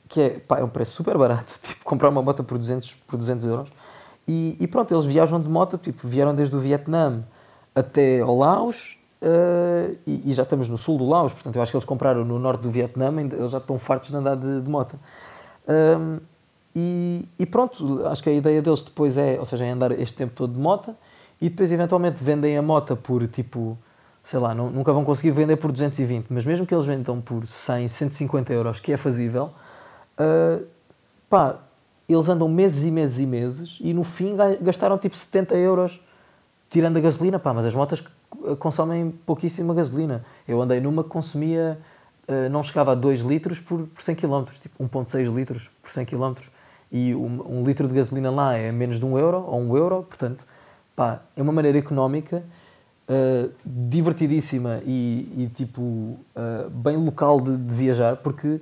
que 0.08 0.20
é, 0.20 0.30
pá, 0.40 0.58
é 0.58 0.64
um 0.64 0.68
preço 0.68 0.92
super 0.92 1.16
barato, 1.16 1.58
tipo 1.62 1.84
comprar 1.84 2.08
uma 2.08 2.22
moto 2.22 2.44
por 2.44 2.58
200, 2.58 2.94
por 3.06 3.16
200 3.16 3.46
euros. 3.46 3.68
E, 4.26 4.56
e 4.60 4.66
pronto, 4.66 4.92
eles 4.92 5.06
viajam 5.06 5.40
de 5.40 5.48
moto, 5.48 5.78
tipo, 5.78 6.06
vieram 6.06 6.34
desde 6.34 6.54
o 6.54 6.60
Vietnã 6.60 7.24
até 7.74 8.20
ao 8.20 8.36
Laos, 8.36 8.98
uh, 9.22 9.96
e, 10.06 10.30
e, 10.30 10.34
já 10.34 10.42
estamos 10.42 10.68
no 10.68 10.76
sul 10.76 10.98
do 10.98 11.08
Laos, 11.08 11.32
portanto 11.32 11.56
eu 11.56 11.62
acho 11.62 11.72
que 11.72 11.76
eles 11.76 11.86
compraram 11.86 12.24
no 12.24 12.38
norte 12.38 12.60
do 12.60 12.70
Vietnã, 12.70 13.10
eles 13.20 13.50
já 13.50 13.58
estão 13.58 13.78
fartos 13.78 14.10
de 14.10 14.16
andar 14.16 14.36
de, 14.36 14.60
de 14.60 14.68
moto. 14.68 14.98
E, 16.74 17.28
e, 17.38 17.46
pronto, 17.46 18.06
acho 18.06 18.22
que 18.22 18.30
a 18.30 18.32
ideia 18.32 18.62
deles 18.62 18.82
depois 18.82 19.16
é, 19.16 19.38
ou 19.38 19.44
seja, 19.44 19.64
é 19.64 19.70
andar 19.70 19.92
este 19.92 20.16
tempo 20.16 20.32
todo 20.34 20.52
de 20.52 20.58
moto 20.58 20.94
e 21.40 21.48
depois 21.48 21.72
eventualmente 21.72 22.22
vendem 22.22 22.56
a 22.56 22.62
moto 22.62 22.96
por 22.96 23.26
tipo, 23.26 23.76
sei 24.22 24.38
lá, 24.38 24.54
não, 24.54 24.70
nunca 24.70 24.92
vão 24.92 25.04
conseguir 25.04 25.30
vender 25.30 25.56
por 25.56 25.72
220, 25.72 26.26
mas 26.30 26.44
mesmo 26.44 26.66
que 26.66 26.74
eles 26.74 26.84
vendam 26.84 27.20
por 27.20 27.46
100, 27.46 27.88
150 27.88 28.52
euros, 28.52 28.80
que 28.80 28.92
é 28.92 28.96
fazível, 28.96 29.50
uh, 30.18 30.64
pá, 31.28 31.56
eles 32.08 32.28
andam 32.28 32.48
meses 32.48 32.84
e 32.84 32.90
meses 32.90 33.18
e 33.18 33.26
meses 33.26 33.78
e 33.80 33.92
no 33.92 34.02
fim 34.02 34.34
gastaram 34.60 34.96
tipo 34.98 35.16
70 35.16 35.54
euros 35.56 36.00
tirando 36.70 36.96
a 36.96 37.00
gasolina, 37.00 37.38
pá, 37.38 37.52
mas 37.52 37.66
as 37.66 37.74
motas 37.74 38.04
consomem 38.58 39.10
pouquíssima 39.24 39.74
gasolina. 39.74 40.24
Eu 40.46 40.60
andei 40.60 40.80
numa 40.80 41.02
que 41.02 41.10
consumia, 41.10 41.78
uh, 42.28 42.48
não 42.50 42.62
chegava 42.62 42.92
a 42.92 42.94
2 42.94 43.20
litros 43.20 43.58
por, 43.58 43.86
por 43.86 44.02
100 44.02 44.14
km, 44.16 44.44
tipo 44.60 44.82
1.6 44.84 45.34
litros 45.34 45.70
por 45.82 45.90
100 45.90 46.04
km. 46.04 46.34
E 46.90 47.14
um, 47.14 47.60
um, 47.60 47.64
litro 47.64 47.86
de 47.86 47.94
gasolina 47.94 48.30
lá 48.30 48.54
é 48.54 48.72
menos 48.72 48.98
de 48.98 49.04
1 49.04 49.18
euro, 49.18 49.44
ou 49.46 49.60
1 49.60 49.76
euro, 49.76 50.02
portanto, 50.02 50.44
pá, 50.96 51.20
é 51.36 51.42
uma 51.42 51.52
maneira 51.52 51.78
económica, 51.78 52.42
uh, 53.08 53.52
divertidíssima 53.64 54.80
e, 54.86 55.28
e 55.36 55.50
tipo, 55.54 55.82
uh, 55.82 56.70
bem 56.70 56.96
local 56.96 57.40
de, 57.40 57.56
de 57.56 57.74
viajar, 57.74 58.16
porque 58.16 58.60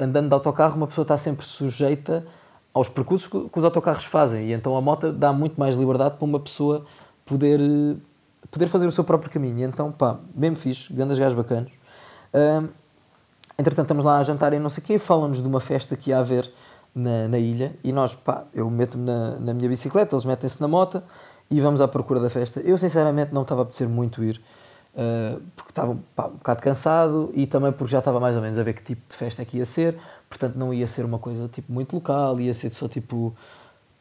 andando 0.00 0.26
de 0.26 0.34
autocarro 0.34 0.76
uma 0.76 0.88
pessoa 0.88 1.04
está 1.04 1.16
sempre 1.16 1.46
sujeita 1.46 2.26
aos 2.72 2.88
percursos 2.88 3.28
que, 3.28 3.48
que 3.48 3.56
os 3.56 3.64
autocarros 3.64 4.04
fazem 4.04 4.48
e 4.48 4.52
então 4.52 4.76
a 4.76 4.80
moto 4.80 5.12
dá 5.12 5.32
muito 5.32 5.54
mais 5.60 5.76
liberdade 5.76 6.16
para 6.16 6.24
uma 6.24 6.40
pessoa 6.40 6.84
poder, 7.24 7.60
poder 8.50 8.66
fazer 8.66 8.86
o 8.86 8.92
seu 8.92 9.04
próprio 9.04 9.30
caminho. 9.30 9.58
E 9.58 9.62
então, 9.62 9.90
pá, 9.90 10.18
mesmo 10.34 10.56
fixe, 10.56 10.92
grandes 10.92 11.18
gajos 11.18 11.36
bacanos. 11.36 11.72
Entretanto, 13.58 13.86
estamos 13.86 14.04
lá 14.04 14.18
a 14.18 14.22
jantar 14.22 14.52
e 14.52 14.58
não 14.58 14.68
sei 14.68 14.82
o 14.82 14.86
quê, 14.86 14.98
falam-nos 14.98 15.40
de 15.40 15.46
uma 15.46 15.60
festa 15.60 15.96
que 15.96 16.10
ia 16.10 16.18
haver 16.18 16.50
na, 16.94 17.28
na 17.28 17.38
ilha 17.38 17.74
e 17.82 17.92
nós, 17.92 18.14
pá, 18.14 18.44
eu 18.52 18.68
meto-me 18.68 19.04
na, 19.04 19.30
na 19.38 19.54
minha 19.54 19.68
bicicleta, 19.68 20.14
eles 20.14 20.24
metem-se 20.24 20.60
na 20.60 20.68
moto 20.68 21.02
e 21.50 21.60
vamos 21.60 21.80
à 21.80 21.88
procura 21.88 22.20
da 22.20 22.30
festa. 22.30 22.60
Eu, 22.60 22.76
sinceramente, 22.78 23.32
não 23.32 23.42
estava 23.42 23.60
a 23.60 23.64
apetecer 23.64 23.88
muito 23.88 24.22
ir, 24.24 24.40
uh, 24.94 25.40
porque 25.54 25.70
estava 25.70 25.96
pá, 26.16 26.26
um 26.26 26.32
bocado 26.32 26.62
cansado 26.62 27.30
e 27.34 27.46
também 27.46 27.72
porque 27.72 27.92
já 27.92 27.98
estava 27.98 28.18
mais 28.18 28.36
ou 28.36 28.42
menos 28.42 28.58
a 28.58 28.62
ver 28.62 28.74
que 28.74 28.82
tipo 28.82 29.02
de 29.08 29.16
festa 29.16 29.42
é 29.42 29.44
que 29.44 29.58
ia 29.58 29.64
ser, 29.64 29.98
portanto, 30.28 30.56
não 30.56 30.74
ia 30.74 30.86
ser 30.86 31.04
uma 31.04 31.18
coisa 31.18 31.48
tipo 31.48 31.72
muito 31.72 31.94
local, 31.94 32.40
ia 32.40 32.54
ser 32.54 32.72
só 32.72 32.88
tipo, 32.88 33.34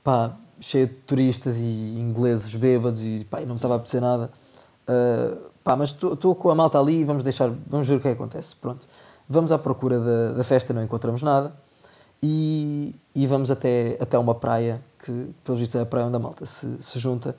pá, 0.04 0.34
cheio 0.60 0.88
de 0.88 0.94
turistas 0.94 1.58
e 1.58 1.64
ingleses 1.64 2.54
bêbados 2.56 3.04
e 3.04 3.26
pá, 3.30 3.40
não 3.42 3.50
me 3.50 3.56
estava 3.56 3.76
a 3.76 3.78
apetecer 3.78 4.02
nada. 4.02 4.32
Uh, 4.88 5.38
pá, 5.64 5.76
mas 5.76 5.90
estou 5.90 6.36
com 6.36 6.50
a 6.50 6.56
malta 6.56 6.80
ali 6.80 7.02
e 7.02 7.04
vamos 7.04 7.24
deixar, 7.24 7.52
vamos 7.68 7.88
ver 7.88 7.96
o 7.96 8.00
que, 8.00 8.08
é 8.08 8.16
que 8.16 8.22
acontece. 8.22 8.56
Pronto. 8.56 8.86
Vamos 9.34 9.52
à 9.52 9.58
procura 9.58 10.00
da, 10.00 10.34
da 10.34 10.44
festa, 10.44 10.74
não 10.74 10.84
encontramos 10.84 11.24
nada 11.24 11.52
e, 12.22 12.96
e, 13.14 13.26
vamos 13.28 13.52
até, 13.52 13.98
até 14.00 14.18
uma 14.18 14.34
praia, 14.34 14.80
que 15.04 15.30
pelo 15.44 15.58
visto 15.58 15.78
é 15.78 15.82
a 15.82 15.86
praia 15.86 16.06
onde 16.06 16.16
a 16.16 16.20
malta 16.20 16.46
se, 16.46 16.78
se 16.80 16.98
junta. 16.98 17.36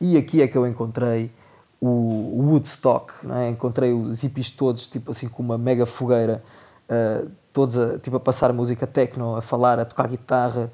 E 0.00 0.16
aqui 0.16 0.40
é 0.40 0.46
que 0.46 0.56
eu 0.56 0.64
encontrei 0.64 1.32
o, 1.80 2.50
Woodstock, 2.50 3.12
é? 3.30 3.48
encontrei 3.48 3.92
os 3.92 4.20
hippies 4.22 4.50
todos, 4.50 4.86
tipo 4.86 5.10
assim, 5.10 5.28
com 5.28 5.42
uma 5.42 5.58
mega 5.58 5.84
fogueira, 5.86 6.40
uh, 6.88 7.28
todos 7.52 7.78
a, 7.78 7.98
tipo, 7.98 8.16
a 8.16 8.20
passar 8.20 8.52
música 8.52 8.86
techno, 8.86 9.34
a 9.34 9.42
falar, 9.42 9.80
a 9.80 9.84
tocar 9.84 10.06
guitarra. 10.06 10.70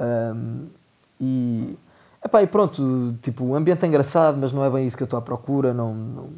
Um, 0.00 0.66
e, 1.20 1.78
epá, 2.24 2.42
e 2.42 2.46
pronto, 2.48 3.14
tipo, 3.22 3.44
o 3.44 3.54
ambiente 3.54 3.84
é 3.84 3.86
engraçado, 3.86 4.38
mas 4.40 4.52
não 4.52 4.64
é 4.64 4.70
bem 4.70 4.86
isso 4.86 4.96
que 4.96 5.02
eu 5.02 5.06
estou 5.06 5.18
à 5.18 5.22
procura. 5.22 5.74
Não, 5.74 5.94
não... 5.94 6.28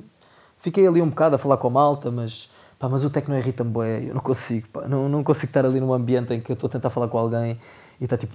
Fiquei 0.58 0.86
ali 0.86 1.00
um 1.00 1.08
bocado 1.08 1.36
a 1.36 1.38
falar 1.38 1.56
com 1.56 1.68
a 1.68 1.70
malta, 1.70 2.10
mas, 2.10 2.50
pá, 2.86 2.88
mas 2.88 3.04
o 3.04 3.10
techno 3.10 3.36
irrita-me 3.36 3.70
bem, 3.70 4.08
eu 4.08 4.14
não 4.14 4.20
consigo, 4.20 4.68
pá, 4.68 4.86
não, 4.86 5.08
não 5.08 5.24
consigo 5.24 5.50
estar 5.50 5.66
ali 5.66 5.80
num 5.80 5.92
ambiente 5.92 6.32
em 6.32 6.40
que 6.40 6.50
eu 6.50 6.54
estou 6.54 6.68
a 6.68 6.70
tentar 6.70 6.90
falar 6.90 7.08
com 7.08 7.18
alguém 7.18 7.58
e 8.00 8.04
está 8.04 8.16
tipo. 8.16 8.34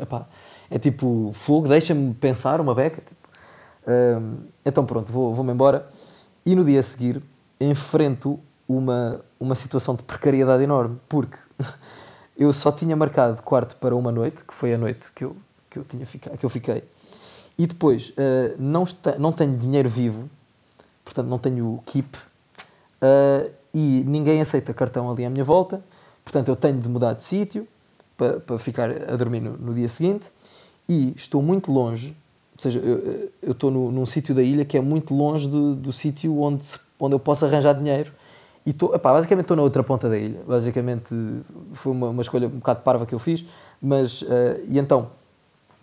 Epá, 0.00 0.26
é 0.70 0.78
tipo 0.78 1.32
fogo, 1.34 1.68
deixa-me 1.68 2.14
pensar 2.14 2.60
uma 2.60 2.74
beca. 2.74 3.02
Tipo. 3.02 3.28
Um, 3.86 4.36
então 4.64 4.84
pronto, 4.84 5.10
vou-me 5.10 5.34
vou 5.36 5.50
embora. 5.50 5.88
E 6.44 6.54
no 6.54 6.64
dia 6.64 6.80
a 6.80 6.82
seguir 6.82 7.22
enfrento 7.60 8.38
uma, 8.68 9.20
uma 9.40 9.54
situação 9.54 9.94
de 9.94 10.02
precariedade 10.02 10.62
enorme, 10.62 10.98
porque 11.08 11.38
eu 12.36 12.52
só 12.52 12.70
tinha 12.70 12.94
marcado 12.94 13.42
quarto 13.42 13.76
para 13.76 13.96
uma 13.96 14.12
noite, 14.12 14.44
que 14.44 14.54
foi 14.54 14.74
a 14.74 14.78
noite 14.78 15.10
que 15.12 15.24
eu, 15.24 15.36
que 15.68 15.78
eu, 15.78 15.84
tinha 15.84 16.06
fica, 16.06 16.36
que 16.36 16.44
eu 16.44 16.50
fiquei, 16.50 16.84
e 17.58 17.66
depois 17.66 18.10
uh, 18.10 18.54
não, 18.58 18.84
está, 18.84 19.18
não 19.18 19.32
tenho 19.32 19.56
dinheiro 19.56 19.88
vivo, 19.88 20.28
portanto 21.04 21.26
não 21.28 21.38
tenho 21.38 21.82
keep, 21.86 22.16
uh, 23.02 23.50
e 23.72 24.04
ninguém 24.06 24.40
aceita 24.40 24.72
cartão 24.74 25.10
ali 25.10 25.24
à 25.24 25.30
minha 25.30 25.44
volta, 25.44 25.82
portanto 26.24 26.48
eu 26.48 26.56
tenho 26.56 26.78
de 26.78 26.88
mudar 26.88 27.14
de 27.14 27.24
sítio 27.24 27.66
para, 28.16 28.40
para 28.40 28.58
ficar 28.58 28.90
a 28.90 29.16
dormir 29.16 29.40
no, 29.40 29.56
no, 29.56 29.74
dia 29.74 29.88
seguinte, 29.88 30.30
e 30.88 31.12
estou 31.16 31.42
muito 31.42 31.70
longe, 31.70 32.16
ou 32.56 32.62
seja, 32.62 32.78
eu, 32.78 33.30
eu 33.42 33.52
estou 33.52 33.70
no, 33.70 33.92
num 33.92 34.06
sítio 34.06 34.34
da 34.34 34.42
ilha 34.42 34.64
que 34.64 34.76
é 34.76 34.80
muito 34.80 35.14
longe 35.14 35.48
do, 35.48 35.74
do 35.74 35.92
sítio 35.92 36.40
onde, 36.40 36.64
onde 36.98 37.14
eu 37.14 37.20
posso 37.20 37.44
arranjar 37.44 37.74
dinheiro 37.74 38.12
e 38.68 38.72
tô, 38.74 38.94
epá, 38.94 39.14
basicamente 39.14 39.44
estou 39.44 39.56
na 39.56 39.62
outra 39.62 39.82
ponta 39.82 40.10
da 40.10 40.18
ilha. 40.18 40.42
Basicamente 40.46 41.14
foi 41.72 41.90
uma, 41.90 42.10
uma 42.10 42.20
escolha 42.20 42.46
um 42.48 42.58
bocado 42.58 42.82
parva 42.82 43.06
que 43.06 43.14
eu 43.14 43.18
fiz. 43.18 43.42
Mas, 43.80 44.20
uh, 44.20 44.26
e 44.68 44.78
então, 44.78 45.08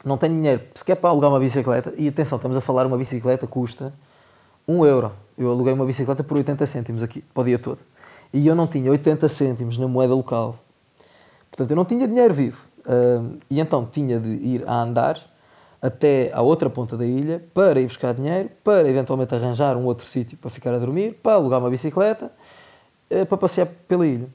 não 0.03 0.17
tenho 0.17 0.35
dinheiro 0.35 0.61
sequer 0.75 0.93
para 0.93 1.09
alugar 1.09 1.31
uma 1.31 1.39
bicicleta. 1.39 1.91
E 1.97 2.07
atenção, 2.07 2.35
estamos 2.35 2.55
a 2.55 2.61
falar, 2.61 2.85
uma 2.85 2.95
bicicleta 2.95 3.47
custa 3.47 3.91
1 4.67 4.85
euro. 4.85 5.11
Eu 5.37 5.51
aluguei 5.51 5.73
uma 5.73 5.85
bicicleta 5.85 6.23
por 6.23 6.37
80 6.37 6.65
cêntimos 6.65 7.03
aqui, 7.03 7.21
para 7.21 7.41
o 7.41 7.43
dia 7.43 7.59
todo. 7.59 7.79
E 8.33 8.47
eu 8.47 8.55
não 8.55 8.67
tinha 8.67 8.89
80 8.89 9.27
cêntimos 9.29 9.77
na 9.77 9.87
moeda 9.87 10.13
local. 10.13 10.57
Portanto, 11.49 11.71
eu 11.71 11.75
não 11.75 11.85
tinha 11.85 12.07
dinheiro 12.07 12.33
vivo. 12.33 12.65
Uh, 12.81 13.37
e 13.49 13.59
então 13.59 13.85
tinha 13.85 14.19
de 14.19 14.29
ir 14.29 14.63
a 14.67 14.81
andar 14.81 15.19
até 15.81 16.31
à 16.33 16.41
outra 16.41 16.69
ponta 16.69 16.97
da 16.97 17.05
ilha 17.05 17.43
para 17.53 17.79
ir 17.79 17.85
buscar 17.85 18.13
dinheiro, 18.13 18.49
para 18.63 18.87
eventualmente 18.89 19.33
arranjar 19.35 19.77
um 19.77 19.85
outro 19.85 20.05
sítio 20.05 20.37
para 20.37 20.49
ficar 20.49 20.73
a 20.73 20.79
dormir, 20.79 21.19
para 21.21 21.33
alugar 21.33 21.59
uma 21.59 21.69
bicicleta 21.69 22.31
eh, 23.09 23.23
para 23.25 23.37
passear 23.37 23.67
pela 23.87 24.05
ilha. 24.05 24.27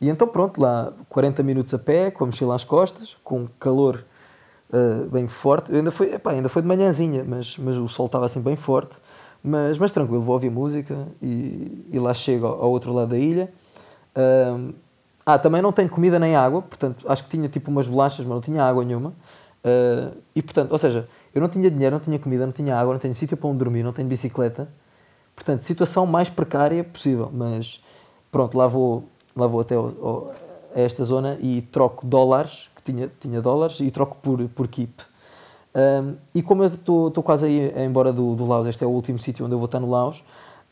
E 0.00 0.08
então 0.08 0.26
pronto, 0.26 0.60
lá 0.60 0.92
40 1.08 1.42
minutos 1.42 1.72
a 1.72 1.78
pé, 1.78 2.10
com 2.10 2.24
a 2.24 2.26
mochila 2.26 2.54
às 2.54 2.64
costas, 2.64 3.16
com 3.22 3.46
calor 3.58 4.04
uh, 4.72 5.08
bem 5.08 5.26
forte. 5.28 5.70
Eu 5.70 5.78
ainda 5.78 5.90
foi, 5.90 6.12
epá, 6.14 6.32
ainda 6.32 6.48
foi 6.48 6.60
de 6.60 6.68
manhãzinha, 6.68 7.24
mas, 7.26 7.56
mas 7.56 7.76
o 7.76 7.88
sol 7.88 8.06
estava 8.06 8.26
assim 8.26 8.42
bem 8.42 8.56
forte. 8.56 8.98
Mas, 9.42 9.76
mas 9.78 9.92
tranquilo, 9.92 10.22
vou 10.22 10.34
ouvir 10.34 10.50
música 10.50 11.06
e, 11.20 11.86
e 11.90 11.98
lá 11.98 12.14
chego 12.14 12.46
ao, 12.46 12.70
outro 12.70 12.92
lado 12.92 13.08
da 13.08 13.18
ilha. 13.18 13.52
Uh, 14.16 14.72
ah, 15.26 15.38
também 15.38 15.60
não 15.60 15.72
tenho 15.72 15.88
comida 15.88 16.18
nem 16.18 16.36
água, 16.36 16.62
portanto, 16.62 17.04
acho 17.08 17.24
que 17.24 17.30
tinha 17.30 17.48
tipo 17.48 17.70
umas 17.70 17.88
bolachas, 17.88 18.24
mas 18.24 18.34
não 18.34 18.40
tinha 18.40 18.62
água 18.62 18.84
nenhuma. 18.84 19.10
Uh, 19.64 20.16
e 20.34 20.42
portanto, 20.42 20.72
ou 20.72 20.78
seja, 20.78 21.08
eu 21.34 21.40
não 21.40 21.48
tinha 21.48 21.70
dinheiro, 21.70 21.94
não 21.94 22.00
tinha 22.00 22.18
comida, 22.18 22.44
não 22.46 22.52
tinha 22.52 22.76
água, 22.76 22.92
não 22.92 23.00
tenho 23.00 23.14
sítio 23.14 23.36
para 23.36 23.48
onde 23.48 23.58
dormir, 23.58 23.82
não 23.82 23.92
tenho 23.92 24.08
bicicleta. 24.08 24.68
Portanto, 25.34 25.62
situação 25.62 26.06
mais 26.06 26.28
precária 26.28 26.84
possível, 26.84 27.30
mas 27.32 27.80
Pronto, 28.32 28.56
lá 28.56 28.66
vou, 28.66 29.04
lá 29.36 29.46
vou 29.46 29.60
até 29.60 29.74
a 29.76 30.80
esta 30.80 31.04
zona 31.04 31.36
e 31.38 31.60
troco 31.60 32.06
dólares, 32.06 32.70
que 32.74 32.82
tinha, 32.82 33.12
tinha 33.20 33.42
dólares, 33.42 33.78
e 33.80 33.90
troco 33.90 34.16
por, 34.22 34.48
por 34.48 34.66
keep. 34.68 35.02
Um, 35.74 36.16
e 36.34 36.42
como 36.42 36.62
eu 36.62 36.66
estou 36.66 37.22
quase 37.22 37.46
a 37.46 37.48
ir 37.48 37.76
embora 37.78 38.12
do, 38.12 38.34
do 38.34 38.44
Laos, 38.44 38.66
este 38.66 38.84
é 38.84 38.86
o 38.86 38.90
último 38.90 39.18
sítio 39.18 39.46
onde 39.46 39.54
eu 39.54 39.58
vou 39.58 39.66
estar 39.66 39.80
no 39.80 39.88
Laos, 39.88 40.22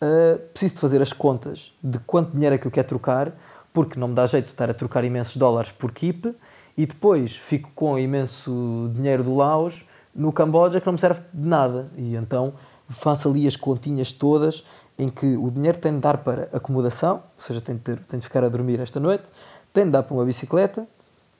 uh, 0.03 0.39
preciso 0.53 0.75
de 0.75 0.81
fazer 0.81 1.01
as 1.01 1.13
contas 1.13 1.73
de 1.83 1.99
quanto 2.01 2.33
dinheiro 2.33 2.55
é 2.55 2.59
que 2.59 2.67
eu 2.67 2.71
quero 2.71 2.89
trocar, 2.89 3.33
porque 3.73 3.99
não 3.99 4.09
me 4.09 4.15
dá 4.15 4.27
jeito 4.27 4.47
de 4.47 4.51
estar 4.51 4.69
a 4.69 4.75
trocar 4.75 5.05
imensos 5.05 5.37
dólares 5.37 5.71
por 5.71 5.93
keep, 5.93 6.35
e 6.77 6.87
depois 6.87 7.37
fico 7.37 7.71
com 7.75 7.99
imenso 7.99 8.91
dinheiro 8.95 9.25
do 9.25 9.37
Laos 9.37 9.85
no 10.15 10.33
Camboja 10.33 10.81
que 10.81 10.87
não 10.87 10.95
me 10.95 10.99
serve 10.99 11.21
de 11.33 11.49
nada. 11.49 11.91
E 11.97 12.17
então 12.17 12.55
faço 12.89 13.29
ali 13.29 13.47
as 13.47 13.57
continhas 13.57 14.13
todas 14.13 14.65
em 14.99 15.09
que 15.09 15.37
o 15.37 15.51
dinheiro 15.51 15.79
tem 15.79 15.93
de 15.95 16.01
dar 16.01 16.19
para 16.19 16.49
acomodação, 16.53 17.17
ou 17.17 17.43
seja, 17.43 17.61
tem 17.61 17.77
de, 17.77 17.83
ter, 17.83 17.99
tem 18.01 18.19
de 18.19 18.25
ficar 18.25 18.45
a 18.45 18.49
dormir 18.49 18.81
esta 18.81 19.01
noite, 19.01 19.31
tem 19.73 19.85
de 19.85 19.91
dar 19.91 20.03
para 20.03 20.15
uma 20.15 20.25
bicicleta, 20.25 20.87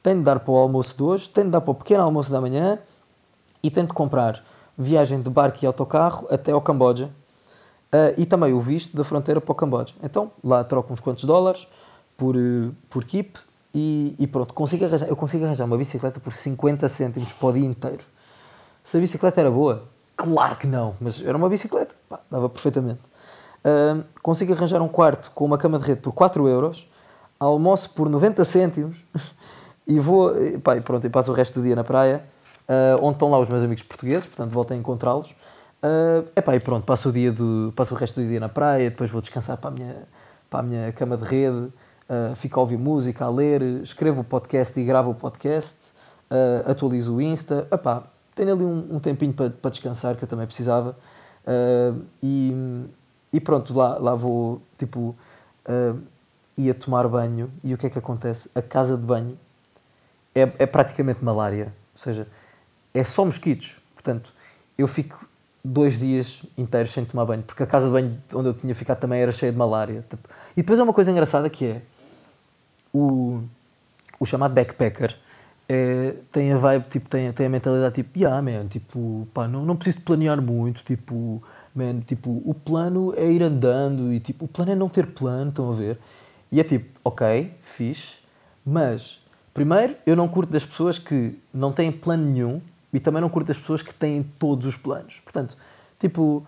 tem 0.03 0.19
de 0.19 0.25
dar 0.25 0.41
para 0.41 0.53
o 0.53 0.57
almoço 0.57 0.97
de 0.97 1.03
hoje, 1.03 1.29
tem 1.29 1.45
de 1.45 1.51
dar 1.51 1.61
para 1.61 1.71
o 1.71 1.75
pequeno 1.75 2.03
almoço 2.03 2.31
da 2.31 2.41
manhã 2.41 2.79
e 3.63 3.71
de 3.71 3.87
comprar 3.89 4.45
viagem 4.77 5.21
de 5.21 5.29
barco 5.29 5.59
e 5.63 5.67
autocarro 5.67 6.27
até 6.31 6.53
ao 6.53 6.61
Camboja 6.61 7.07
uh, 7.07 8.15
e 8.17 8.25
também 8.25 8.53
o 8.53 8.61
visto 8.61 8.97
da 8.97 9.05
fronteira 9.05 9.41
para 9.41 9.53
o 9.53 9.55
Camboja. 9.55 9.95
Então 10.03 10.31
lá 10.43 10.65
troco 10.65 10.93
uns 10.93 11.01
quantos 11.01 11.25
dólares 11.25 11.69
por, 12.17 12.37
uh, 12.37 12.75
por 12.89 13.05
keep 13.05 13.39
e, 13.75 14.17
e, 14.19 14.27
pronto, 14.27 14.53
consigo 14.53 14.85
arranjar, 14.85 15.09
eu 15.09 15.17
consigo 15.17 15.45
arranjar 15.45 15.65
uma 15.65 15.77
bicicleta 15.77 16.19
por 16.19 16.33
50 16.33 16.89
cêntimos 16.89 17.33
para 17.33 17.49
o 17.49 17.53
dia 17.53 17.67
inteiro. 17.67 18.05
Se 18.83 18.97
a 18.97 19.01
bicicleta 19.01 19.41
era 19.41 19.51
boa, 19.51 19.89
Claro 20.21 20.57
que 20.57 20.67
não, 20.67 20.95
mas 21.01 21.25
era 21.25 21.35
uma 21.35 21.49
bicicleta, 21.49 21.95
pá, 22.07 22.21
dava 22.31 22.47
perfeitamente. 22.47 23.01
Uh, 23.65 24.05
consigo 24.21 24.53
arranjar 24.53 24.83
um 24.83 24.89
quarto 24.89 25.31
com 25.35 25.47
uma 25.47 25.57
cama 25.57 25.79
de 25.79 25.87
rede 25.87 26.03
por 26.03 26.13
4 26.13 26.47
euros, 26.47 26.87
almoço 27.39 27.89
por 27.95 28.07
90 28.07 28.45
cêntimos 28.45 29.03
e 29.89 29.99
vou, 29.99 30.31
pá, 30.63 30.77
e 30.77 30.83
pronto, 30.83 31.07
e 31.07 31.11
passo 31.11 31.33
o 31.33 31.35
resto 31.35 31.61
do 31.61 31.65
dia 31.65 31.75
na 31.75 31.83
praia, 31.83 32.23
uh, 32.71 33.05
onde 33.05 33.15
estão 33.15 33.29
lá 33.31 33.39
os 33.39 33.49
meus 33.49 33.63
amigos 33.63 33.83
portugueses, 33.83 34.27
portanto 34.27 34.53
volto 34.53 34.73
a 34.73 34.77
encontrá-los. 34.77 35.35
Uh, 35.83 36.29
epá, 36.37 36.55
e 36.55 36.61
pronto, 36.61 36.85
passo 36.85 37.09
o, 37.09 37.13
dia 37.13 37.33
do, 37.33 37.73
passo 37.75 37.95
o 37.95 37.97
resto 37.97 38.21
do 38.21 38.27
dia 38.27 38.39
na 38.39 38.49
praia, 38.49 38.91
depois 38.91 39.11
vou 39.11 39.21
descansar 39.21 39.57
para 39.57 39.71
a 39.71 39.73
minha, 39.73 39.97
para 40.49 40.61
a 40.61 40.63
minha 40.63 40.93
cama 40.93 41.17
de 41.17 41.25
rede, 41.25 41.57
uh, 41.57 42.35
fico 42.37 42.61
a 42.61 42.63
ouvir 42.63 42.79
música, 42.79 43.25
a 43.25 43.31
ler, 43.31 43.63
escrevo 43.83 44.21
o 44.21 44.25
podcast 44.25 44.79
e 44.79 44.85
gravo 44.85 45.11
o 45.11 45.15
podcast, 45.15 45.93
uh, 46.31 46.71
atualizo 46.71 47.17
o 47.17 47.21
Insta, 47.21 47.67
epá, 47.73 48.05
tenho 48.35 48.53
ali 48.53 48.65
um, 48.65 48.97
um 48.97 49.01
tempinho 49.01 49.33
para, 49.33 49.51
para 49.51 49.71
descansar 49.71 50.17
que 50.17 50.25
eu 50.25 50.29
também 50.29 50.47
precisava. 50.47 50.97
Uh, 51.47 52.03
e, 52.23 52.85
e 53.33 53.41
pronto, 53.41 53.73
lá, 53.75 53.99
lá 53.99 54.15
vou, 54.15 54.61
tipo, 54.77 55.17
ia 56.57 56.75
tomar 56.75 57.07
banho. 57.09 57.51
E 57.63 57.73
o 57.73 57.79
que 57.79 57.87
é 57.87 57.91
que 57.91 57.99
acontece? 57.99 58.51
A 58.55 58.61
casa 58.61 58.97
de 58.97 59.03
banho 59.03 59.39
é, 60.35 60.43
é 60.43 60.67
praticamente 60.67 61.25
malária, 61.25 61.73
ou 61.95 61.99
seja, 61.99 62.27
é 62.93 63.05
só 63.05 63.25
mosquitos, 63.25 63.81
portanto, 63.95 64.33
eu 64.77 64.87
fico 64.87 65.29
dois 65.65 65.99
dias 65.99 66.43
inteiros 66.57 66.91
sem 66.91 67.05
tomar 67.05 67.25
banho, 67.25 67.43
porque 67.43 67.63
a 67.63 67.67
casa 67.67 67.87
de 67.87 67.93
banho 67.93 68.19
onde 68.35 68.49
eu 68.49 68.55
tinha 68.55 68.75
ficado 68.75 68.99
também 68.99 69.21
era 69.21 69.31
cheia 69.31 69.53
de 69.53 69.59
malária. 69.59 70.05
Tipo, 70.09 70.29
e 70.57 70.63
depois 70.63 70.79
é 70.79 70.83
uma 70.83 70.93
coisa 70.93 71.11
engraçada 71.11 71.51
que 71.51 71.67
é 71.67 71.83
o, 72.93 73.43
o 74.19 74.27
chamado 74.27 74.55
backpacker 74.55 75.17
é, 75.69 76.15
tem 76.33 76.53
a 76.53 76.57
vibe, 76.57 76.87
tipo, 76.89 77.09
tem, 77.09 77.33
tem 77.33 77.47
a 77.47 77.49
mentalidade 77.49 77.95
tipo, 77.95 78.19
yeah, 78.19 78.43
man, 78.43 78.67
tipo, 78.67 79.29
pá, 79.33 79.47
não, 79.47 79.65
não 79.65 79.77
preciso 79.77 80.03
planear 80.03 80.43
muito, 80.43 80.83
tipo, 80.83 81.41
man, 81.73 82.01
tipo, 82.01 82.43
o 82.45 82.53
plano 82.53 83.15
é 83.17 83.31
ir 83.31 83.41
andando 83.41 84.13
e 84.13 84.19
tipo, 84.19 84.47
o 84.47 84.49
plano 84.49 84.73
é 84.73 84.75
não 84.75 84.89
ter 84.89 85.07
plano, 85.07 85.51
estão 85.51 85.71
a 85.71 85.75
ver? 85.75 85.97
E 86.51 86.59
é 86.59 86.65
tipo, 86.65 86.99
ok, 87.05 87.53
fixe, 87.63 88.17
mas 88.67 89.21
primeiro 89.55 89.95
eu 90.05 90.17
não 90.17 90.27
curto 90.27 90.51
das 90.53 90.65
pessoas 90.65 90.99
que 90.99 91.39
não 91.55 91.71
têm 91.71 91.93
plano 91.93 92.25
nenhum 92.25 92.61
e 92.93 93.01
também 93.01 93.21
não 93.21 93.29
curto 93.29 93.51
as 93.51 93.59
pessoas 93.59 93.83
que 93.83 93.95
têm 93.95 94.23
todos 94.39 94.67
os 94.67 94.77
planos. 94.77 95.21
Portanto, 95.25 95.57
tipo, 95.99 96.47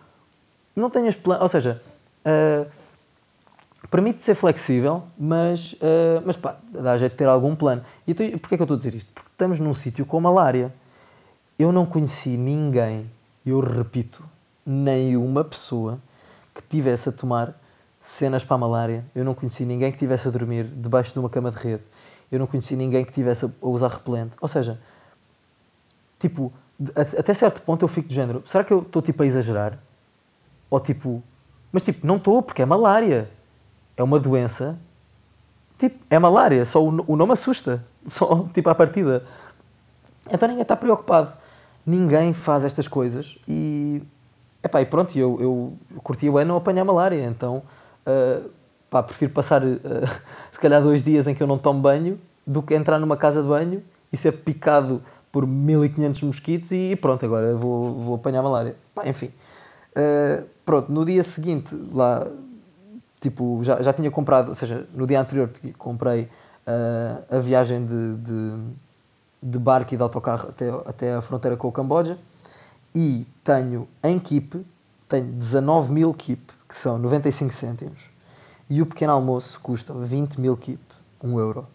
não 0.75 0.91
tenhas 0.91 1.15
plano. 1.15 1.43
Ou 1.43 1.49
seja, 1.49 1.81
uh, 2.27 2.71
permite 3.91 4.25
ser 4.25 4.35
flexível, 4.35 5.05
mas, 5.19 5.75
uh, 5.75 6.23
mas 6.25 6.37
pá, 6.37 6.57
dá 6.71 6.97
jeito 6.97 7.13
de 7.13 7.19
ter 7.19 7.29
algum 7.29 7.55
plano. 7.55 7.83
E 8.07 8.13
então, 8.13 8.27
porquê 8.39 8.55
é 8.55 8.59
que 8.59 8.63
eu 8.63 8.65
estou 8.65 8.77
a 8.77 8.79
dizer 8.79 8.95
isto? 8.95 9.11
Porque 9.13 9.31
estamos 9.31 9.61
num 9.61 9.75
sítio 9.75 10.05
com 10.05 10.21
malária. 10.21 10.73
Eu 11.59 11.71
não 11.71 11.87
conheci 11.87 12.31
ninguém, 12.31 13.09
eu 13.47 13.61
repito, 13.61 14.25
nenhuma 14.65 15.45
pessoa 15.45 15.99
que 16.55 16.63
tivesse 16.63 17.09
a 17.09 17.13
tomar 17.13 17.55
cenas 18.01 18.43
para 18.43 18.57
a 18.57 18.59
malária. 18.59 19.05
Eu 19.15 19.25
não 19.25 19.35
conheci 19.35 19.65
ninguém 19.65 19.93
que 19.93 19.99
tivesse 19.99 20.27
a 20.27 20.31
dormir 20.31 20.65
debaixo 20.65 21.13
de 21.13 21.19
uma 21.19 21.31
cama 21.31 21.51
de 21.51 21.59
rede. 21.59 21.85
Eu 22.31 22.39
não 22.39 22.47
conheci 22.47 22.75
ninguém 22.75 23.05
que 23.05 23.13
tivesse 23.13 23.45
a 23.45 23.51
usar 23.61 23.89
repelente. 23.89 24.33
Ou 24.41 24.49
seja, 24.49 24.81
tipo, 26.23 26.53
até 26.95 27.35
certo 27.35 27.61
ponto 27.63 27.83
eu 27.83 27.89
fico 27.89 28.09
de 28.09 28.15
género, 28.15 28.43
será 28.47 28.63
que 28.63 28.73
eu 28.73 28.81
estou 28.81 29.03
tipo 29.03 29.23
a 29.23 29.27
exagerar? 29.27 29.79
Ou 30.71 30.79
tipo, 30.79 31.23
mas 31.73 31.83
tipo, 31.83 32.07
não 32.07 32.17
estou, 32.17 32.41
porque 32.43 32.63
é 32.63 32.67
malária. 32.67 33.29
É 33.97 34.03
uma 34.03 34.21
doença. 34.21 34.79
Tipo, 35.77 35.99
é 36.09 36.19
malária, 36.19 36.65
só 36.65 36.83
o, 36.83 37.17
nome 37.17 37.33
assusta. 37.33 37.85
Só, 38.07 38.49
tipo, 38.53 38.69
à 38.69 38.75
partida. 38.75 39.25
Então 40.29 40.49
ninguém 40.49 40.63
está 40.63 40.75
preocupado. 40.75 41.33
Ninguém 41.87 42.33
faz 42.33 42.65
estas 42.65 42.89
coisas 42.89 43.39
e. 43.47 44.03
Epá, 44.63 44.81
e 44.81 44.87
pronto, 44.87 45.17
eu, 45.17 45.41
eu, 45.41 45.79
eu 45.95 46.01
curti 46.01 46.29
o 46.29 46.45
não 46.45 46.57
apanhar 46.57 46.85
malária, 46.85 47.25
então. 47.25 47.63
Uh, 48.05 48.51
pá, 48.91 49.05
prefiro 49.05 49.33
passar 49.33 49.63
uh, 49.65 49.79
se 50.51 50.59
calhar 50.59 50.83
dois 50.83 51.03
dias 51.03 51.29
em 51.29 51.35
que 51.35 51.43
eu 51.43 51.47
não 51.47 51.59
tomo 51.59 51.81
banho 51.81 52.19
do 52.45 52.61
que 52.61 52.75
entrar 52.75 52.99
numa 52.99 53.17
casa 53.17 53.41
de 53.41 53.49
banho 53.49 53.83
e 54.13 54.17
ser 54.17 54.33
picado 54.33 55.01
por 55.33 55.47
1500 55.47 56.23
mosquitos 56.23 56.73
e 56.73 56.95
pronto, 56.95 57.25
agora 57.25 57.57
vou, 57.57 57.95
vou 57.95 58.15
apanhar 58.17 58.43
malária. 58.43 58.77
Pá, 58.95 59.09
enfim. 59.09 59.33
Uh, 59.97 60.47
pronto, 60.65 60.93
no 60.93 61.07
dia 61.07 61.23
seguinte, 61.23 61.75
lá, 61.91 62.27
tipo, 63.19 63.61
já, 63.63 63.81
já 63.81 63.95
tinha 63.95 64.11
comprado, 64.11 64.51
ou 64.51 64.55
seja, 64.55 64.87
no 64.95 65.07
dia 65.07 65.19
anterior 65.19 65.51
comprei 65.79 66.25
uh, 66.67 67.37
a 67.37 67.39
viagem 67.39 67.85
de, 67.87 68.17
de, 68.19 68.53
de, 69.43 69.59
barco 69.59 69.95
e 69.95 69.97
de 69.97 70.03
autocarro 70.03 70.51
até, 70.51 70.69
até 70.87 71.15
a 71.15 71.23
fronteira 71.23 71.57
com 71.57 71.69
o 71.69 71.73
Camboja 71.73 72.19
e 72.95 73.27
tenho 73.43 73.89
em 74.05 74.19
Kip, 74.19 74.65
tenho 75.09 75.27
19 75.33 75.93
mil 75.93 76.13
Kip, 76.13 76.53
que 76.69 76.77
são 76.77 76.99
95 76.99 77.53
cêntimos, 77.53 78.03
e 78.69 78.83
o 78.83 78.87
pequeno 78.87 79.15
almoço 79.15 79.59
custa 79.61 79.95
20 79.95 80.41
mil 80.41 80.57
Kip, 80.57 80.81
1 81.23 81.39
euro 81.39 81.67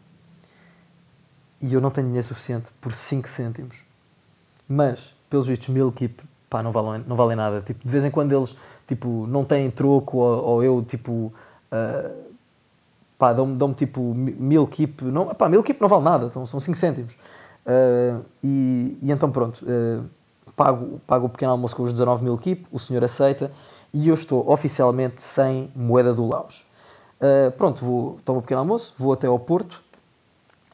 e 1.62 1.74
eu 1.74 1.82
não 1.82 1.90
tenho 1.90 2.08
dinheiro 2.08 2.26
suficiente 2.26 2.72
por 2.80 2.94
5 2.94 3.28
cêntimos. 3.28 3.78
Mas, 4.68 5.14
pelos 5.30 5.48
vistos, 5.48 5.70
Milkip, 5.70 6.24
pá, 6.50 6.62
não 6.62 6.72
valem, 6.72 7.04
não 7.08 7.16
valem 7.16 7.36
nada. 7.36 7.62
Tipo, 7.62 7.86
de 7.86 7.92
vez 7.92 8.04
em 8.06 8.12
quando 8.12 8.34
eles, 8.34 8.56
tipo, 8.86 9.26
não 9.28 9.44
têm 9.44 9.70
troco 9.72 10.18
ou, 10.18 10.44
ou 10.44 10.64
eu, 10.64 10.84
tipo, 10.84 11.34
uh, 11.72 12.28
pá, 13.18 13.34
dão-me 13.34 13.56
dão 13.56 13.74
tipo 13.74 14.14
Milkip, 14.14 15.04
não, 15.06 15.28
pá, 15.28 15.50
Milkip 15.50 15.82
não 15.82 15.88
vale 15.88 16.04
nada, 16.04 16.26
então 16.28 16.46
são 16.46 16.60
5 16.60 16.78
cêntimos. 16.78 17.14
Uh, 17.14 18.24
e, 18.42 18.98
e, 19.02 19.12
então 19.12 19.30
pronto, 19.30 19.66
uh, 19.66 20.06
pago, 20.56 21.02
pago 21.06 21.26
o 21.26 21.30
pequeno 21.30 21.52
almoço 21.52 21.76
com 21.76 21.84
os 21.84 21.92
19 21.92 22.24
mil 22.24 22.38
keep, 22.38 22.66
o 22.72 22.80
senhor 22.80 23.04
aceita 23.04 23.52
e 23.94 24.08
eu 24.08 24.14
estou 24.14 24.50
oficialmente 24.50 25.22
sem 25.22 25.70
moeda 25.76 26.14
do 26.14 26.28
Laos. 26.28 26.66
Uh, 27.20 27.52
pronto, 27.58 27.84
vou, 27.84 28.20
tomo 28.24 28.40
o 28.40 28.42
pequeno 28.42 28.62
almoço, 28.62 28.94
vou 28.98 29.12
até 29.12 29.28
ao 29.28 29.40
Porto, 29.40 29.84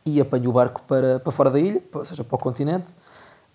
e 0.06 0.20
apanho 0.20 0.49
o 0.49 0.54
barco 0.54 0.82
para, 0.84 1.20
para 1.20 1.32
fora 1.32 1.49
da 1.49 1.60
ilha, 1.60 1.82
ou 1.93 2.06
seja, 2.06 2.24
para 2.24 2.36
o 2.36 2.39
continente, 2.39 2.91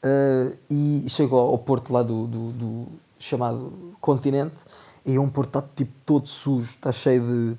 uh, 0.04 0.56
e 0.70 1.04
chego 1.08 1.36
ao 1.36 1.58
porto 1.58 1.92
lá 1.92 2.02
do, 2.02 2.26
do, 2.26 2.52
do, 2.52 2.86
chamado 3.18 3.94
continente, 4.00 4.56
e 5.04 5.16
é 5.16 5.20
um 5.20 5.28
porto 5.28 5.58
está 5.58 5.68
tipo 5.74 5.92
todo 6.04 6.28
sujo, 6.28 6.70
está 6.70 6.92
cheio 6.92 7.22
de 7.22 7.56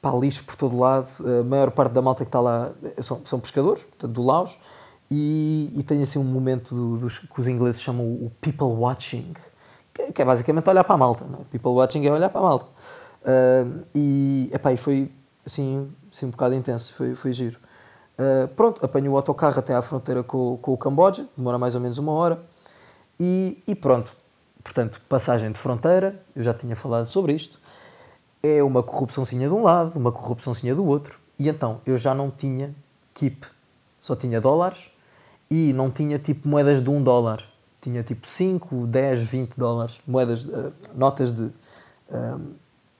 pá, 0.00 0.12
lixo 0.12 0.44
por 0.44 0.56
todo 0.56 0.78
lado, 0.78 1.08
a 1.40 1.44
maior 1.44 1.70
parte 1.70 1.92
da 1.92 2.02
malta 2.02 2.24
que 2.24 2.28
está 2.28 2.40
lá 2.40 2.72
são, 3.00 3.20
são 3.24 3.40
pescadores, 3.40 3.84
portanto, 3.84 4.12
do 4.12 4.22
Laos, 4.22 4.58
e, 5.10 5.72
e 5.74 5.82
tem 5.82 6.02
assim 6.02 6.18
um 6.18 6.24
momento 6.24 6.74
do, 6.74 6.98
dos, 6.98 7.18
que 7.18 7.40
os 7.40 7.48
ingleses 7.48 7.80
chamam 7.80 8.04
o 8.06 8.30
people 8.40 8.66
watching, 8.66 9.34
que, 9.92 10.12
que 10.12 10.22
é 10.22 10.24
basicamente 10.24 10.68
olhar 10.68 10.84
para 10.84 10.94
a 10.94 10.98
malta, 10.98 11.24
não? 11.24 11.40
É? 11.40 11.44
people 11.50 11.72
watching 11.72 12.06
é 12.06 12.12
olhar 12.12 12.28
para 12.28 12.40
a 12.40 12.44
malta. 12.44 12.66
Uh, 13.22 13.84
e, 13.94 14.50
epá, 14.52 14.72
e 14.72 14.76
foi 14.76 15.10
assim, 15.44 15.90
assim 16.12 16.26
um 16.26 16.30
bocado 16.30 16.54
intenso, 16.54 16.92
foi, 16.94 17.14
foi 17.14 17.32
giro. 17.32 17.58
Uh, 18.18 18.48
pronto, 18.48 18.84
apanho 18.84 19.12
o 19.12 19.16
autocarro 19.16 19.60
até 19.60 19.72
à 19.72 19.80
fronteira 19.80 20.24
com, 20.24 20.58
com 20.60 20.72
o 20.72 20.76
Camboja, 20.76 21.24
demora 21.36 21.56
mais 21.56 21.76
ou 21.76 21.80
menos 21.80 21.98
uma 21.98 22.10
hora, 22.10 22.42
e, 23.18 23.62
e, 23.66 23.74
pronto. 23.76 24.12
Portanto, 24.62 25.00
passagem 25.08 25.52
de 25.52 25.58
fronteira, 25.58 26.20
eu 26.34 26.42
já 26.42 26.52
tinha 26.52 26.74
falado 26.74 27.06
sobre 27.06 27.32
isto, 27.32 27.60
é 28.42 28.60
uma 28.62 28.82
corrupçãozinha 28.82 29.46
de 29.46 29.54
um 29.54 29.62
lado, 29.62 29.96
uma 29.96 30.10
corrupçãozinha 30.10 30.74
do 30.74 30.84
outro, 30.84 31.18
e 31.38 31.48
então 31.48 31.80
eu 31.86 31.96
já 31.96 32.12
não 32.12 32.28
tinha 32.28 32.74
keep, 33.14 33.46
só 34.00 34.16
tinha 34.16 34.40
dólares, 34.40 34.90
e 35.48 35.72
não 35.72 35.88
tinha 35.88 36.18
tipo 36.18 36.48
moedas 36.48 36.82
de 36.82 36.90
um 36.90 37.02
dólar, 37.02 37.42
tinha 37.80 38.02
tipo 38.02 38.26
5, 38.26 38.86
10, 38.86 39.22
20 39.22 39.54
dólares, 39.56 40.00
moedas, 40.06 40.44
uh, 40.44 40.72
notas 40.94 41.32
de... 41.32 41.42
Uh, 41.42 42.54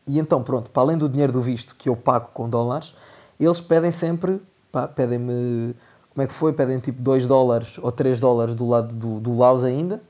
e 0.07 0.19
então, 0.19 0.43
pronto, 0.43 0.71
para 0.71 0.83
além 0.83 0.97
do 0.97 1.09
dinheiro 1.09 1.33
do 1.33 1.43
visto 1.43 1.75
que 1.75 1.89
eu 1.89 1.97
pago 1.97 2.29
com 2.33 2.49
dólares, 2.49 2.95
eles 3.39 3.61
pedem 3.61 3.91
sempre 3.91 4.41
pedem-me, 4.87 5.75
como 6.11 6.23
é 6.23 6.27
que 6.27 6.33
foi? 6.33 6.53
Pedem 6.53 6.79
tipo 6.79 7.03
2 7.03 7.27
dólares 7.27 7.79
ou 7.79 7.91
3 7.91 8.21
dólares 8.21 8.55
do 8.55 8.69
lado 8.69 8.95
do, 8.95 9.19
do 9.19 9.37
Laos 9.37 9.65
ainda, 9.65 10.01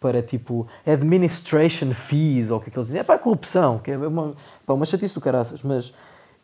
para 0.00 0.22
tipo 0.22 0.66
administration 0.86 1.92
fees, 1.92 2.50
ou 2.50 2.58
o 2.58 2.60
que 2.60 2.68
é 2.68 2.72
que 2.72 2.78
eles 2.78 2.86
dizem. 2.86 3.00
É 3.00 3.04
para 3.04 3.16
a 3.16 3.18
corrupção, 3.18 3.78
que 3.78 3.90
é 3.90 3.96
uma, 3.98 4.34
pá, 4.64 4.72
uma 4.72 4.86
chatice 4.86 5.14
do 5.14 5.20
caraças, 5.20 5.62
mas 5.62 5.92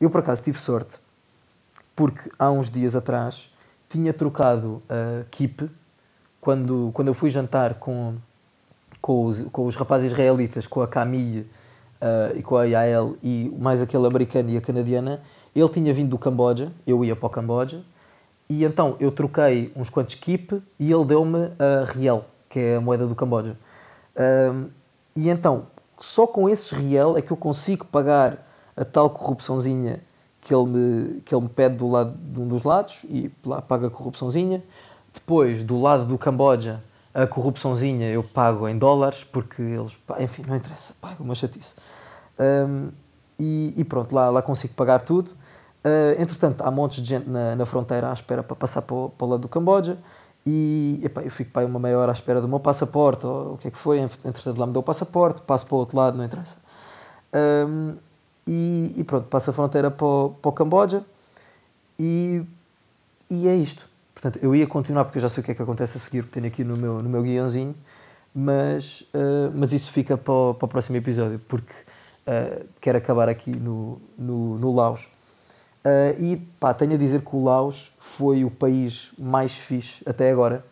eu 0.01 0.11
por 0.11 0.21
acaso 0.21 0.43
tive 0.43 0.59
sorte, 0.59 0.99
porque 1.95 2.31
há 2.39 2.51
uns 2.51 2.71
dias 2.71 2.97
atrás 2.97 3.51
tinha 3.89 4.13
trocado 4.13 4.83
a 4.89 5.25
Keep, 5.31 5.71
quando, 6.41 6.91
quando 6.93 7.09
eu 7.09 7.15
fui 7.15 7.31
jantar 7.31 7.75
com, 7.75 8.15
com, 9.01 9.27
os, 9.27 9.43
com 9.53 9.67
os 9.67 9.77
rapazes 9.77 10.11
israelitas, 10.11 10.67
com 10.67 10.83
a 10.83 10.89
Camille 10.89 11.43
uh, 12.01 12.37
e 12.37 12.43
com 12.43 12.57
a 12.57 12.65
Yael 12.65 13.17
e 13.23 13.55
mais 13.59 13.81
aquele 13.81 14.07
americano 14.07 14.51
e 14.51 14.57
a 14.57 14.61
canadiana, 14.61 15.23
ele 15.55 15.69
tinha 15.69 15.93
vindo 15.93 16.11
do 16.11 16.19
Camboja, 16.19 16.73
eu 16.87 17.05
ia 17.05 17.15
para 17.15 17.27
o 17.27 17.31
Camboja, 17.31 17.83
e 18.49 18.65
então 18.65 18.97
eu 19.01 19.11
troquei 19.11 19.73
uns 19.75 19.89
quantos 19.89 20.15
keep 20.15 20.63
e 20.79 20.93
ele 20.93 21.05
deu-me 21.05 21.53
a 21.59 21.85
riel, 21.91 22.25
que 22.49 22.59
é 22.59 22.77
a 22.77 22.81
moeda 22.81 23.07
do 23.07 23.15
Camboja. 23.15 23.57
Um, 24.17 24.69
e 25.17 25.29
então, 25.29 25.67
só 25.99 26.27
com 26.27 26.49
esses 26.49 26.71
riel 26.71 27.17
é 27.17 27.23
que 27.23 27.31
eu 27.31 27.37
consigo 27.37 27.85
pagar 27.85 28.47
a 28.77 28.85
tal 28.85 29.11
corrupçãozinha 29.11 30.01
que 30.43 30.53
ele 30.53 30.67
me, 30.67 31.21
que 31.21 31.35
ele 31.35 31.43
me 31.43 31.49
pede 31.49 31.77
do 31.77 31.89
lado 31.89 32.15
de 32.19 32.41
um 32.41 32.49
dos 32.49 32.65
lados, 32.65 33.01
e 33.05 33.31
lá 33.47 33.63
paga 33.63 33.87
a 33.87 33.91
corrupçãozinha. 33.91 34.63
Depois, 35.15 35.63
do 35.63 35.81
lado 35.81 36.05
do 36.05 36.19
Camboja, 36.19 36.83
a 37.15 37.27
corrupçãozinha 37.27 38.11
eu 38.11 38.23
pago 38.23 38.69
em 38.69 38.77
dólares, 38.77 39.23
porque 39.23 39.63
eles, 39.63 39.95
pá, 40.07 40.21
enfim, 40.21 40.43
não 40.47 40.57
interessa, 40.57 40.95
pago 41.01 41.23
uma 41.23 41.35
chatice. 41.35 41.75
Um, 42.39 42.89
e, 43.43 43.75
e, 43.77 43.85
pronto, 43.85 44.15
lá, 44.15 44.31
lá 44.31 44.41
consigo 44.41 44.73
pagar 44.75 45.01
tudo. 45.01 45.33
Uh, 45.85 46.15
entretanto, 46.23 46.63
há 46.63 46.71
montes 46.71 47.03
de 47.03 47.09
gente 47.09 47.29
na, 47.29 47.57
na 47.57 47.67
fronteira 47.67 48.09
à 48.09 48.13
espera 48.13 48.41
para 48.41 48.55
passar 48.55 48.83
para 48.83 48.95
o, 48.95 49.09
para 49.09 49.27
o 49.27 49.31
lado 49.31 49.41
do 49.41 49.49
Camboja 49.49 49.99
e 50.47 51.01
eu 51.25 51.31
fico 51.31 51.51
para 51.51 51.67
uma 51.67 51.81
meia 51.81 51.99
hora 51.99 52.13
à 52.13 52.15
espera 52.15 52.41
do 52.41 52.47
meu 52.47 52.61
passaporte, 52.61 53.27
ou 53.27 53.55
o 53.55 53.59
que 53.59 53.67
é 53.67 53.71
que 53.71 53.79
foi, 53.79 53.99
entretanto 53.99 54.59
lá 54.59 54.67
me 54.67 54.73
deu 54.73 54.81
o 54.81 54.83
passaporte, 54.85 55.43
passo 55.43 55.67
para 55.67 55.75
o 55.75 55.79
outro 55.79 55.97
lado, 55.97 56.17
não 56.17 56.25
interessa. 56.25 56.57
Um, 57.35 57.97
e, 58.47 58.95
e, 58.97 59.05
pronto, 59.05 59.27
passo 59.27 59.51
a 59.51 59.53
fronteira 59.53 59.91
para 59.91 60.07
o, 60.07 60.37
para 60.41 60.49
o 60.49 60.53
Camboja 60.53 61.03
e, 61.99 62.43
e 63.29 63.49
é 63.49 63.57
isto. 63.57 63.89
Portanto, 64.15 64.39
eu 64.41 64.55
ia 64.55 64.69
continuar 64.69 65.05
porque 65.05 65.19
eu 65.19 65.23
já 65.23 65.29
sei 65.29 65.43
o 65.43 65.45
que 65.45 65.51
é 65.51 65.55
que 65.55 65.63
acontece 65.63 65.97
a 65.97 66.01
seguir, 66.01 66.25
tenho 66.27 66.47
aqui 66.47 66.63
no 66.63 66.77
meu, 66.77 67.03
no 67.03 67.09
meu 67.09 67.25
guiãozinho, 67.25 67.75
mas, 68.33 69.01
uh, 69.15 69.51
mas 69.53 69.73
isso 69.73 69.91
fica 69.91 70.17
para 70.17 70.33
o, 70.33 70.55
para 70.55 70.67
o 70.67 70.69
próximo 70.69 70.97
episódio, 70.97 71.41
porque 71.49 71.73
uh, 72.27 72.67
quero 72.81 72.99
acabar 72.99 73.29
aqui 73.29 73.51
no, 73.51 74.01
no, 74.19 74.59
no 74.59 74.75
Laos. 74.75 75.07
Uh, 75.85 76.21
e 76.21 76.37
pá, 76.61 76.73
tenho 76.73 76.95
a 76.95 76.97
dizer 76.97 77.23
que 77.23 77.35
o 77.35 77.43
Laos 77.43 77.93
foi 78.01 78.45
o 78.45 78.51
país 78.51 79.13
mais 79.19 79.59
fixe 79.59 80.03
até 80.07 80.31
agora. 80.31 80.65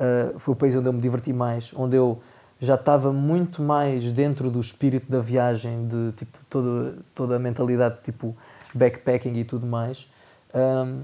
Uh, 0.00 0.38
foi 0.38 0.52
o 0.52 0.56
país 0.56 0.74
onde 0.76 0.88
eu 0.88 0.92
me 0.92 1.00
diverti 1.00 1.32
mais, 1.32 1.72
onde 1.74 1.96
eu 1.96 2.20
já 2.60 2.74
estava 2.74 3.12
muito 3.12 3.62
mais 3.62 4.10
dentro 4.12 4.50
do 4.50 4.60
espírito 4.60 5.10
da 5.10 5.20
viagem, 5.20 5.86
de 5.86 6.12
tipo, 6.12 6.38
toda, 6.48 6.94
toda 7.14 7.36
a 7.36 7.38
mentalidade 7.38 7.98
tipo 8.02 8.34
backpacking 8.74 9.34
e 9.34 9.44
tudo 9.44 9.66
mais. 9.66 10.08
Um, 10.54 11.02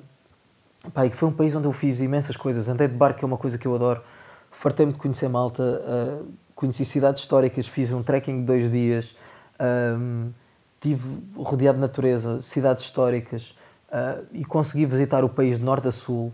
pá, 0.92 1.06
e 1.06 1.10
que 1.10 1.16
foi 1.16 1.28
um 1.28 1.32
país 1.32 1.54
onde 1.54 1.66
eu 1.66 1.72
fiz 1.72 2.00
imensas 2.00 2.36
coisas. 2.36 2.68
Andei 2.68 2.88
de 2.88 2.94
barco, 2.94 3.18
que 3.18 3.24
é 3.24 3.26
uma 3.26 3.36
coisa 3.36 3.58
que 3.58 3.66
eu 3.66 3.74
adoro. 3.74 4.00
Fartei-me 4.50 4.92
de 4.92 4.98
conhecer 4.98 5.28
Malta, 5.28 5.62
uh, 5.62 6.26
conheci 6.54 6.84
cidades 6.84 7.20
históricas, 7.20 7.66
fiz 7.66 7.92
um 7.92 8.02
trekking 8.02 8.40
de 8.40 8.44
dois 8.44 8.70
dias. 8.70 9.14
Um, 9.62 10.32
tive 10.80 11.22
rodeado 11.36 11.76
de 11.76 11.80
natureza, 11.80 12.40
cidades 12.42 12.82
históricas 12.82 13.56
uh, 13.88 14.26
e 14.32 14.44
consegui 14.44 14.84
visitar 14.84 15.24
o 15.24 15.28
país 15.28 15.60
de 15.60 15.64
norte 15.64 15.86
a 15.86 15.92
sul. 15.92 16.32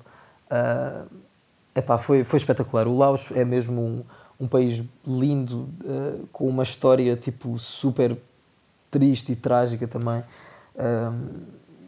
Uh, 0.50 1.06
epá, 1.74 1.98
foi, 1.98 2.24
foi 2.24 2.38
espetacular. 2.38 2.88
O 2.88 2.96
Laos 2.96 3.30
é 3.32 3.44
mesmo 3.44 3.78
um, 3.78 4.04
um 4.40 4.48
país 4.48 4.82
lindo, 5.06 5.68
uh, 5.84 6.26
com 6.32 6.48
uma 6.48 6.62
história 6.62 7.14
tipo 7.14 7.58
super 7.58 8.16
triste 8.90 9.32
e 9.32 9.36
trágica 9.36 9.86
também. 9.86 10.24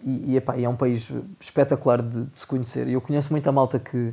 e, 0.05 0.33
e, 0.33 0.37
epá, 0.37 0.61
é 0.61 0.69
um 0.69 0.77
país 0.77 1.11
espetacular 1.41 2.03
de, 2.03 2.25
de, 2.25 2.39
se 2.39 2.47
conhecer. 2.47 2.87
Eu 2.89 3.01
conheço 3.01 3.33
muita 3.33 3.51
malta 3.51 3.79
que, 3.79 4.13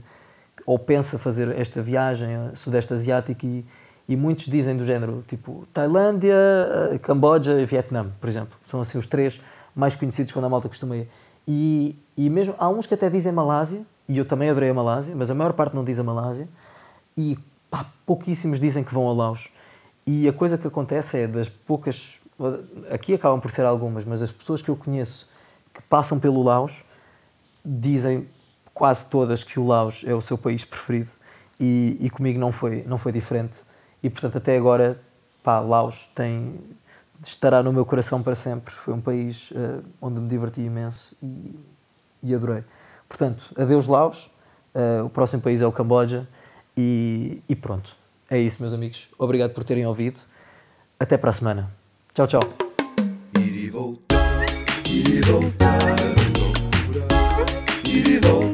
ou 0.65 0.79
pensa 0.79 1.19
fazer 1.19 1.53
esta 1.59 1.81
viagem 1.81 2.29
Sudeste 2.55 2.93
Asiático 2.93 3.45
e, 3.45 3.65
e 4.07 4.15
muitos 4.15 4.45
dizem 4.45 4.77
do 4.77 4.85
género, 4.85 5.23
tipo 5.27 5.67
Tailândia, 5.73 6.33
eh, 6.93 6.97
Camboja 6.99 7.59
e 7.59 7.65
Vietnã, 7.65 8.09
por 8.21 8.29
exemplo. 8.29 8.57
São 8.65 8.79
assim 8.79 8.97
os 8.97 9.05
três 9.05 9.41
mais 9.75 9.95
conhecidos 9.95 10.31
quando 10.31 10.45
a 10.45 10.49
malta 10.49 10.67
costuma 10.69 10.95
ir. 10.95 11.09
E, 11.47 11.95
e 12.15 12.29
mesmo 12.29 12.55
há 12.57 12.69
uns 12.69 12.85
que 12.85 12.93
até 12.93 13.09
dizem 13.09 13.31
Malásia, 13.31 13.81
e 14.07 14.17
eu 14.17 14.25
também 14.25 14.49
adorei 14.49 14.69
a 14.69 14.73
Malásia, 14.73 15.13
mas 15.15 15.29
a 15.29 15.35
maior 15.35 15.53
parte 15.53 15.75
não 15.75 15.83
diz 15.83 15.99
a 15.99 16.03
Malásia, 16.03 16.47
e 17.17 17.37
pá, 17.69 17.85
pouquíssimos 18.05 18.59
dizem 18.59 18.83
que 18.83 18.93
vão 18.93 19.09
a 19.09 19.13
Laos. 19.13 19.49
E 20.05 20.27
a 20.27 20.33
coisa 20.33 20.57
que 20.57 20.65
acontece 20.65 21.19
é 21.19 21.27
das 21.27 21.49
poucas, 21.49 22.17
aqui 22.89 23.13
acabam 23.13 23.41
por 23.41 23.51
ser 23.51 23.65
algumas, 23.65 24.05
mas 24.05 24.21
as 24.21 24.31
pessoas 24.31 24.61
que 24.61 24.69
eu 24.69 24.75
conheço 24.75 25.29
que 25.73 25.81
passam 25.83 26.17
pelo 26.17 26.41
Laos 26.41 26.83
dizem 27.63 28.27
quase 28.73 29.05
todas 29.07 29.43
que 29.43 29.59
o 29.59 29.67
Laos 29.67 30.03
é 30.07 30.13
o 30.13 30.21
seu 30.21 30.37
país 30.37 30.63
preferido 30.63 31.09
e, 31.59 31.97
e 31.99 32.09
comigo 32.09 32.39
não 32.39 32.51
foi, 32.51 32.83
não 32.83 32.97
foi 32.97 33.11
diferente 33.11 33.66
e 34.01 34.09
portanto 34.09 34.37
até 34.37 34.57
agora 34.57 34.99
pá, 35.43 35.59
Laos 35.59 36.09
tem 36.13 36.59
estará 37.23 37.63
no 37.63 37.73
meu 37.73 37.85
coração 37.85 38.21
para 38.21 38.35
sempre. 38.35 38.73
Foi 38.73 38.93
um 38.93 39.01
país 39.01 39.51
uh, 39.51 39.83
onde 40.01 40.19
me 40.19 40.27
diverti 40.27 40.61
imenso 40.61 41.15
e, 41.21 41.55
e 42.21 42.35
adorei. 42.35 42.63
Portanto 43.07 43.53
adeus 43.57 43.87
Laos. 43.87 44.31
Uh, 44.75 45.05
o 45.05 45.09
próximo 45.09 45.41
país 45.41 45.61
é 45.61 45.67
o 45.67 45.71
Camboja. 45.71 46.27
E, 46.75 47.41
e 47.49 47.55
pronto. 47.55 47.95
É 48.29 48.37
isso 48.37 48.61
meus 48.61 48.73
amigos. 48.73 49.07
Obrigado 49.17 49.51
por 49.53 49.63
terem 49.63 49.85
ouvido. 49.85 50.19
Até 50.99 51.17
para 51.17 51.31
a 51.31 51.33
semana. 51.33 51.71
Tchau 52.13 52.27
tchau. 52.27 52.41
Ir 53.35 53.65
e 53.65 53.69
voltar 53.69 54.45
ir 54.85 55.07
e 55.07 55.21
voltar 55.21 55.95
ir 57.85 58.07
e 58.07 58.19
voltar 58.19 58.46